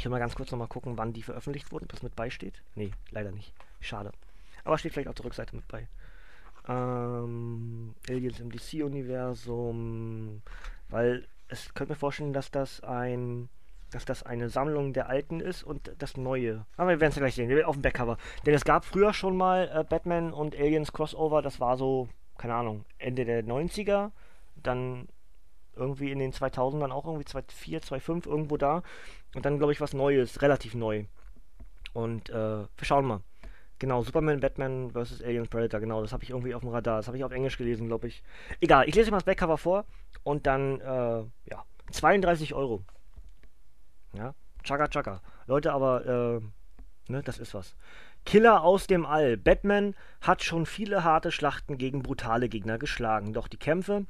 Ich 0.00 0.06
will 0.06 0.12
mal 0.12 0.18
ganz 0.18 0.34
kurz 0.34 0.50
nochmal 0.50 0.66
gucken, 0.66 0.96
wann 0.96 1.12
die 1.12 1.22
veröffentlicht 1.22 1.70
wurden, 1.72 1.84
ob 1.84 1.90
das 1.90 2.02
mit 2.02 2.16
beisteht. 2.16 2.62
Nee, 2.74 2.90
leider 3.10 3.32
nicht. 3.32 3.52
Schade. 3.80 4.12
Aber 4.64 4.78
steht 4.78 4.94
vielleicht 4.94 5.08
auf 5.08 5.14
der 5.14 5.26
Rückseite 5.26 5.54
mit 5.54 5.68
bei. 5.68 5.88
Ähm, 6.66 7.94
Aliens 8.08 8.40
im 8.40 8.50
DC-Universum. 8.50 10.40
Weil 10.88 11.28
es 11.48 11.74
könnte 11.74 11.92
mir 11.92 11.98
vorstellen, 11.98 12.32
dass 12.32 12.50
das 12.50 12.82
ein 12.82 13.50
dass 13.90 14.06
das 14.06 14.22
eine 14.22 14.48
Sammlung 14.48 14.94
der 14.94 15.10
alten 15.10 15.38
ist 15.40 15.64
und 15.64 15.92
das 15.98 16.16
neue. 16.16 16.64
Aber 16.78 16.88
wir 16.88 17.00
werden 17.00 17.10
es 17.10 17.16
ja 17.16 17.20
gleich 17.20 17.34
sehen, 17.34 17.64
auf 17.64 17.76
dem 17.76 17.82
Backcover. 17.82 18.16
Denn 18.46 18.54
es 18.54 18.64
gab 18.64 18.86
früher 18.86 19.12
schon 19.12 19.36
mal 19.36 19.70
äh, 19.70 19.84
Batman 19.84 20.32
und 20.32 20.56
Aliens 20.56 20.92
Crossover, 20.92 21.42
das 21.42 21.60
war 21.60 21.76
so, 21.76 22.08
keine 22.38 22.54
Ahnung, 22.54 22.86
Ende 22.96 23.26
der 23.26 23.44
90er, 23.44 24.12
dann 24.56 25.08
irgendwie 25.76 26.10
in 26.10 26.18
den 26.18 26.32
2000ern 26.32 26.90
auch 26.90 27.06
irgendwie 27.06 27.24
2004, 27.24 27.82
2005 27.82 28.26
irgendwo 28.26 28.56
da 28.56 28.82
und 29.34 29.44
dann 29.44 29.58
glaube 29.58 29.72
ich 29.72 29.80
was 29.80 29.92
Neues, 29.92 30.42
relativ 30.42 30.74
neu. 30.74 31.04
Und 31.92 32.30
äh, 32.30 32.34
wir 32.34 32.68
schauen 32.82 33.06
mal. 33.06 33.20
Genau, 33.78 34.02
Superman, 34.02 34.40
Batman 34.40 34.90
vs. 34.90 35.22
Aliens 35.22 35.48
Predator, 35.48 35.80
genau, 35.80 36.02
das 36.02 36.12
habe 36.12 36.22
ich 36.22 36.30
irgendwie 36.30 36.54
auf 36.54 36.60
dem 36.60 36.68
Radar. 36.68 36.98
Das 36.98 37.06
habe 37.06 37.16
ich 37.16 37.24
auf 37.24 37.32
Englisch 37.32 37.56
gelesen, 37.56 37.86
glaube 37.86 38.08
ich. 38.08 38.22
Egal, 38.60 38.86
ich 38.86 38.94
lese 38.94 39.06
euch 39.06 39.10
mal 39.10 39.16
das 39.16 39.24
Backcover 39.24 39.56
vor 39.56 39.86
und 40.22 40.46
dann, 40.46 40.80
äh, 40.80 41.24
ja, 41.50 41.64
32 41.90 42.52
Euro. 42.52 42.84
Ja, 44.12 44.34
Chaka 44.64 44.88
Chaka. 44.88 45.22
Leute, 45.46 45.72
aber, 45.72 46.04
äh, 46.04 47.10
ne, 47.10 47.22
das 47.22 47.38
ist 47.38 47.54
was. 47.54 47.74
Killer 48.26 48.62
aus 48.62 48.86
dem 48.86 49.06
All. 49.06 49.38
Batman 49.38 49.94
hat 50.20 50.44
schon 50.44 50.66
viele 50.66 51.02
harte 51.02 51.32
Schlachten 51.32 51.78
gegen 51.78 52.02
brutale 52.02 52.50
Gegner 52.50 52.78
geschlagen, 52.78 53.32
doch 53.32 53.48
die 53.48 53.56
Kämpfe 53.56 54.04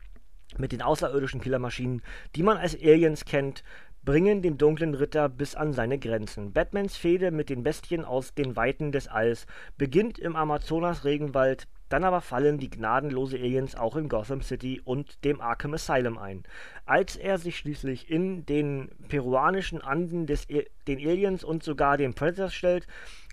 mit 0.59 0.73
den 0.73 0.83
außerirdischen 0.83 1.41
Killermaschinen, 1.41 2.03
die 2.37 2.43
man 2.43 2.57
als 2.57 2.75
Aliens 2.75 3.25
kennt, 3.25 3.65
bringen 4.05 4.43
den 4.43 4.59
dunklen 4.59 4.95
Ritter 4.95 5.29
bis 5.29 5.55
an 5.55 5.73
seine 5.73 5.99
Grenzen. 5.99 6.53
Batmans 6.53 6.97
Fehde 6.97 7.31
mit 7.31 7.51
den 7.51 7.63
Bestien 7.63 8.05
aus 8.05 8.35
den 8.35 8.57
Weiten 8.57 8.93
des 8.93 9.09
Alls 9.09 9.47
beginnt 9.77 10.19
im 10.19 10.37
Amazonas-Regenwald 10.37 11.67
dann 11.91 12.05
aber 12.05 12.21
fallen 12.21 12.59
die 12.59 12.71
gnadenlose 12.71 13.37
Aliens 13.37 13.75
auch 13.75 13.97
in 13.97 14.09
Gotham 14.09 14.43
City 14.43 14.81
und 14.83 15.23
dem 15.25 15.41
Arkham 15.41 15.75
Asylum 15.75 16.19
ein. 16.19 16.45
Als 16.87 17.17
er 17.17 17.37
sich 17.37 17.59
schließlich 17.59 18.09
in 18.09 18.47
den 18.47 18.91
peruanischen 19.09 19.83
Anden 19.83 20.27
des 20.27 20.49
e 20.49 20.67
den 20.87 20.99
Aliens 20.99 21.43
und 21.43 21.65
sogar 21.65 21.97
den 21.97 22.15
Predators 22.15 22.55
stellt, 22.55 22.87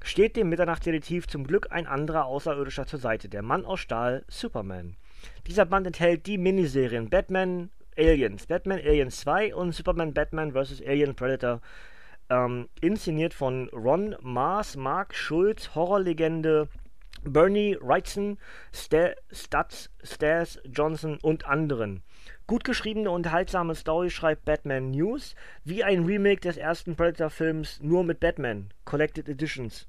steht 0.04 0.36
dem 0.36 0.50
Mitternachtsdetektiv 0.50 1.28
zum 1.28 1.46
Glück 1.46 1.68
ein 1.72 1.86
anderer 1.86 2.26
Außerirdischer 2.26 2.88
zur 2.88 3.00
Seite, 3.00 3.30
der 3.30 3.44
Mann 3.44 3.64
aus 3.64 3.80
Stahl, 3.80 4.26
Superman. 4.28 4.98
Dieser 5.48 5.66
Band 5.66 5.88
enthält 5.88 6.26
die 6.26 6.38
Miniserien 6.38 7.10
Batman 7.10 7.70
Aliens, 7.98 8.46
Batman 8.46 8.80
Aliens 8.80 9.20
2 9.22 9.56
und 9.56 9.72
Superman 9.74 10.14
Batman 10.14 10.52
vs. 10.52 10.82
Alien 10.86 11.16
Predator. 11.16 11.62
Ähm, 12.30 12.68
inszeniert 12.82 13.34
von 13.34 13.70
Ron 13.70 14.16
Mars, 14.22 14.76
Mark 14.76 15.16
Schulz, 15.16 15.74
Horrorlegende 15.76 16.68
Bernie 17.24 17.78
Wrightson, 17.82 18.38
Stutz, 18.72 19.90
Stas 20.04 20.60
Johnson 20.66 21.18
und 21.22 21.46
anderen. 21.46 22.04
Gut 22.46 22.64
geschriebene, 22.64 23.12
unterhaltsame 23.12 23.76
Story 23.76 24.10
schreibt 24.10 24.46
Batman 24.46 24.92
News, 24.92 25.36
wie 25.64 25.84
ein 25.84 26.06
Remake 26.06 26.42
des 26.42 26.58
ersten 26.58 26.96
Predator-Films 26.96 27.82
nur 27.82 28.04
mit 28.04 28.20
Batman, 28.20 28.70
Collected 28.86 29.28
Editions. 29.28 29.88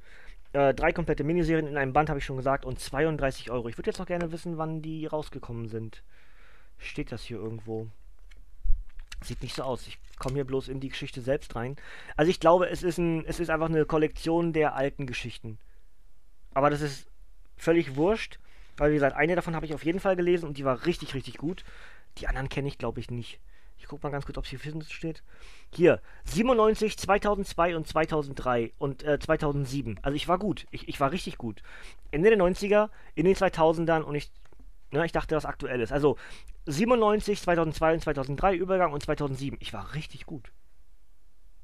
Äh, 0.52 0.74
drei 0.74 0.92
komplette 0.92 1.24
Miniserien 1.24 1.66
in 1.66 1.76
einem 1.76 1.92
Band, 1.92 2.08
habe 2.08 2.18
ich 2.18 2.24
schon 2.24 2.36
gesagt, 2.36 2.64
und 2.64 2.80
32 2.80 3.50
Euro. 3.50 3.68
Ich 3.68 3.76
würde 3.76 3.90
jetzt 3.90 3.98
noch 3.98 4.06
gerne 4.06 4.32
wissen, 4.32 4.58
wann 4.58 4.82
die 4.82 5.06
rausgekommen 5.06 5.68
sind. 5.68 6.02
Steht 6.78 7.12
das 7.12 7.22
hier 7.22 7.38
irgendwo? 7.38 7.88
Sieht 9.22 9.42
nicht 9.42 9.54
so 9.54 9.62
aus. 9.62 9.86
Ich 9.86 9.98
komme 10.18 10.36
hier 10.36 10.44
bloß 10.44 10.68
in 10.68 10.80
die 10.80 10.88
Geschichte 10.88 11.20
selbst 11.20 11.54
rein. 11.56 11.76
Also 12.16 12.30
ich 12.30 12.40
glaube, 12.40 12.68
es 12.68 12.82
ist, 12.82 12.98
ein, 12.98 13.24
es 13.26 13.40
ist 13.40 13.50
einfach 13.50 13.68
eine 13.68 13.84
Kollektion 13.84 14.52
der 14.52 14.74
alten 14.74 15.06
Geschichten. 15.06 15.58
Aber 16.54 16.70
das 16.70 16.80
ist 16.80 17.08
völlig 17.56 17.96
wurscht. 17.96 18.38
Weil, 18.76 18.90
wie 18.90 18.94
gesagt, 18.94 19.16
eine 19.16 19.34
davon 19.34 19.56
habe 19.56 19.66
ich 19.66 19.74
auf 19.74 19.84
jeden 19.84 20.00
Fall 20.00 20.14
gelesen 20.14 20.46
und 20.46 20.56
die 20.56 20.64
war 20.64 20.86
richtig, 20.86 21.14
richtig 21.14 21.36
gut. 21.36 21.64
Die 22.18 22.28
anderen 22.28 22.48
kenne 22.48 22.68
ich, 22.68 22.78
glaube 22.78 23.00
ich, 23.00 23.10
nicht. 23.10 23.40
Ich 23.78 23.86
gucke 23.86 24.06
mal 24.06 24.10
ganz 24.10 24.26
kurz, 24.26 24.36
ob 24.38 24.44
es 24.44 24.50
hier 24.50 24.82
steht. 24.88 25.22
Hier, 25.72 26.00
97, 26.24 26.98
2002 26.98 27.76
und 27.76 27.86
2003 27.86 28.72
und 28.78 29.02
äh, 29.02 29.18
2007. 29.18 29.98
Also 30.02 30.16
ich 30.16 30.28
war 30.28 30.38
gut. 30.38 30.66
Ich, 30.70 30.88
ich 30.88 31.00
war 31.00 31.12
richtig 31.12 31.38
gut. 31.38 31.62
Ende 32.10 32.30
der 32.30 32.38
90er, 32.38 32.90
in 33.14 33.24
den 33.24 33.34
2000ern 33.34 34.02
und 34.02 34.14
ich, 34.14 34.30
ne, 34.90 35.04
ich 35.04 35.12
dachte, 35.12 35.36
was 35.36 35.44
aktuell 35.44 35.80
ist. 35.80 35.92
Also 35.92 36.16
97, 36.66 37.40
2002 37.40 37.94
und 37.94 38.00
2003 38.02 38.54
Übergang 38.56 38.92
und 38.92 39.02
2007. 39.02 39.58
Ich 39.60 39.72
war 39.72 39.94
richtig 39.94 40.26
gut. 40.26 40.52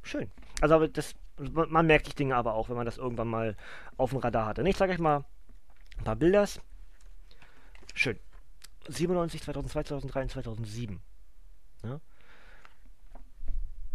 Schön. 0.02 0.30
Also 0.60 0.86
das, 0.86 1.14
man 1.54 1.86
merkt 1.86 2.06
die 2.06 2.14
Dinge 2.14 2.36
aber 2.36 2.54
auch, 2.54 2.68
wenn 2.68 2.76
man 2.76 2.86
das 2.86 2.98
irgendwann 2.98 3.28
mal 3.28 3.56
auf 3.96 4.10
dem 4.10 4.18
Radar 4.20 4.46
hatte. 4.46 4.66
Ich 4.68 4.76
zeige 4.76 4.92
euch 4.92 4.98
mal 4.98 5.24
ein 5.98 6.04
paar 6.04 6.16
Bilder. 6.16 6.46
Schön. 7.94 8.18
97, 8.88 9.42
2002, 9.42 9.82
2003 9.84 10.22
und 10.22 10.30
2007. 10.30 11.00
Ja? 11.84 12.00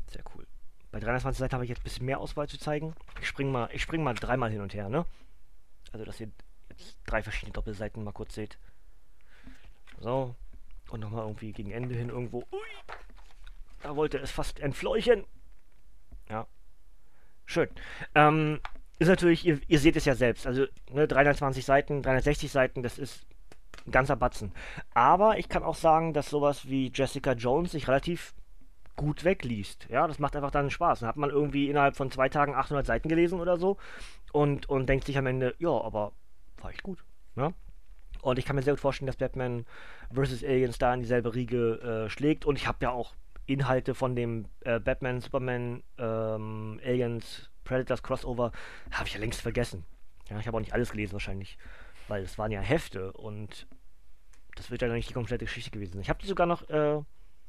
Sehr 0.08 0.24
cool. 0.36 0.46
Bei 0.92 1.00
320 1.00 1.40
Seiten 1.40 1.54
habe 1.54 1.64
ich 1.64 1.70
jetzt 1.70 1.82
ein 1.82 1.84
bisschen 1.84 2.06
mehr 2.06 2.20
Auswahl 2.20 2.48
zu 2.48 2.58
zeigen. 2.58 2.96
Ich 3.22 3.28
springe 3.28 3.52
mal, 3.52 3.78
spring 3.78 4.04
mal 4.04 4.16
dreimal 4.16 4.50
hin 4.50 4.62
und 4.62 4.74
her, 4.74 4.90
ne? 4.90 5.06
Also, 5.92 6.06
dass 6.06 6.20
ihr 6.20 6.32
jetzt 6.70 6.98
drei 7.06 7.22
verschiedene 7.22 7.54
Doppelseiten 7.54 8.04
mal 8.04 8.12
kurz 8.12 8.36
seht. 8.36 8.58
So. 10.00 10.36
Und 10.90 11.02
nochmal 11.02 11.24
irgendwie 11.24 11.52
gegen 11.52 11.72
Ende 11.72 11.96
hin 11.96 12.10
irgendwo. 12.10 12.40
Ui! 12.52 12.96
Da 13.82 13.96
wollte 13.96 14.18
es 14.18 14.32
fast 14.32 14.60
entfleuchen. 14.60 15.26
Ja. 16.30 16.48
Schön. 17.46 17.70
Ähm, 18.16 18.60
ist 19.00 19.08
natürlich, 19.08 19.46
ihr, 19.46 19.62
ihr 19.68 19.80
seht 19.80 19.96
es 19.96 20.06
ja 20.06 20.16
selbst, 20.16 20.46
also 20.46 20.66
ne, 20.92 21.08
320 21.08 21.64
Seiten, 21.64 22.04
360 22.04 22.52
Seiten, 22.52 22.84
das 22.84 23.00
ist 23.00 23.26
ein 23.86 23.92
ganzer 23.92 24.16
Batzen. 24.16 24.52
Aber 24.94 25.38
ich 25.38 25.50
kann 25.50 25.64
auch 25.64 25.76
sagen, 25.76 26.14
dass 26.14 26.30
sowas 26.30 26.68
wie 26.68 26.92
Jessica 26.94 27.34
Jones 27.34 27.72
sich 27.72 27.88
relativ 27.88 28.34
gut 28.96 29.24
wegliest. 29.24 29.88
Ja, 29.90 30.08
das 30.08 30.20
macht 30.20 30.36
einfach 30.36 30.52
dann 30.52 30.70
Spaß. 30.70 31.00
Dann 31.00 31.10
hat 31.10 31.18
man 31.18 31.30
irgendwie 31.30 31.70
innerhalb 31.70 31.96
von 31.96 32.12
zwei 32.12 32.28
Tagen 32.30 32.54
800 32.54 32.86
Seiten 32.86 33.08
gelesen 33.08 33.40
oder 33.40 33.58
so 33.58 33.78
und, 34.34 34.68
und 34.68 34.88
denkt 34.88 35.06
sich 35.06 35.18
am 35.18 35.26
Ende, 35.26 35.56
ja, 35.60 35.70
aber 35.70 36.12
war 36.58 36.70
echt 36.70 36.84
gut. 36.84 37.04
Ja? 37.36 37.54
Und 38.22 38.38
ich 38.38 38.46
kann 38.46 38.56
mir 38.56 38.62
sehr 38.62 38.74
gut 38.74 38.82
vorstellen, 38.82 39.08
dass 39.08 39.16
Batman 39.16 39.66
vs. 40.14 40.44
Aliens 40.44 40.78
da 40.78 40.94
in 40.94 41.00
dieselbe 41.02 41.34
Riege 41.34 42.06
äh, 42.06 42.10
schlägt. 42.10 42.46
Und 42.46 42.58
ich 42.58 42.68
habe 42.68 42.80
ja 42.82 42.92
auch 42.92 43.16
Inhalte 43.46 43.96
von 43.96 44.16
dem 44.16 44.46
äh, 44.62 44.80
Batman, 44.80 45.22
Superman, 45.22 45.84
ähm, 45.98 46.80
Aliens, 46.84 47.50
Predators 47.64 48.04
Crossover, 48.04 48.52
habe 48.92 49.08
ich 49.08 49.14
ja 49.14 49.20
längst 49.20 49.42
vergessen. 49.42 49.86
Ja, 50.30 50.40
ich 50.40 50.48
habe 50.48 50.58
auch 50.58 50.62
nicht 50.62 50.74
alles 50.74 50.92
gelesen 50.92 51.14
wahrscheinlich, 51.14 51.58
weil 52.10 52.24
es 52.24 52.38
waren 52.38 52.52
ja 52.52 52.62
Hefte 52.62 53.14
und 53.14 53.68
das 54.56 54.72
wird 54.72 54.82
ja 54.82 54.90
nicht 54.90 55.10
die 55.10 55.14
komplette 55.14 55.46
Geschichte 55.46 55.72
gewesen. 55.72 56.02
Ich 56.02 56.10
habe 56.10 56.20
die 56.20 56.28
sogar 56.28 56.48
noch 56.48 56.68
äh, 56.70 57.02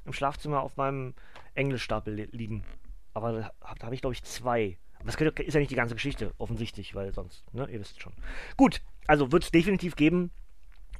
im 0.05 0.13
Schlafzimmer 0.13 0.63
auf 0.63 0.77
meinem 0.77 1.15
Englischstapel 1.55 2.15
li 2.15 2.29
liegen. 2.31 2.65
Aber 3.15 3.33
da, 3.33 3.53
da 3.79 3.87
habe 3.87 3.95
ich, 3.95 4.01
glaube 4.01 4.15
ich, 4.15 4.23
zwei. 4.23 4.79
Aber 4.99 5.11
das 5.11 5.17
ist 5.17 5.55
ja 5.55 5.61
nicht 5.61 5.71
die 5.71 5.77
ganze 5.77 5.95
Geschichte, 5.95 6.33
offensichtlich, 6.39 6.95
weil 6.95 7.13
sonst, 7.13 7.53
ne, 7.53 7.69
ihr 7.69 7.81
wisst 7.81 8.01
schon. 8.01 8.13
Gut, 8.57 8.83
also 9.07 9.33
wird 9.33 9.45
es 9.45 9.51
definitiv 9.51 9.97
geben. 9.97 10.31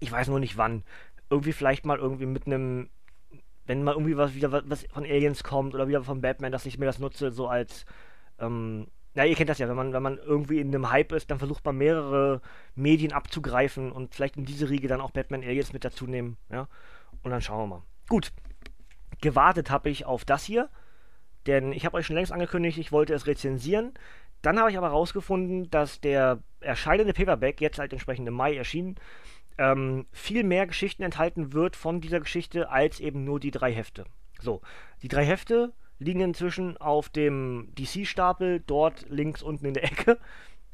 Ich 0.01 0.11
weiß 0.11 0.29
nur 0.29 0.41
nicht 0.41 0.57
wann. 0.57 0.83
Irgendwie 1.29 1.53
vielleicht 1.53 1.85
mal 1.85 1.99
irgendwie 1.99 2.27
mit 2.27 2.47
einem, 2.47 2.89
wenn 3.67 3.85
mal 3.85 3.93
irgendwie 3.93 4.17
was 4.17 4.35
wieder 4.35 4.51
was 4.69 4.87
von 4.87 5.05
Aliens 5.05 5.45
kommt 5.45 5.75
oder 5.75 5.87
wieder 5.87 6.03
von 6.03 6.21
Batman, 6.21 6.51
dass 6.51 6.67
ich 6.67 6.79
mir 6.79 6.87
das 6.87 6.99
nutze, 6.99 7.31
so 7.31 7.47
als, 7.47 7.85
ähm, 8.39 8.89
ja, 9.15 9.25
ihr 9.25 9.35
kennt 9.35 9.51
das 9.51 9.59
ja, 9.59 9.69
wenn 9.69 9.77
man, 9.77 9.93
wenn 9.93 10.03
man 10.03 10.19
irgendwie 10.19 10.61
in 10.61 10.69
einem 10.69 10.91
Hype 10.91 11.13
ist, 11.13 11.31
dann 11.31 11.39
versucht 11.39 11.65
man 11.65 11.77
mehrere 11.77 12.41
Medien 12.75 13.13
abzugreifen 13.13 13.91
und 13.91 14.15
vielleicht 14.15 14.37
in 14.37 14.45
diese 14.45 14.71
Riege 14.71 14.89
dann 14.89 15.01
auch 15.01 15.11
Batman 15.11 15.43
Aliens 15.43 15.73
mit 15.73 15.85
dazu 15.85 16.07
nehmen, 16.07 16.37
ja. 16.51 16.69
Und 17.23 17.31
dann 17.33 17.43
schauen 17.43 17.59
wir 17.59 17.77
mal. 17.77 17.83
Gut, 18.09 18.33
gewartet 19.21 19.71
habe 19.71 19.91
ich 19.91 20.07
auf 20.07 20.25
das 20.25 20.45
hier, 20.45 20.71
denn 21.47 21.73
ich 21.73 21.85
habe 21.85 21.97
euch 21.97 22.07
schon 22.07 22.17
längst 22.17 22.33
angekündigt, 22.33 22.79
ich 22.79 22.93
wollte 22.93 23.15
es 23.15 23.27
rezensieren. 23.27 23.95
Dann 24.43 24.59
habe 24.59 24.71
ich 24.71 24.79
aber 24.79 24.89
herausgefunden, 24.89 25.71
dass 25.71 26.01
der 26.01 26.39
erscheinende 26.61 27.13
Paperback, 27.13 27.61
jetzt 27.61 27.79
halt 27.79 27.93
entsprechend 27.93 28.29
im 28.29 28.35
Mai 28.35 28.57
erschienen, 28.57 28.97
ähm, 29.59 30.07
viel 30.13 30.45
mehr 30.45 30.67
Geschichten 30.67 31.03
enthalten 31.03 31.53
wird 31.53 31.77
von 31.77 32.01
dieser 32.01 32.21
Geschichte 32.21 32.71
als 32.71 33.01
eben 33.01 33.25
nur 33.25 33.41
die 33.41 33.51
drei 33.51 33.73
Hefte. 33.73 34.05
So, 34.41 34.63
die 35.03 35.09
drei 35.09 35.25
Hefte 35.25 35.73
liegen 36.01 36.21
inzwischen 36.21 36.77
auf 36.79 37.09
dem 37.09 37.73
DC-Stapel, 37.79 38.65
dort 38.67 39.09
links 39.09 39.43
unten 39.43 39.67
in 39.67 39.75
der 39.75 39.85
Ecke. 39.85 40.19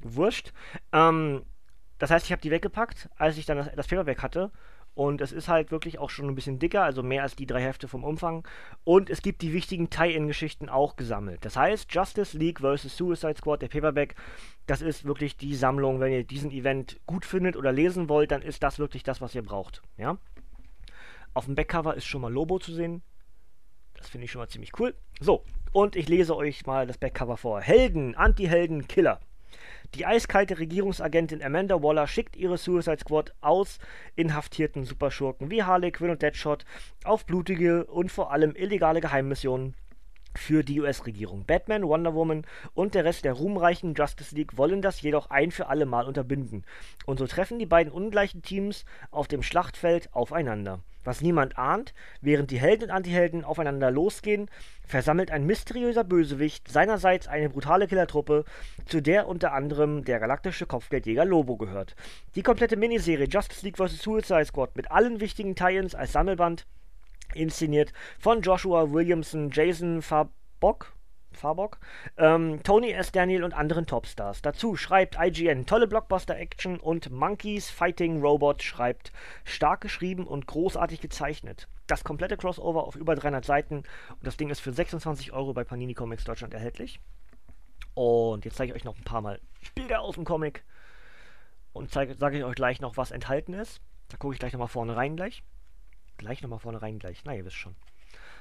Wurscht. 0.00 0.52
Ähm, 0.92 1.42
das 1.98 2.10
heißt, 2.10 2.24
ich 2.24 2.32
habe 2.32 2.42
die 2.42 2.50
weggepackt, 2.50 3.10
als 3.16 3.36
ich 3.36 3.44
dann 3.44 3.58
das, 3.58 3.70
das 3.74 3.88
Paperback 3.88 4.22
hatte 4.22 4.50
und 4.96 5.20
es 5.20 5.30
ist 5.30 5.48
halt 5.48 5.70
wirklich 5.70 5.98
auch 5.98 6.08
schon 6.08 6.26
ein 6.26 6.34
bisschen 6.34 6.58
dicker, 6.58 6.82
also 6.82 7.02
mehr 7.02 7.22
als 7.22 7.36
die 7.36 7.46
drei 7.46 7.60
Hefte 7.60 7.86
vom 7.86 8.02
Umfang. 8.02 8.48
Und 8.82 9.10
es 9.10 9.20
gibt 9.20 9.42
die 9.42 9.52
wichtigen 9.52 9.90
Tie-In-Geschichten 9.90 10.70
auch 10.70 10.96
gesammelt. 10.96 11.44
Das 11.44 11.54
heißt, 11.54 11.92
Justice 11.92 12.36
League 12.36 12.60
vs. 12.60 12.96
Suicide 12.96 13.36
Squad, 13.36 13.60
der 13.60 13.68
Paperback, 13.68 14.14
das 14.66 14.80
ist 14.80 15.04
wirklich 15.04 15.36
die 15.36 15.54
Sammlung. 15.54 16.00
Wenn 16.00 16.12
ihr 16.12 16.24
diesen 16.24 16.50
Event 16.50 16.98
gut 17.04 17.26
findet 17.26 17.56
oder 17.56 17.72
lesen 17.72 18.08
wollt, 18.08 18.30
dann 18.30 18.40
ist 18.40 18.62
das 18.62 18.78
wirklich 18.78 19.02
das, 19.02 19.20
was 19.20 19.34
ihr 19.34 19.42
braucht. 19.42 19.82
Ja? 19.98 20.16
Auf 21.34 21.44
dem 21.44 21.56
Backcover 21.56 21.94
ist 21.94 22.06
schon 22.06 22.22
mal 22.22 22.32
Lobo 22.32 22.58
zu 22.58 22.72
sehen. 22.72 23.02
Das 23.96 24.08
finde 24.08 24.24
ich 24.26 24.30
schon 24.30 24.40
mal 24.40 24.48
ziemlich 24.48 24.72
cool. 24.78 24.94
So, 25.20 25.44
und 25.72 25.96
ich 25.96 26.08
lese 26.08 26.36
euch 26.36 26.66
mal 26.66 26.86
das 26.86 26.98
Backcover 26.98 27.36
vor. 27.36 27.60
Helden, 27.60 28.14
Anti-Helden, 28.14 28.88
Killer. 28.88 29.20
Die 29.94 30.04
eiskalte 30.04 30.58
Regierungsagentin 30.58 31.42
Amanda 31.42 31.82
Waller 31.82 32.06
schickt 32.06 32.36
ihre 32.36 32.58
Suicide 32.58 32.98
Squad 32.98 33.32
aus 33.40 33.78
inhaftierten 34.14 34.84
Superschurken 34.84 35.50
wie 35.50 35.62
Harley 35.62 35.92
Quinn 35.92 36.10
und 36.10 36.22
Deadshot 36.22 36.64
auf 37.04 37.24
blutige 37.24 37.84
und 37.86 38.10
vor 38.10 38.32
allem 38.32 38.54
illegale 38.54 39.00
Geheimmissionen 39.00 39.74
für 40.36 40.62
die 40.62 40.80
US-Regierung. 40.80 41.44
Batman, 41.46 41.86
Wonder 41.86 42.14
Woman 42.14 42.46
und 42.74 42.94
der 42.94 43.04
Rest 43.04 43.24
der 43.24 43.32
ruhmreichen 43.32 43.94
Justice 43.94 44.34
League 44.34 44.56
wollen 44.56 44.82
das 44.82 45.00
jedoch 45.00 45.30
ein 45.30 45.50
für 45.50 45.68
alle 45.68 45.86
Mal 45.86 46.06
unterbinden. 46.06 46.64
Und 47.06 47.18
so 47.18 47.26
treffen 47.26 47.58
die 47.58 47.66
beiden 47.66 47.92
ungleichen 47.92 48.42
Teams 48.42 48.84
auf 49.10 49.28
dem 49.28 49.42
Schlachtfeld 49.42 50.12
aufeinander. 50.12 50.80
Was 51.06 51.20
niemand 51.20 51.56
ahnt, 51.56 51.94
während 52.20 52.50
die 52.50 52.58
Helden 52.58 52.84
und 52.84 52.90
Antihelden 52.90 53.44
aufeinander 53.44 53.92
losgehen, 53.92 54.50
versammelt 54.84 55.30
ein 55.30 55.46
mysteriöser 55.46 56.02
Bösewicht 56.02 56.68
seinerseits 56.68 57.28
eine 57.28 57.48
brutale 57.48 57.86
Killertruppe, 57.86 58.44
zu 58.86 59.00
der 59.00 59.28
unter 59.28 59.52
anderem 59.52 60.04
der 60.04 60.18
galaktische 60.18 60.66
Kopfgeldjäger 60.66 61.24
Lobo 61.24 61.56
gehört. 61.56 61.94
Die 62.34 62.42
komplette 62.42 62.76
Miniserie 62.76 63.28
Justice 63.28 63.64
League 63.64 63.76
vs. 63.76 64.02
Suicide 64.02 64.46
Squad 64.46 64.74
mit 64.74 64.90
allen 64.90 65.20
wichtigen 65.20 65.54
Tie-Ins 65.54 65.94
als 65.94 66.10
Sammelband 66.10 66.66
inszeniert 67.34 67.92
von 68.18 68.42
Joshua 68.42 68.90
Williamson, 68.90 69.50
Jason 69.52 70.02
Fabok, 70.02 70.95
Farbok, 71.36 71.78
ähm, 72.16 72.62
Tony 72.62 72.90
S. 72.90 73.12
Daniel 73.12 73.44
und 73.44 73.54
anderen 73.54 73.86
Topstars. 73.86 74.42
Dazu 74.42 74.76
schreibt 74.76 75.16
IGN 75.20 75.66
tolle 75.66 75.86
Blockbuster-Action 75.86 76.80
und 76.80 77.10
Monkeys 77.10 77.70
Fighting 77.70 78.20
Robot 78.20 78.62
schreibt 78.62 79.12
stark 79.44 79.80
geschrieben 79.80 80.26
und 80.26 80.46
großartig 80.46 81.00
gezeichnet. 81.00 81.68
Das 81.86 82.02
komplette 82.02 82.36
Crossover 82.36 82.84
auf 82.84 82.96
über 82.96 83.14
300 83.14 83.44
Seiten 83.44 83.76
und 83.76 84.26
das 84.26 84.36
Ding 84.36 84.50
ist 84.50 84.60
für 84.60 84.72
26 84.72 85.32
Euro 85.32 85.52
bei 85.52 85.64
Panini 85.64 85.94
Comics 85.94 86.24
Deutschland 86.24 86.54
erhältlich. 86.54 87.00
Und 87.94 88.44
jetzt 88.44 88.56
zeige 88.56 88.72
ich 88.72 88.76
euch 88.76 88.84
noch 88.84 88.96
ein 88.96 89.04
paar 89.04 89.22
Mal 89.22 89.40
Bilder 89.74 90.00
aus 90.00 90.16
dem 90.16 90.24
Comic 90.24 90.64
und 91.72 91.90
sage 91.90 92.14
ich 92.38 92.44
euch 92.44 92.54
gleich 92.54 92.80
noch, 92.80 92.96
was 92.96 93.10
enthalten 93.10 93.54
ist. 93.54 93.80
Da 94.08 94.16
gucke 94.16 94.34
ich 94.34 94.40
gleich 94.40 94.52
nochmal 94.52 94.68
vorne 94.68 94.96
rein 94.96 95.16
gleich. 95.16 95.42
Gleich 96.16 96.42
nochmal 96.42 96.58
vorne 96.58 96.80
rein 96.80 96.98
gleich. 96.98 97.22
Na, 97.24 97.34
ihr 97.34 97.44
wisst 97.44 97.56
schon. 97.56 97.76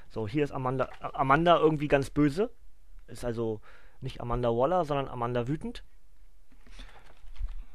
So, 0.10 0.28
hier 0.28 0.44
ist 0.44 0.52
Amanda, 0.52 0.90
Amanda 1.00 1.58
irgendwie 1.58 1.88
ganz 1.88 2.10
böse. 2.10 2.52
Ist 3.08 3.26
also 3.26 3.62
nicht 4.02 4.22
Amanda 4.22 4.50
Waller, 4.50 4.86
sondern 4.86 5.08
Amanda 5.08 5.48
wütend. 5.48 5.84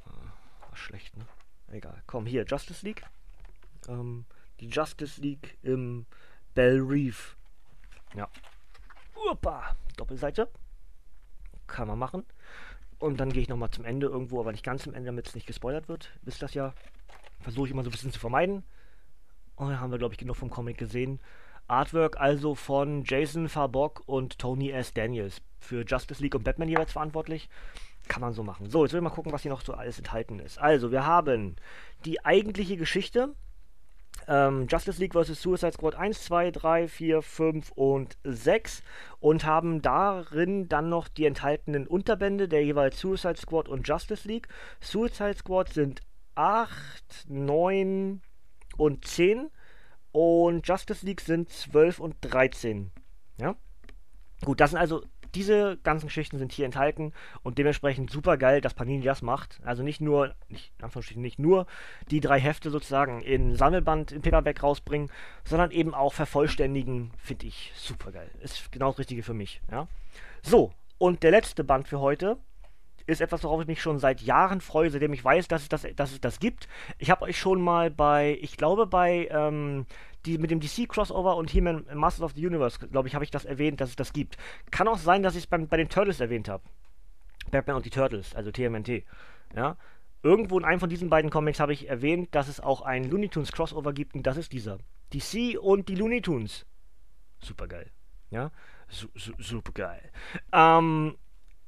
War 0.04 0.76
schlecht, 0.76 1.16
ne? 1.16 1.26
Egal. 1.68 2.02
Komm, 2.06 2.26
hier, 2.26 2.44
Justice 2.44 2.84
League. 2.84 3.04
Ähm, 3.88 4.24
die 4.60 4.68
Justice 4.68 5.20
League 5.20 5.58
im 5.62 6.06
Bell 6.54 6.80
Reef. 6.80 7.36
Ja. 8.14 8.28
Upa! 9.30 9.76
Doppelseite. 9.96 10.48
Kann 11.66 11.88
man 11.88 11.98
machen. 11.98 12.24
Und 12.98 13.18
dann 13.18 13.32
gehe 13.32 13.42
ich 13.42 13.48
nochmal 13.48 13.70
zum 13.70 13.84
Ende 13.84 14.08
irgendwo, 14.08 14.40
aber 14.40 14.52
nicht 14.52 14.64
ganz 14.64 14.82
zum 14.82 14.94
Ende, 14.94 15.06
damit 15.06 15.28
es 15.28 15.34
nicht 15.34 15.46
gespoilert 15.46 15.88
wird. 15.88 16.10
Wisst 16.22 16.42
das 16.42 16.54
ja. 16.54 16.74
Versuche 17.40 17.66
ich 17.66 17.72
immer 17.72 17.82
so 17.82 17.88
ein 17.88 17.92
bisschen 17.92 18.12
zu 18.12 18.20
vermeiden. 18.20 18.64
Und 19.56 19.68
dann 19.68 19.80
haben 19.80 19.90
wir, 19.90 19.98
glaube 19.98 20.14
ich, 20.14 20.18
genug 20.18 20.36
vom 20.36 20.50
Comic 20.50 20.76
gesehen. 20.76 21.20
Artwork 21.70 22.20
also 22.20 22.54
von 22.54 23.04
Jason 23.04 23.48
Farbok 23.48 24.02
und 24.06 24.38
Tony 24.38 24.70
S. 24.70 24.92
Daniels. 24.92 25.40
Für 25.58 25.84
Justice 25.84 26.22
League 26.22 26.34
und 26.34 26.44
Batman 26.44 26.68
jeweils 26.68 26.92
verantwortlich. 26.92 27.48
Kann 28.08 28.22
man 28.22 28.32
so 28.32 28.42
machen. 28.42 28.68
So, 28.68 28.84
jetzt 28.84 28.92
will 28.92 28.98
ich 28.98 29.04
mal 29.04 29.10
gucken, 29.10 29.32
was 29.32 29.42
hier 29.42 29.52
noch 29.52 29.60
so 29.60 29.74
alles 29.74 29.98
enthalten 29.98 30.40
ist. 30.40 30.58
Also, 30.58 30.90
wir 30.90 31.06
haben 31.06 31.56
die 32.04 32.24
eigentliche 32.24 32.76
Geschichte. 32.76 33.34
Ähm, 34.26 34.66
Justice 34.68 35.00
League 35.00 35.14
vs. 35.14 35.40
Suicide 35.40 35.72
Squad 35.72 35.94
1, 35.94 36.24
2, 36.24 36.50
3, 36.50 36.88
4, 36.88 37.22
5 37.22 37.72
und 37.72 38.16
6 38.24 38.82
und 39.20 39.44
haben 39.44 39.80
darin 39.80 40.68
dann 40.68 40.88
noch 40.88 41.08
die 41.08 41.24
enthaltenen 41.24 41.86
Unterbände 41.86 42.48
der 42.48 42.64
jeweils 42.64 42.98
Suicide 42.98 43.36
Squad 43.36 43.68
und 43.68 43.86
Justice 43.86 44.26
League. 44.26 44.48
Suicide 44.80 45.36
Squad 45.36 45.72
sind 45.72 46.00
8, 46.34 47.26
9 47.28 48.22
und 48.76 49.04
10 49.04 49.50
und 50.12 50.66
Justice 50.66 51.04
League 51.04 51.20
sind 51.20 51.50
12 51.50 52.00
und 52.00 52.16
13. 52.20 52.90
Ja? 53.38 53.56
Gut, 54.44 54.60
das 54.60 54.70
sind 54.70 54.78
also, 54.78 55.02
diese 55.34 55.78
ganzen 55.82 56.06
Geschichten 56.06 56.38
sind 56.38 56.52
hier 56.52 56.64
enthalten 56.64 57.12
und 57.42 57.58
dementsprechend 57.58 58.10
super 58.10 58.36
geil, 58.36 58.60
dass 58.60 58.74
Panini 58.74 59.04
das 59.04 59.22
macht. 59.22 59.60
Also 59.64 59.82
nicht 59.82 60.00
nur, 60.00 60.34
nicht, 60.48 60.72
nicht 61.16 61.38
nur 61.38 61.66
die 62.10 62.20
drei 62.20 62.40
Hefte 62.40 62.70
sozusagen 62.70 63.20
in 63.22 63.54
Sammelband, 63.54 64.12
in 64.12 64.22
Paperback 64.22 64.62
rausbringen, 64.62 65.10
sondern 65.44 65.70
eben 65.70 65.94
auch 65.94 66.12
vervollständigen, 66.12 67.12
finde 67.18 67.46
ich 67.46 67.72
super 67.76 68.10
geil. 68.12 68.30
Ist 68.40 68.72
genau 68.72 68.90
das 68.90 68.98
Richtige 68.98 69.22
für 69.22 69.34
mich. 69.34 69.60
Ja? 69.70 69.86
So, 70.42 70.72
und 70.98 71.22
der 71.22 71.30
letzte 71.30 71.64
Band 71.64 71.86
für 71.86 72.00
heute 72.00 72.36
ist 73.06 73.20
etwas, 73.20 73.42
worauf 73.44 73.60
ich 73.62 73.66
mich 73.66 73.82
schon 73.82 73.98
seit 73.98 74.20
Jahren 74.20 74.60
freue, 74.60 74.90
seitdem 74.90 75.12
ich 75.12 75.24
weiß, 75.24 75.48
dass 75.48 75.62
es 75.62 75.68
das, 75.68 75.86
dass 75.96 76.12
es 76.12 76.20
das 76.20 76.40
gibt. 76.40 76.68
Ich 76.98 77.10
habe 77.10 77.22
euch 77.22 77.38
schon 77.38 77.60
mal 77.60 77.90
bei, 77.90 78.38
ich 78.40 78.56
glaube 78.56 78.86
bei 78.86 79.28
ähm, 79.30 79.86
die, 80.26 80.38
mit 80.38 80.50
dem 80.50 80.60
DC-Crossover 80.60 81.36
und 81.36 81.50
He-Man 81.50 81.86
Masters 81.94 82.24
of 82.24 82.32
the 82.34 82.46
Universe, 82.46 82.78
glaube 82.88 83.08
ich, 83.08 83.14
habe 83.14 83.24
ich 83.24 83.30
das 83.30 83.44
erwähnt, 83.44 83.80
dass 83.80 83.90
es 83.90 83.96
das 83.96 84.12
gibt. 84.12 84.36
Kann 84.70 84.88
auch 84.88 84.98
sein, 84.98 85.22
dass 85.22 85.34
ich 85.34 85.44
es 85.44 85.46
bei 85.46 85.76
den 85.76 85.88
Turtles 85.88 86.20
erwähnt 86.20 86.48
habe. 86.48 86.62
Batman 87.50 87.76
und 87.76 87.84
die 87.84 87.90
Turtles, 87.90 88.34
also 88.34 88.50
TMNT. 88.50 89.04
Ja. 89.54 89.76
Irgendwo 90.22 90.58
in 90.58 90.64
einem 90.64 90.80
von 90.80 90.90
diesen 90.90 91.08
beiden 91.08 91.30
Comics 91.30 91.60
habe 91.60 91.72
ich 91.72 91.88
erwähnt, 91.88 92.34
dass 92.34 92.48
es 92.48 92.60
auch 92.60 92.82
ein 92.82 93.04
Looney 93.04 93.28
Tunes 93.28 93.52
Crossover 93.52 93.92
gibt 93.92 94.14
und 94.14 94.26
das 94.26 94.36
ist 94.36 94.52
dieser. 94.52 94.78
DC 95.14 95.58
und 95.58 95.88
die 95.88 95.94
Looney 95.94 96.20
Tunes. 96.20 96.66
Super 97.42 97.66
geil. 97.66 97.90
Ja. 98.30 98.50
Su 98.88 99.08
su 99.14 99.32
super 99.38 99.72
geil. 99.72 100.10
Ähm, 100.52 101.16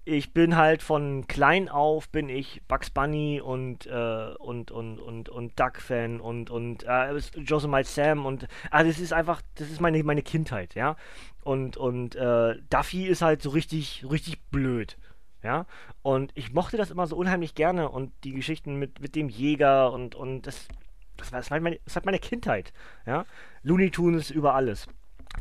ich 0.04 0.32
bin 0.32 0.56
halt 0.56 0.82
von 0.82 1.26
klein 1.28 1.68
auf 1.68 2.08
bin 2.08 2.28
ich 2.28 2.62
Bugs 2.66 2.90
Bunny 2.90 3.40
und 3.40 3.86
äh, 3.86 4.34
und 4.38 4.70
und 4.70 4.98
und 4.98 5.28
und 5.28 5.60
Duck 5.60 5.80
Fan 5.80 6.20
und 6.20 6.50
und 6.50 6.84
äh, 6.84 7.16
Joseph 7.44 7.70
Miles 7.70 7.94
Sam 7.94 8.26
und 8.26 8.48
also 8.70 8.90
es 8.90 8.98
ist 8.98 9.12
einfach 9.12 9.42
das 9.54 9.70
ist 9.70 9.80
meine 9.80 10.02
meine 10.02 10.22
Kindheit 10.22 10.74
ja. 10.74 10.96
Und 11.44 11.76
und 11.76 12.16
äh, 12.16 12.56
Duffy 12.70 13.06
ist 13.06 13.22
halt 13.22 13.42
so 13.42 13.50
richtig 13.50 14.04
richtig 14.10 14.40
blöd 14.50 14.96
ja. 15.42 15.66
Und 16.02 16.32
ich 16.34 16.52
mochte 16.52 16.76
das 16.76 16.90
immer 16.90 17.06
so 17.06 17.16
unheimlich 17.16 17.54
gerne 17.54 17.88
und 17.88 18.12
die 18.24 18.32
Geschichten 18.32 18.76
mit 18.76 19.00
mit 19.00 19.14
dem 19.14 19.28
Jäger 19.28 19.92
und 19.92 20.16
und 20.16 20.42
das 20.42 20.66
das 21.16 21.30
war, 21.30 21.38
das 21.38 21.50
war 21.52 21.60
meine, 21.60 21.78
das 21.84 21.94
war 21.94 22.02
meine 22.04 22.18
Kindheit 22.18 22.72
ja. 23.06 23.24
Looney 23.62 23.90
Tunes 23.90 24.30
über 24.30 24.54
alles. 24.54 24.88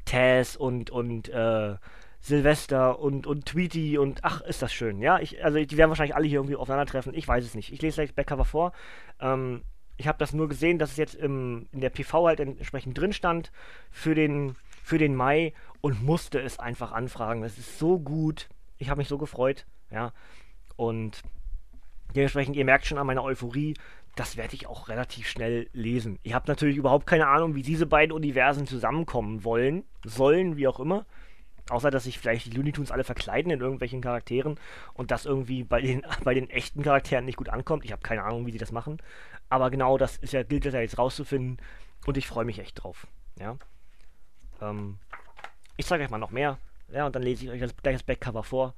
Taz 0.05 0.55
und 0.55 0.91
und 0.91 1.30
äh, 1.30 1.76
Silvester 2.22 2.99
und, 2.99 3.26
und 3.26 3.45
Tweety 3.45 3.97
und 3.97 4.24
ach, 4.24 4.41
ist 4.41 4.61
das 4.61 4.72
schön. 4.72 5.01
Ja, 5.01 5.19
ich, 5.19 5.43
also 5.43 5.63
die 5.63 5.78
werden 5.78 5.89
wahrscheinlich 5.89 6.15
alle 6.15 6.28
hier 6.28 6.39
irgendwie 6.39 6.55
aufeinandertreffen. 6.55 7.13
Ich 7.15 7.28
weiß 7.28 7.43
es 7.43 7.55
nicht. 7.55 7.74
Ich 7.74 7.82
lese 7.82 7.95
gleich 7.95 8.13
Backcover 8.13 8.45
vor. 8.45 8.74
Ähm, 9.19 9.63
ich 9.97 10.07
habe 10.07 10.19
das 10.19 10.32
nur 10.32 10.47
gesehen, 10.47 10.78
dass 10.78 10.91
es 10.91 10.97
jetzt 10.97 11.15
im, 11.15 11.67
in 11.72 11.82
der 11.82 11.89
PV 11.89 12.28
halt 12.28 12.39
entsprechend 12.39 12.97
drin 12.97 13.13
stand 13.13 13.51
für 13.89 14.15
den, 14.15 14.55
für 14.84 14.99
den 14.99 15.15
Mai 15.15 15.53
und 15.82 16.03
musste 16.03 16.39
es 16.39 16.59
einfach 16.59 16.91
anfragen. 16.91 17.41
Das 17.41 17.57
ist 17.57 17.80
so 17.80 17.99
gut. 17.99 18.49
Ich 18.78 18.89
habe 18.89 18.99
mich 18.99 19.07
so 19.07 19.17
gefreut. 19.17 19.65
Ja, 19.89 20.13
und 20.76 21.22
dementsprechend, 22.15 22.55
ihr 22.55 22.65
merkt 22.65 22.86
schon 22.86 22.97
an 22.97 23.07
meiner 23.07 23.24
Euphorie, 23.24 23.74
das 24.15 24.38
werde 24.38 24.55
ich 24.55 24.67
auch 24.67 24.89
relativ 24.89 25.28
schnell 25.28 25.69
lesen. 25.74 26.19
Ich 26.24 26.34
habe 26.34 26.47
natürlich 26.47 26.78
überhaupt 26.78 27.07
keine 27.07 27.28
Ahnung, 27.28 27.55
wie 27.55 27.61
diese 27.61 27.86
beiden 27.86 28.11
Universen 28.11 28.67
zusammenkommen 28.67 29.43
wollen, 29.43 29.84
sollen, 30.05 30.57
wie 30.57 30.67
auch 30.67 30.80
immer. 30.80 31.05
Außer, 31.72 31.89
dass 31.89 32.03
sich 32.03 32.19
vielleicht 32.19 32.47
die 32.47 32.51
Looney 32.51 32.74
Tunes 32.74 32.91
alle 32.91 33.05
verkleiden 33.05 33.49
in 33.49 33.61
irgendwelchen 33.61 34.01
Charakteren 34.01 34.59
und 34.93 35.09
das 35.09 35.26
irgendwie 35.26 35.63
bei 35.63 35.80
den, 35.80 36.05
bei 36.26 36.34
den 36.34 36.49
echten 36.49 36.84
Charakteren 36.84 37.24
nicht 37.24 37.38
gut 37.38 37.47
ankommt. 37.47 37.86
Ich 37.86 37.93
habe 37.93 38.01
keine 38.01 38.24
Ahnung, 38.24 38.45
wie 38.45 38.51
sie 38.51 38.57
das 38.57 38.74
machen. 38.74 38.97
Aber 39.47 39.72
genau 39.72 39.97
das 39.97 40.17
ist 40.17 40.34
ja, 40.34 40.43
gilt 40.43 40.65
es 40.65 40.74
ja 40.74 40.82
jetzt 40.82 40.97
rauszufinden 40.97 41.57
und 42.05 42.17
ich 42.17 42.28
freue 42.28 42.43
mich 42.43 42.59
echt 42.59 42.84
drauf. 42.84 43.07
Ja. 43.39 43.57
Ähm, 44.59 44.97
ich 45.78 45.86
zeige 45.86 46.03
euch 46.03 46.09
mal 46.09 46.17
noch 46.17 46.32
mehr. 46.32 46.57
Ja, 46.89 47.05
und 47.05 47.15
dann 47.15 47.24
lese 47.24 47.45
ich 47.45 47.51
euch 47.51 47.61
das, 47.61 47.76
gleich 47.78 47.95
das 47.95 48.03
Backcover 48.03 48.43
vor. 48.43 48.76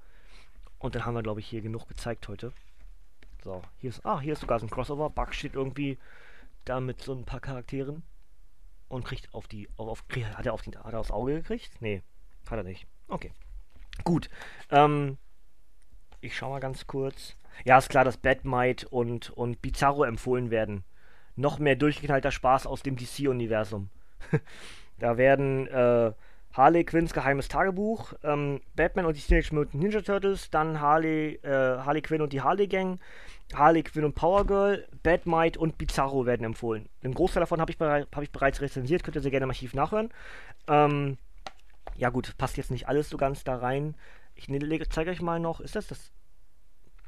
Und 0.77 0.93
dann 0.93 1.03
haben 1.03 1.15
wir, 1.15 1.23
glaube 1.23 1.39
ich, 1.39 1.47
hier 1.47 1.61
genug 1.61 1.87
gezeigt 1.87 2.27
heute. 2.27 2.53
So, 3.43 3.63
hier 3.79 3.89
ist, 3.89 4.05
ah, 4.05 4.19
hier 4.19 4.33
ist 4.33 4.41
sogar 4.41 4.59
so 4.59 4.67
ein 4.67 4.69
Crossover. 4.69 5.09
Bug 5.09 5.33
steht 5.33 5.55
irgendwie 5.55 5.97
da 6.63 6.79
mit 6.79 7.01
so 7.01 7.13
ein 7.13 7.25
paar 7.25 7.39
Charakteren 7.39 8.03
und 8.87 9.03
kriegt 9.03 9.33
auf 9.33 9.47
die, 9.47 9.67
auf, 9.77 9.87
auf 9.87 10.03
hat 10.35 10.45
er 10.45 10.53
auf 10.53 10.61
den, 10.61 10.75
hat 10.75 10.93
er 10.93 10.99
aufs 10.99 11.09
Auge 11.09 11.33
gekriegt? 11.41 11.81
Nee, 11.81 12.03
hat 12.51 12.59
er 12.59 12.63
nicht. 12.63 12.87
Okay. 13.07 13.31
Gut. 14.03 14.29
Ähm, 14.71 15.17
ich 16.21 16.35
schau 16.35 16.49
mal 16.49 16.59
ganz 16.59 16.87
kurz. 16.87 17.35
Ja, 17.65 17.77
ist 17.77 17.89
klar, 17.89 18.05
dass 18.05 18.17
Batmite 18.17 18.87
und, 18.89 19.29
und 19.31 19.61
Bizarro 19.61 20.03
empfohlen 20.03 20.49
werden. 20.49 20.83
Noch 21.35 21.59
mehr 21.59 21.75
durchgeknallter 21.75 22.31
Spaß 22.31 22.67
aus 22.67 22.83
dem 22.83 22.95
DC-Universum. 22.95 23.89
da 24.99 25.17
werden 25.17 25.67
äh, 25.67 26.13
Harley 26.53 26.83
Quinns 26.83 27.13
geheimes 27.13 27.47
Tagebuch, 27.47 28.13
ähm, 28.23 28.61
Batman 28.75 29.05
und 29.05 29.17
die 29.17 29.21
Teenage 29.21 29.53
Mutant 29.53 29.81
Ninja 29.81 30.01
Turtles, 30.01 30.51
dann 30.51 30.79
Harley, 30.79 31.39
äh, 31.43 31.49
Harley 31.49 32.01
Quinn 32.01 32.21
und 32.21 32.31
die 32.31 32.41
Harley 32.41 32.67
Gang, 32.67 32.99
Harley 33.53 33.81
Quinn 33.81 34.05
und 34.05 34.13
Power 34.13 34.45
Girl, 34.45 34.87
Batmite 35.01 35.59
und 35.59 35.79
Bizarro 35.79 36.27
werden 36.27 36.45
empfohlen. 36.45 36.89
Den 37.03 37.15
Großteil 37.15 37.41
davon 37.41 37.59
habe 37.59 37.71
ich, 37.71 37.79
hab 37.79 38.21
ich 38.21 38.31
bereits 38.31 38.61
rezensiert, 38.61 39.03
könnt 39.03 39.15
ihr 39.15 39.21
sehr 39.21 39.31
gerne 39.31 39.45
im 39.45 39.49
Archiv 39.49 39.73
nachhören. 39.73 40.11
Ähm, 40.67 41.17
ja 41.95 42.09
gut, 42.09 42.35
passt 42.37 42.57
jetzt 42.57 42.71
nicht 42.71 42.87
alles 42.87 43.09
so 43.09 43.17
ganz 43.17 43.43
da 43.43 43.55
rein. 43.55 43.95
Ich 44.35 44.49
ne, 44.49 44.59
zeige 44.89 45.11
euch 45.11 45.21
mal 45.21 45.39
noch, 45.39 45.59
ist 45.59 45.75
das 45.75 45.87
das? 45.87 46.11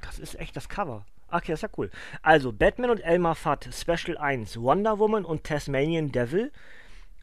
Das 0.02 0.20
ist 0.20 0.40
echt 0.40 0.56
das 0.56 0.70
Cover. 0.70 1.06
Okay, 1.30 1.52
das 1.52 1.60
ist 1.60 1.64
ja 1.64 1.70
cool. 1.78 1.90
Also, 2.22 2.54
Batman 2.54 2.92
und 2.92 3.00
Elmer 3.00 3.34
Fudd, 3.34 3.68
Special 3.74 4.18
1, 4.18 4.62
Wonder 4.62 5.00
Woman 5.00 5.26
und 5.26 5.44
Tasmanian 5.44 6.12
Devil, 6.12 6.52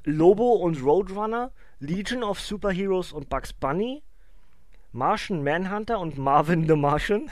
Lobo 0.05 0.55
und 0.55 0.83
Roadrunner, 0.83 1.53
Legion 1.79 2.25
of 2.25 2.41
Superheroes 2.41 3.13
und 3.13 3.29
Bugs 3.29 3.53
Bunny, 3.53 4.03
Martian 4.91 5.45
Manhunter 5.45 6.01
und 6.01 6.19
Marvin 6.19 6.67
the 6.67 6.75
Martian. 6.75 7.31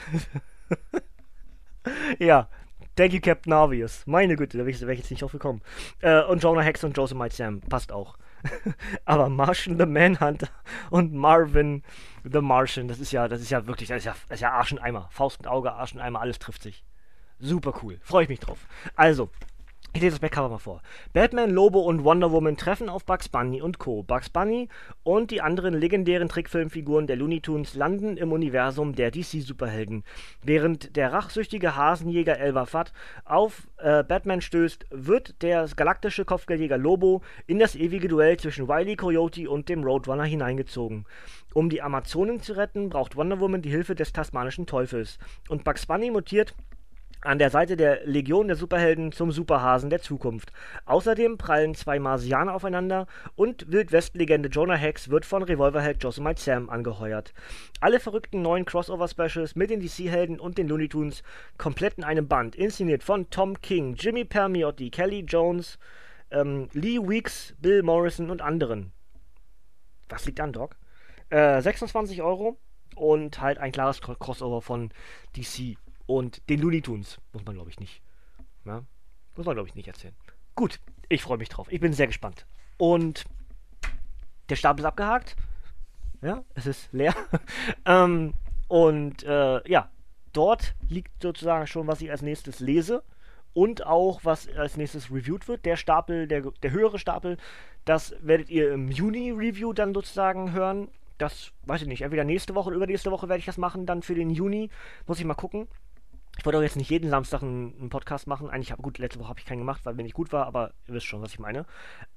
ja, 2.19 2.47
thank 2.95 3.13
you, 3.13 3.19
Captain 3.19 3.53
Obvious. 3.53 4.07
Meine 4.07 4.35
Güte, 4.35 4.57
da 4.57 4.65
wäre 4.65 4.71
ich, 4.71 4.81
wär 4.81 4.89
ich, 4.89 4.99
jetzt 4.99 5.11
nicht 5.11 5.21
drauf 5.21 5.33
gekommen. 5.33 5.61
Äh, 5.99 6.23
und 6.23 6.41
Jonah 6.41 6.61
Hex 6.61 6.83
und 6.83 6.95
Joseph 6.95 7.17
Might 7.17 7.33
Sam, 7.33 7.59
passt 7.61 7.91
auch. 7.91 8.17
Aber 9.05 9.29
Martian 9.29 9.77
the 9.77 9.85
Manhunter 9.85 10.49
und 10.89 11.13
Marvin 11.13 11.83
the 12.23 12.41
Martian, 12.41 12.87
das 12.87 12.99
ist 12.99 13.11
ja, 13.11 13.27
das 13.27 13.41
ist 13.41 13.49
ja 13.49 13.65
wirklich, 13.67 13.89
das 13.89 13.99
ist 13.99 14.05
ja, 14.05 14.15
das 14.29 14.37
ist 14.37 14.41
ja 14.41 14.51
Arsch 14.51 14.71
und 14.71 14.79
Eimer. 14.79 15.07
Faust 15.11 15.39
und 15.39 15.47
Auge, 15.47 15.73
Arsch 15.73 15.93
und 15.93 15.99
Eimer, 15.99 16.21
alles 16.21 16.39
trifft 16.39 16.63
sich. 16.63 16.83
Super 17.39 17.73
cool. 17.81 17.99
Freue 18.03 18.23
ich 18.23 18.29
mich 18.29 18.39
drauf. 18.39 18.59
Also, 18.95 19.29
ich 19.93 20.01
lese 20.01 20.11
das 20.11 20.19
Backcover 20.19 20.47
mal 20.47 20.57
vor. 20.57 20.81
Batman, 21.11 21.49
Lobo 21.49 21.81
und 21.81 22.05
Wonder 22.05 22.31
Woman 22.31 22.55
treffen 22.55 22.87
auf 22.87 23.03
Bugs 23.03 23.27
Bunny 23.27 23.61
und 23.61 23.77
Co. 23.77 24.03
Bugs 24.03 24.29
Bunny 24.29 24.69
und 25.03 25.31
die 25.31 25.41
anderen 25.41 25.73
legendären 25.73 26.29
Trickfilmfiguren 26.29 27.07
der 27.07 27.17
Looney 27.17 27.41
Tunes 27.41 27.75
landen 27.75 28.15
im 28.15 28.31
Universum 28.31 28.95
der 28.95 29.11
DC-Superhelden. 29.11 30.05
Während 30.43 30.95
der 30.95 31.11
rachsüchtige 31.11 31.75
Hasenjäger 31.75 32.39
Elbafat 32.39 32.93
auf 33.25 33.67
äh, 33.79 34.03
Batman 34.03 34.39
stößt, 34.39 34.85
wird 34.91 35.41
der 35.41 35.67
galaktische 35.75 36.23
Kopfgeldjäger 36.23 36.77
Lobo 36.77 37.21
in 37.45 37.59
das 37.59 37.75
ewige 37.75 38.07
Duell 38.07 38.37
zwischen 38.37 38.69
Wily 38.69 38.95
Coyote 38.95 39.49
und 39.49 39.67
dem 39.67 39.83
Roadrunner 39.83 40.23
hineingezogen. 40.23 41.05
Um 41.53 41.69
die 41.69 41.81
Amazonen 41.81 42.41
zu 42.41 42.53
retten, 42.53 42.89
braucht 42.89 43.17
Wonder 43.17 43.41
Woman 43.41 43.61
die 43.61 43.69
Hilfe 43.69 43.93
des 43.93 44.13
tasmanischen 44.13 44.67
Teufels. 44.67 45.19
Und 45.49 45.65
Bugs 45.65 45.85
Bunny 45.85 46.11
mutiert 46.11 46.55
an 47.21 47.39
der 47.39 47.49
Seite 47.49 47.77
der 47.77 48.05
Legion 48.05 48.47
der 48.47 48.57
Superhelden 48.57 49.11
zum 49.11 49.31
Superhasen 49.31 49.89
der 49.89 50.01
Zukunft. 50.01 50.51
Außerdem 50.85 51.37
prallen 51.37 51.75
zwei 51.75 51.99
Marsianer 51.99 52.53
aufeinander 52.53 53.07
und 53.35 53.71
Wildwest-Legende 53.71 54.49
Jonah 54.49 54.75
Hex 54.75 55.09
wird 55.09 55.25
von 55.25 55.43
Revolverheld 55.43 56.03
Josemite 56.03 56.41
Sam 56.41 56.69
angeheuert. 56.69 57.33
Alle 57.79 57.99
verrückten 57.99 58.41
neuen 58.41 58.65
Crossover-Specials 58.65 59.55
mit 59.55 59.69
den 59.69 59.79
DC-Helden 59.79 60.39
und 60.39 60.57
den 60.57 60.67
Looney 60.67 60.89
Tunes 60.89 61.23
komplett 61.57 61.97
in 61.97 62.03
einem 62.03 62.27
Band, 62.27 62.55
inszeniert 62.55 63.03
von 63.03 63.29
Tom 63.29 63.61
King, 63.61 63.95
Jimmy 63.95 64.25
Permiotti, 64.25 64.89
Kelly 64.89 65.19
Jones, 65.19 65.77
ähm, 66.31 66.69
Lee 66.73 66.99
Weeks, 66.99 67.53
Bill 67.59 67.83
Morrison 67.83 68.31
und 68.31 68.41
anderen. 68.41 68.91
Was 70.09 70.25
liegt 70.25 70.39
an, 70.39 70.53
Doc? 70.53 70.75
Äh, 71.29 71.61
26 71.61 72.21
Euro 72.21 72.57
und 72.95 73.39
halt 73.39 73.57
ein 73.59 73.71
klares 73.71 74.01
Crossover 74.01 74.61
von 74.61 74.89
DC 75.35 75.77
und 76.17 76.49
den 76.49 76.59
Looney 76.59 76.81
Tunes. 76.81 77.19
Muss 77.31 77.45
man, 77.45 77.55
glaube 77.55 77.69
ich, 77.69 77.79
nicht. 77.79 78.01
Ja? 78.65 78.83
Muss 79.35 79.45
man, 79.45 79.55
glaube 79.55 79.69
ich, 79.69 79.75
nicht 79.75 79.87
erzählen. 79.87 80.15
Gut, 80.55 80.79
ich 81.09 81.21
freue 81.21 81.37
mich 81.37 81.49
drauf. 81.49 81.67
Ich 81.71 81.79
bin 81.79 81.93
sehr 81.93 82.07
gespannt. 82.07 82.45
Und 82.77 83.25
der 84.49 84.55
Stapel 84.55 84.81
ist 84.81 84.87
abgehakt. 84.87 85.35
Ja, 86.21 86.43
es 86.53 86.65
ist 86.65 86.91
leer. 86.91 87.15
ähm, 87.85 88.33
und 88.67 89.23
äh, 89.23 89.67
ja, 89.69 89.89
dort 90.33 90.75
liegt 90.87 91.21
sozusagen 91.21 91.65
schon, 91.67 91.87
was 91.87 92.01
ich 92.01 92.11
als 92.11 92.21
nächstes 92.21 92.59
lese. 92.59 93.03
Und 93.53 93.85
auch, 93.85 94.21
was 94.23 94.47
als 94.49 94.77
nächstes 94.77 95.11
reviewed 95.11 95.47
wird. 95.47 95.65
Der 95.65 95.75
Stapel, 95.75 96.27
der, 96.27 96.41
der 96.41 96.71
höhere 96.71 96.99
Stapel, 96.99 97.37
das 97.85 98.15
werdet 98.21 98.49
ihr 98.49 98.73
im 98.73 98.89
Juni-Review 98.89 99.73
dann 99.73 99.93
sozusagen 99.93 100.51
hören. 100.51 100.89
Das 101.17 101.51
weiß 101.63 101.81
ich 101.83 101.87
nicht. 101.87 102.01
Entweder 102.01 102.23
nächste 102.23 102.55
Woche 102.55 102.67
oder 102.67 102.77
übernächste 102.77 103.11
Woche 103.11 103.29
werde 103.29 103.39
ich 103.39 103.45
das 103.45 103.57
machen, 103.57 103.85
dann 103.85 104.01
für 104.01 104.15
den 104.15 104.29
Juni. 104.29 104.69
Muss 105.07 105.19
ich 105.19 105.25
mal 105.25 105.33
gucken. 105.35 105.67
Ich 106.37 106.45
wollte 106.45 106.57
auch 106.57 106.63
jetzt 106.63 106.77
nicht 106.77 106.89
jeden 106.89 107.09
Samstag 107.09 107.43
einen, 107.43 107.75
einen 107.79 107.89
Podcast 107.89 108.27
machen. 108.27 108.49
Eigentlich, 108.49 108.75
gut, 108.77 108.97
letzte 108.97 109.19
Woche 109.19 109.29
habe 109.29 109.39
ich 109.39 109.45
keinen 109.45 109.59
gemacht, 109.59 109.81
weil 109.83 109.93
mir 109.93 110.03
nicht 110.03 110.15
gut 110.15 110.31
war, 110.31 110.47
aber 110.47 110.73
ihr 110.87 110.93
wisst 110.93 111.05
schon, 111.05 111.21
was 111.21 111.33
ich 111.33 111.39
meine. 111.39 111.65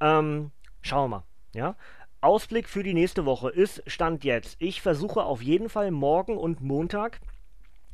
Ähm, 0.00 0.50
schauen 0.80 1.10
wir 1.10 1.16
mal, 1.16 1.24
ja. 1.54 1.76
Ausblick 2.20 2.68
für 2.68 2.82
die 2.82 2.94
nächste 2.94 3.26
Woche 3.26 3.50
ist 3.50 3.82
Stand 3.86 4.24
jetzt. 4.24 4.56
Ich 4.58 4.80
versuche 4.80 5.24
auf 5.24 5.42
jeden 5.42 5.68
Fall 5.68 5.90
morgen 5.90 6.38
und 6.38 6.62
Montag 6.62 7.20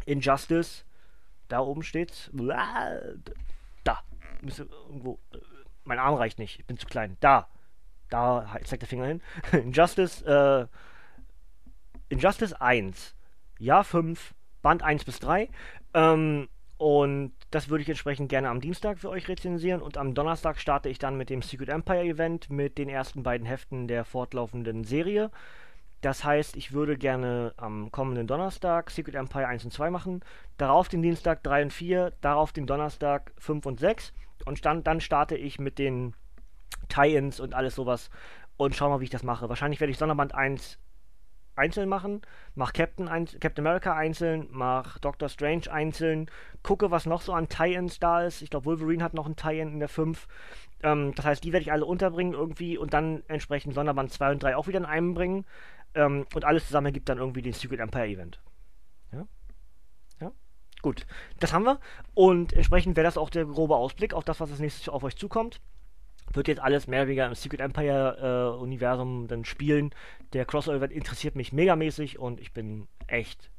Injustice, 0.07 0.85
da 1.49 1.61
oben 1.61 1.83
steht's, 1.83 2.31
da, 3.85 4.03
müsste 4.41 4.69
irgendwo, 4.87 5.19
mein 5.85 5.99
Arm 5.99 6.15
reicht 6.15 6.39
nicht, 6.39 6.61
ich 6.61 6.67
bin 6.67 6.79
zu 6.79 6.87
klein, 6.87 7.17
da, 7.21 7.49
da 8.09 8.57
zeigt 8.65 8.83
der 8.83 8.89
Finger 8.89 9.07
hin. 9.07 9.23
Injustice, 9.53 10.23
äh, 10.23 10.67
Injustice 12.09 12.53
1, 12.53 13.15
Jahr 13.59 13.85
5, 13.85 14.35
Band 14.63 14.83
1 14.83 15.05
bis 15.05 15.21
3. 15.21 15.49
Ähm, 15.95 16.49
und 16.79 17.33
das 17.51 17.69
würde 17.69 17.83
ich 17.83 17.89
entsprechend 17.89 18.31
gerne 18.31 18.49
am 18.49 18.61
Dienstag 18.61 18.99
für 18.99 19.11
euch 19.11 19.29
rezensieren. 19.29 19.83
Und 19.83 19.99
am 19.99 20.15
Donnerstag 20.15 20.59
starte 20.59 20.89
ich 20.89 20.99
dann 20.99 21.17
mit 21.17 21.29
dem 21.29 21.43
Secret 21.43 21.69
Empire 21.69 22.05
Event 22.05 22.49
mit 22.49 22.79
den 22.79 22.89
ersten 22.89 23.23
beiden 23.23 23.47
Heften 23.47 23.87
der 23.87 24.05
fortlaufenden 24.05 24.85
Serie. 24.85 25.31
Das 26.01 26.25
heißt, 26.25 26.57
ich 26.57 26.73
würde 26.73 26.97
gerne 26.97 27.53
am 27.59 27.91
kommenden 27.91 28.27
Donnerstag 28.27 28.91
Secret 28.91 29.15
Empire 29.15 29.47
1 29.47 29.65
und 29.67 29.73
2 29.73 29.91
machen, 29.91 30.21
darauf 30.57 30.89
den 30.89 31.03
Dienstag 31.03 31.43
3 31.43 31.65
und 31.65 31.73
4, 31.73 32.13
darauf 32.23 32.53
den 32.53 32.67
Donnerstag 32.67 33.33
5 33.37 33.67
und 33.67 33.81
6 33.81 34.15
und 34.47 34.65
dann, 34.65 34.83
dann 34.83 35.03
starte 35.03 35.37
ich 35.37 35.59
mit 35.59 35.79
den 35.79 36.15
Tie-Ins 36.89 37.39
und 37.41 37.55
alles 37.55 37.75
sowas 37.75 38.09
und 38.57 38.75
schau 38.75 38.89
mal, 38.89 39.01
wie 39.01 39.05
ich 39.05 39.11
das 39.11 39.23
mache. 39.23 39.51
Wahrscheinlich 39.51 39.81
werde 39.81 39.91
ich 39.91 39.99
Sonderband 39.99 40.35
1 40.35 40.79
einzeln 41.61 41.89
machen, 41.89 42.23
mach 42.55 42.73
Captain, 42.73 43.07
Captain 43.07 43.67
America 43.67 43.95
einzeln, 43.95 44.49
mach 44.51 44.99
Doctor 44.99 45.29
Strange 45.29 45.71
einzeln, 45.71 46.31
gucke, 46.63 46.91
was 46.91 47.07
noch 47.07 47.23
so 47.23 47.33
an 47.33 47.49
Tie-Ins 47.49 48.01
da 48.01 48.23
ist. 48.23 48.43
Ich 48.43 48.51
glaube, 48.51 48.67
Wolverine 48.67 49.05
hat 49.05 49.15
noch 49.15 49.27
ein 49.27 49.37
Tie-In 49.37 49.75
in 49.75 49.79
der 49.79 49.89
5. 49.89 50.27
Ähm, 50.83 51.15
das 51.15 51.25
heißt, 51.25 51.45
die 51.45 51.53
werde 51.53 51.63
ich 51.63 51.73
alle 51.73 51.85
unterbringen 51.85 52.33
irgendwie 52.33 52.77
und 52.79 52.95
dann 52.95 53.23
entsprechend 53.29 53.75
Sonderband 53.75 54.13
2 54.13 54.33
und 54.33 54.43
3 54.43 54.57
auch 54.57 54.67
wieder 54.67 54.79
in 54.79 54.87
einem 54.87 55.15
bringen. 55.15 55.47
Ähm, 55.95 56.27
und 56.35 56.45
alles 56.45 56.67
zusammen 56.67 56.87
ergibt 56.87 57.09
dann 57.09 57.19
irgendwie 57.19 57.43
den 57.43 57.53
Secret 57.53 57.81
Empire 57.81 58.07
Event. 58.07 58.41
Ja? 59.13 59.27
Ja? 60.21 60.33
Gut, 60.83 61.07
das 61.39 61.53
haben 61.53 61.65
wir. 61.65 61.79
Und 62.15 62.53
entsprechend 62.53 62.97
wäre 62.97 63.05
das 63.05 63.19
auch 63.19 63.31
der 63.31 63.45
grobe 63.45 63.77
Ausblick 63.77 64.15
auf 64.15 64.25
das, 64.25 64.41
was 64.41 64.51
als 64.51 64.61
nächstes 64.61 64.89
auf 64.89 65.05
euch 65.05 65.17
zukommt 65.17 65.61
wird 66.33 66.49
jetzt 66.49 66.61
alles 66.61 66.87
mehr 66.87 67.01
oder 67.01 67.09
weniger 67.09 67.27
im 67.27 67.35
Secret 67.35 67.61
Empire 67.61 68.55
äh, 68.57 68.61
Universum 68.61 69.27
dann 69.29 69.45
spielen. 69.45 69.91
Der 70.33 70.45
Crossover 70.45 70.91
interessiert 70.91 71.37
mich 71.37 71.53
megamäßig 71.53 72.19
und 72.19 72.41
ich 72.41 72.53
bin 72.53 72.87
echt, 73.07 73.51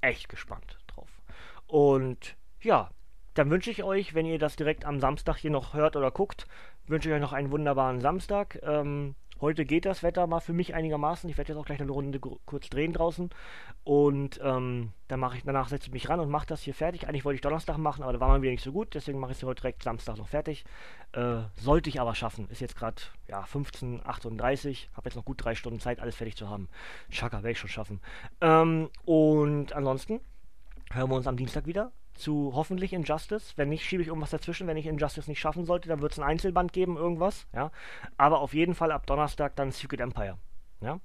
echt 0.00 0.28
gespannt 0.28 0.78
drauf. 0.86 1.08
Und 1.66 2.36
ja, 2.60 2.90
dann 3.34 3.50
wünsche 3.50 3.70
ich 3.70 3.82
euch, 3.82 4.14
wenn 4.14 4.26
ihr 4.26 4.38
das 4.38 4.56
direkt 4.56 4.84
am 4.84 5.00
Samstag 5.00 5.36
hier 5.36 5.50
noch 5.50 5.72
hört 5.72 5.96
oder 5.96 6.10
guckt, 6.10 6.46
wünsche 6.86 7.08
ich 7.08 7.14
euch 7.14 7.20
noch 7.20 7.32
einen 7.32 7.50
wunderbaren 7.50 8.00
Samstag. 8.00 8.58
Ähm, 8.62 9.14
Heute 9.40 9.64
geht 9.64 9.86
das 9.86 10.02
Wetter 10.02 10.26
mal 10.26 10.40
für 10.40 10.52
mich 10.52 10.74
einigermaßen. 10.74 11.30
Ich 11.30 11.38
werde 11.38 11.52
jetzt 11.52 11.58
auch 11.58 11.64
gleich 11.64 11.80
eine 11.80 11.90
Runde 11.90 12.20
kurz 12.20 12.68
drehen 12.68 12.92
draußen. 12.92 13.30
Und 13.84 14.38
ähm, 14.42 14.92
dann 15.08 15.20
mache 15.20 15.38
ich, 15.38 15.44
danach 15.44 15.68
setze 15.68 15.86
ich 15.86 15.92
mich 15.92 16.08
ran 16.10 16.20
und 16.20 16.28
mache 16.28 16.46
das 16.46 16.60
hier 16.60 16.74
fertig. 16.74 17.08
Eigentlich 17.08 17.24
wollte 17.24 17.36
ich 17.36 17.40
Donnerstag 17.40 17.78
machen, 17.78 18.02
aber 18.02 18.12
da 18.12 18.20
war 18.20 18.28
man 18.28 18.42
wieder 18.42 18.52
nicht 18.52 18.62
so 18.62 18.72
gut. 18.72 18.94
Deswegen 18.94 19.18
mache 19.18 19.32
ich 19.32 19.38
es 19.38 19.44
heute 19.44 19.62
direkt 19.62 19.82
Samstag 19.82 20.18
noch 20.18 20.28
fertig. 20.28 20.64
Äh, 21.12 21.38
sollte 21.54 21.88
ich 21.88 22.00
aber 22.00 22.14
schaffen. 22.14 22.50
Ist 22.50 22.60
jetzt 22.60 22.76
gerade 22.76 23.00
ja, 23.28 23.42
15.38 23.44 24.88
Habe 24.94 25.08
jetzt 25.08 25.16
noch 25.16 25.24
gut 25.24 25.42
drei 25.42 25.54
Stunden 25.54 25.80
Zeit, 25.80 26.00
alles 26.00 26.16
fertig 26.16 26.36
zu 26.36 26.50
haben. 26.50 26.68
Schaka, 27.08 27.38
werde 27.38 27.52
ich 27.52 27.58
schon 27.58 27.70
schaffen. 27.70 28.00
Ähm, 28.42 28.90
und 29.06 29.72
ansonsten 29.72 30.20
hören 30.92 31.08
wir 31.08 31.16
uns 31.16 31.26
am 31.26 31.36
Dienstag 31.36 31.64
wieder 31.64 31.92
zu 32.20 32.52
hoffentlich 32.54 32.92
Injustice. 32.92 33.52
Wenn 33.56 33.68
nicht, 33.68 33.84
schiebe 33.84 34.02
ich 34.02 34.08
irgendwas 34.08 34.30
dazwischen. 34.30 34.66
Wenn 34.66 34.76
ich 34.76 34.86
Injustice 34.86 35.28
nicht 35.28 35.40
schaffen 35.40 35.64
sollte, 35.64 35.88
dann 35.88 36.00
wird 36.00 36.12
es 36.12 36.18
ein 36.18 36.24
Einzelband 36.24 36.72
geben, 36.72 36.96
irgendwas. 36.96 37.46
Ja? 37.52 37.72
Aber 38.16 38.40
auf 38.40 38.54
jeden 38.54 38.74
Fall 38.74 38.92
ab 38.92 39.06
Donnerstag 39.06 39.56
dann 39.56 39.72
Secret 39.72 40.00
Empire. 40.00 40.38
Ja? 40.80 41.00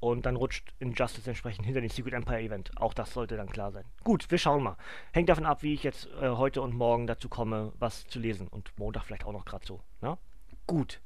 Und 0.00 0.26
dann 0.26 0.36
rutscht 0.36 0.74
Injustice 0.78 1.26
entsprechend 1.26 1.64
hinter 1.64 1.80
den 1.80 1.90
Secret 1.90 2.14
Empire 2.14 2.40
Event. 2.40 2.70
Auch 2.76 2.94
das 2.94 3.12
sollte 3.12 3.36
dann 3.36 3.48
klar 3.48 3.72
sein. 3.72 3.84
Gut, 4.02 4.30
wir 4.30 4.38
schauen 4.38 4.62
mal. 4.62 4.76
Hängt 5.12 5.28
davon 5.28 5.46
ab, 5.46 5.62
wie 5.62 5.74
ich 5.74 5.82
jetzt 5.82 6.08
äh, 6.20 6.28
heute 6.30 6.62
und 6.62 6.74
morgen 6.74 7.06
dazu 7.06 7.28
komme, 7.28 7.72
was 7.78 8.06
zu 8.06 8.18
lesen. 8.18 8.48
Und 8.48 8.72
Montag 8.78 9.04
vielleicht 9.04 9.24
auch 9.24 9.32
noch 9.32 9.44
gerade 9.44 9.66
so. 9.66 9.80
Ja? 10.02 10.18
Gut. 10.66 11.00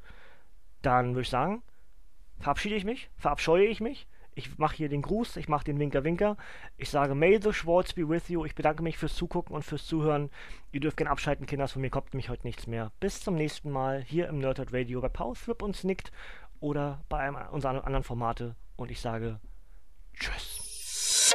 Dann 0.82 1.10
würde 1.10 1.22
ich 1.22 1.30
sagen, 1.30 1.62
verabschiede 2.38 2.76
ich 2.76 2.84
mich, 2.84 3.10
verabscheue 3.16 3.66
ich 3.66 3.80
mich. 3.80 4.06
Ich 4.38 4.56
mache 4.56 4.76
hier 4.76 4.88
den 4.88 5.02
Gruß, 5.02 5.36
ich 5.36 5.48
mache 5.48 5.64
den 5.64 5.80
Winker-Winker. 5.80 6.36
Ich 6.76 6.90
sage, 6.90 7.16
May 7.16 7.40
the 7.42 7.52
Schwartz 7.52 7.92
be 7.92 8.08
with 8.08 8.28
you. 8.28 8.44
Ich 8.44 8.54
bedanke 8.54 8.84
mich 8.84 8.96
fürs 8.96 9.16
Zugucken 9.16 9.52
und 9.52 9.64
fürs 9.64 9.84
Zuhören. 9.84 10.30
Ihr 10.70 10.78
dürft 10.78 10.96
gerne 10.96 11.10
abschalten, 11.10 11.44
Kinders. 11.44 11.72
Von 11.72 11.82
mir 11.82 11.90
kommt 11.90 12.14
nämlich 12.14 12.28
heute 12.28 12.46
nichts 12.46 12.68
mehr. 12.68 12.92
Bis 13.00 13.20
zum 13.20 13.34
nächsten 13.34 13.72
Mal 13.72 14.00
hier 14.00 14.28
im 14.28 14.38
Nerdhurt 14.38 14.72
Radio 14.72 15.00
bei 15.00 15.08
Thrip 15.08 15.60
und 15.60 15.74
Snickt 15.74 16.12
oder 16.60 17.02
bei 17.08 17.18
einem 17.18 17.36
unserer 17.50 17.84
anderen 17.84 18.04
Formate. 18.04 18.54
Und 18.76 18.92
ich 18.92 19.00
sage 19.00 19.40
Tschüss. 20.14 21.34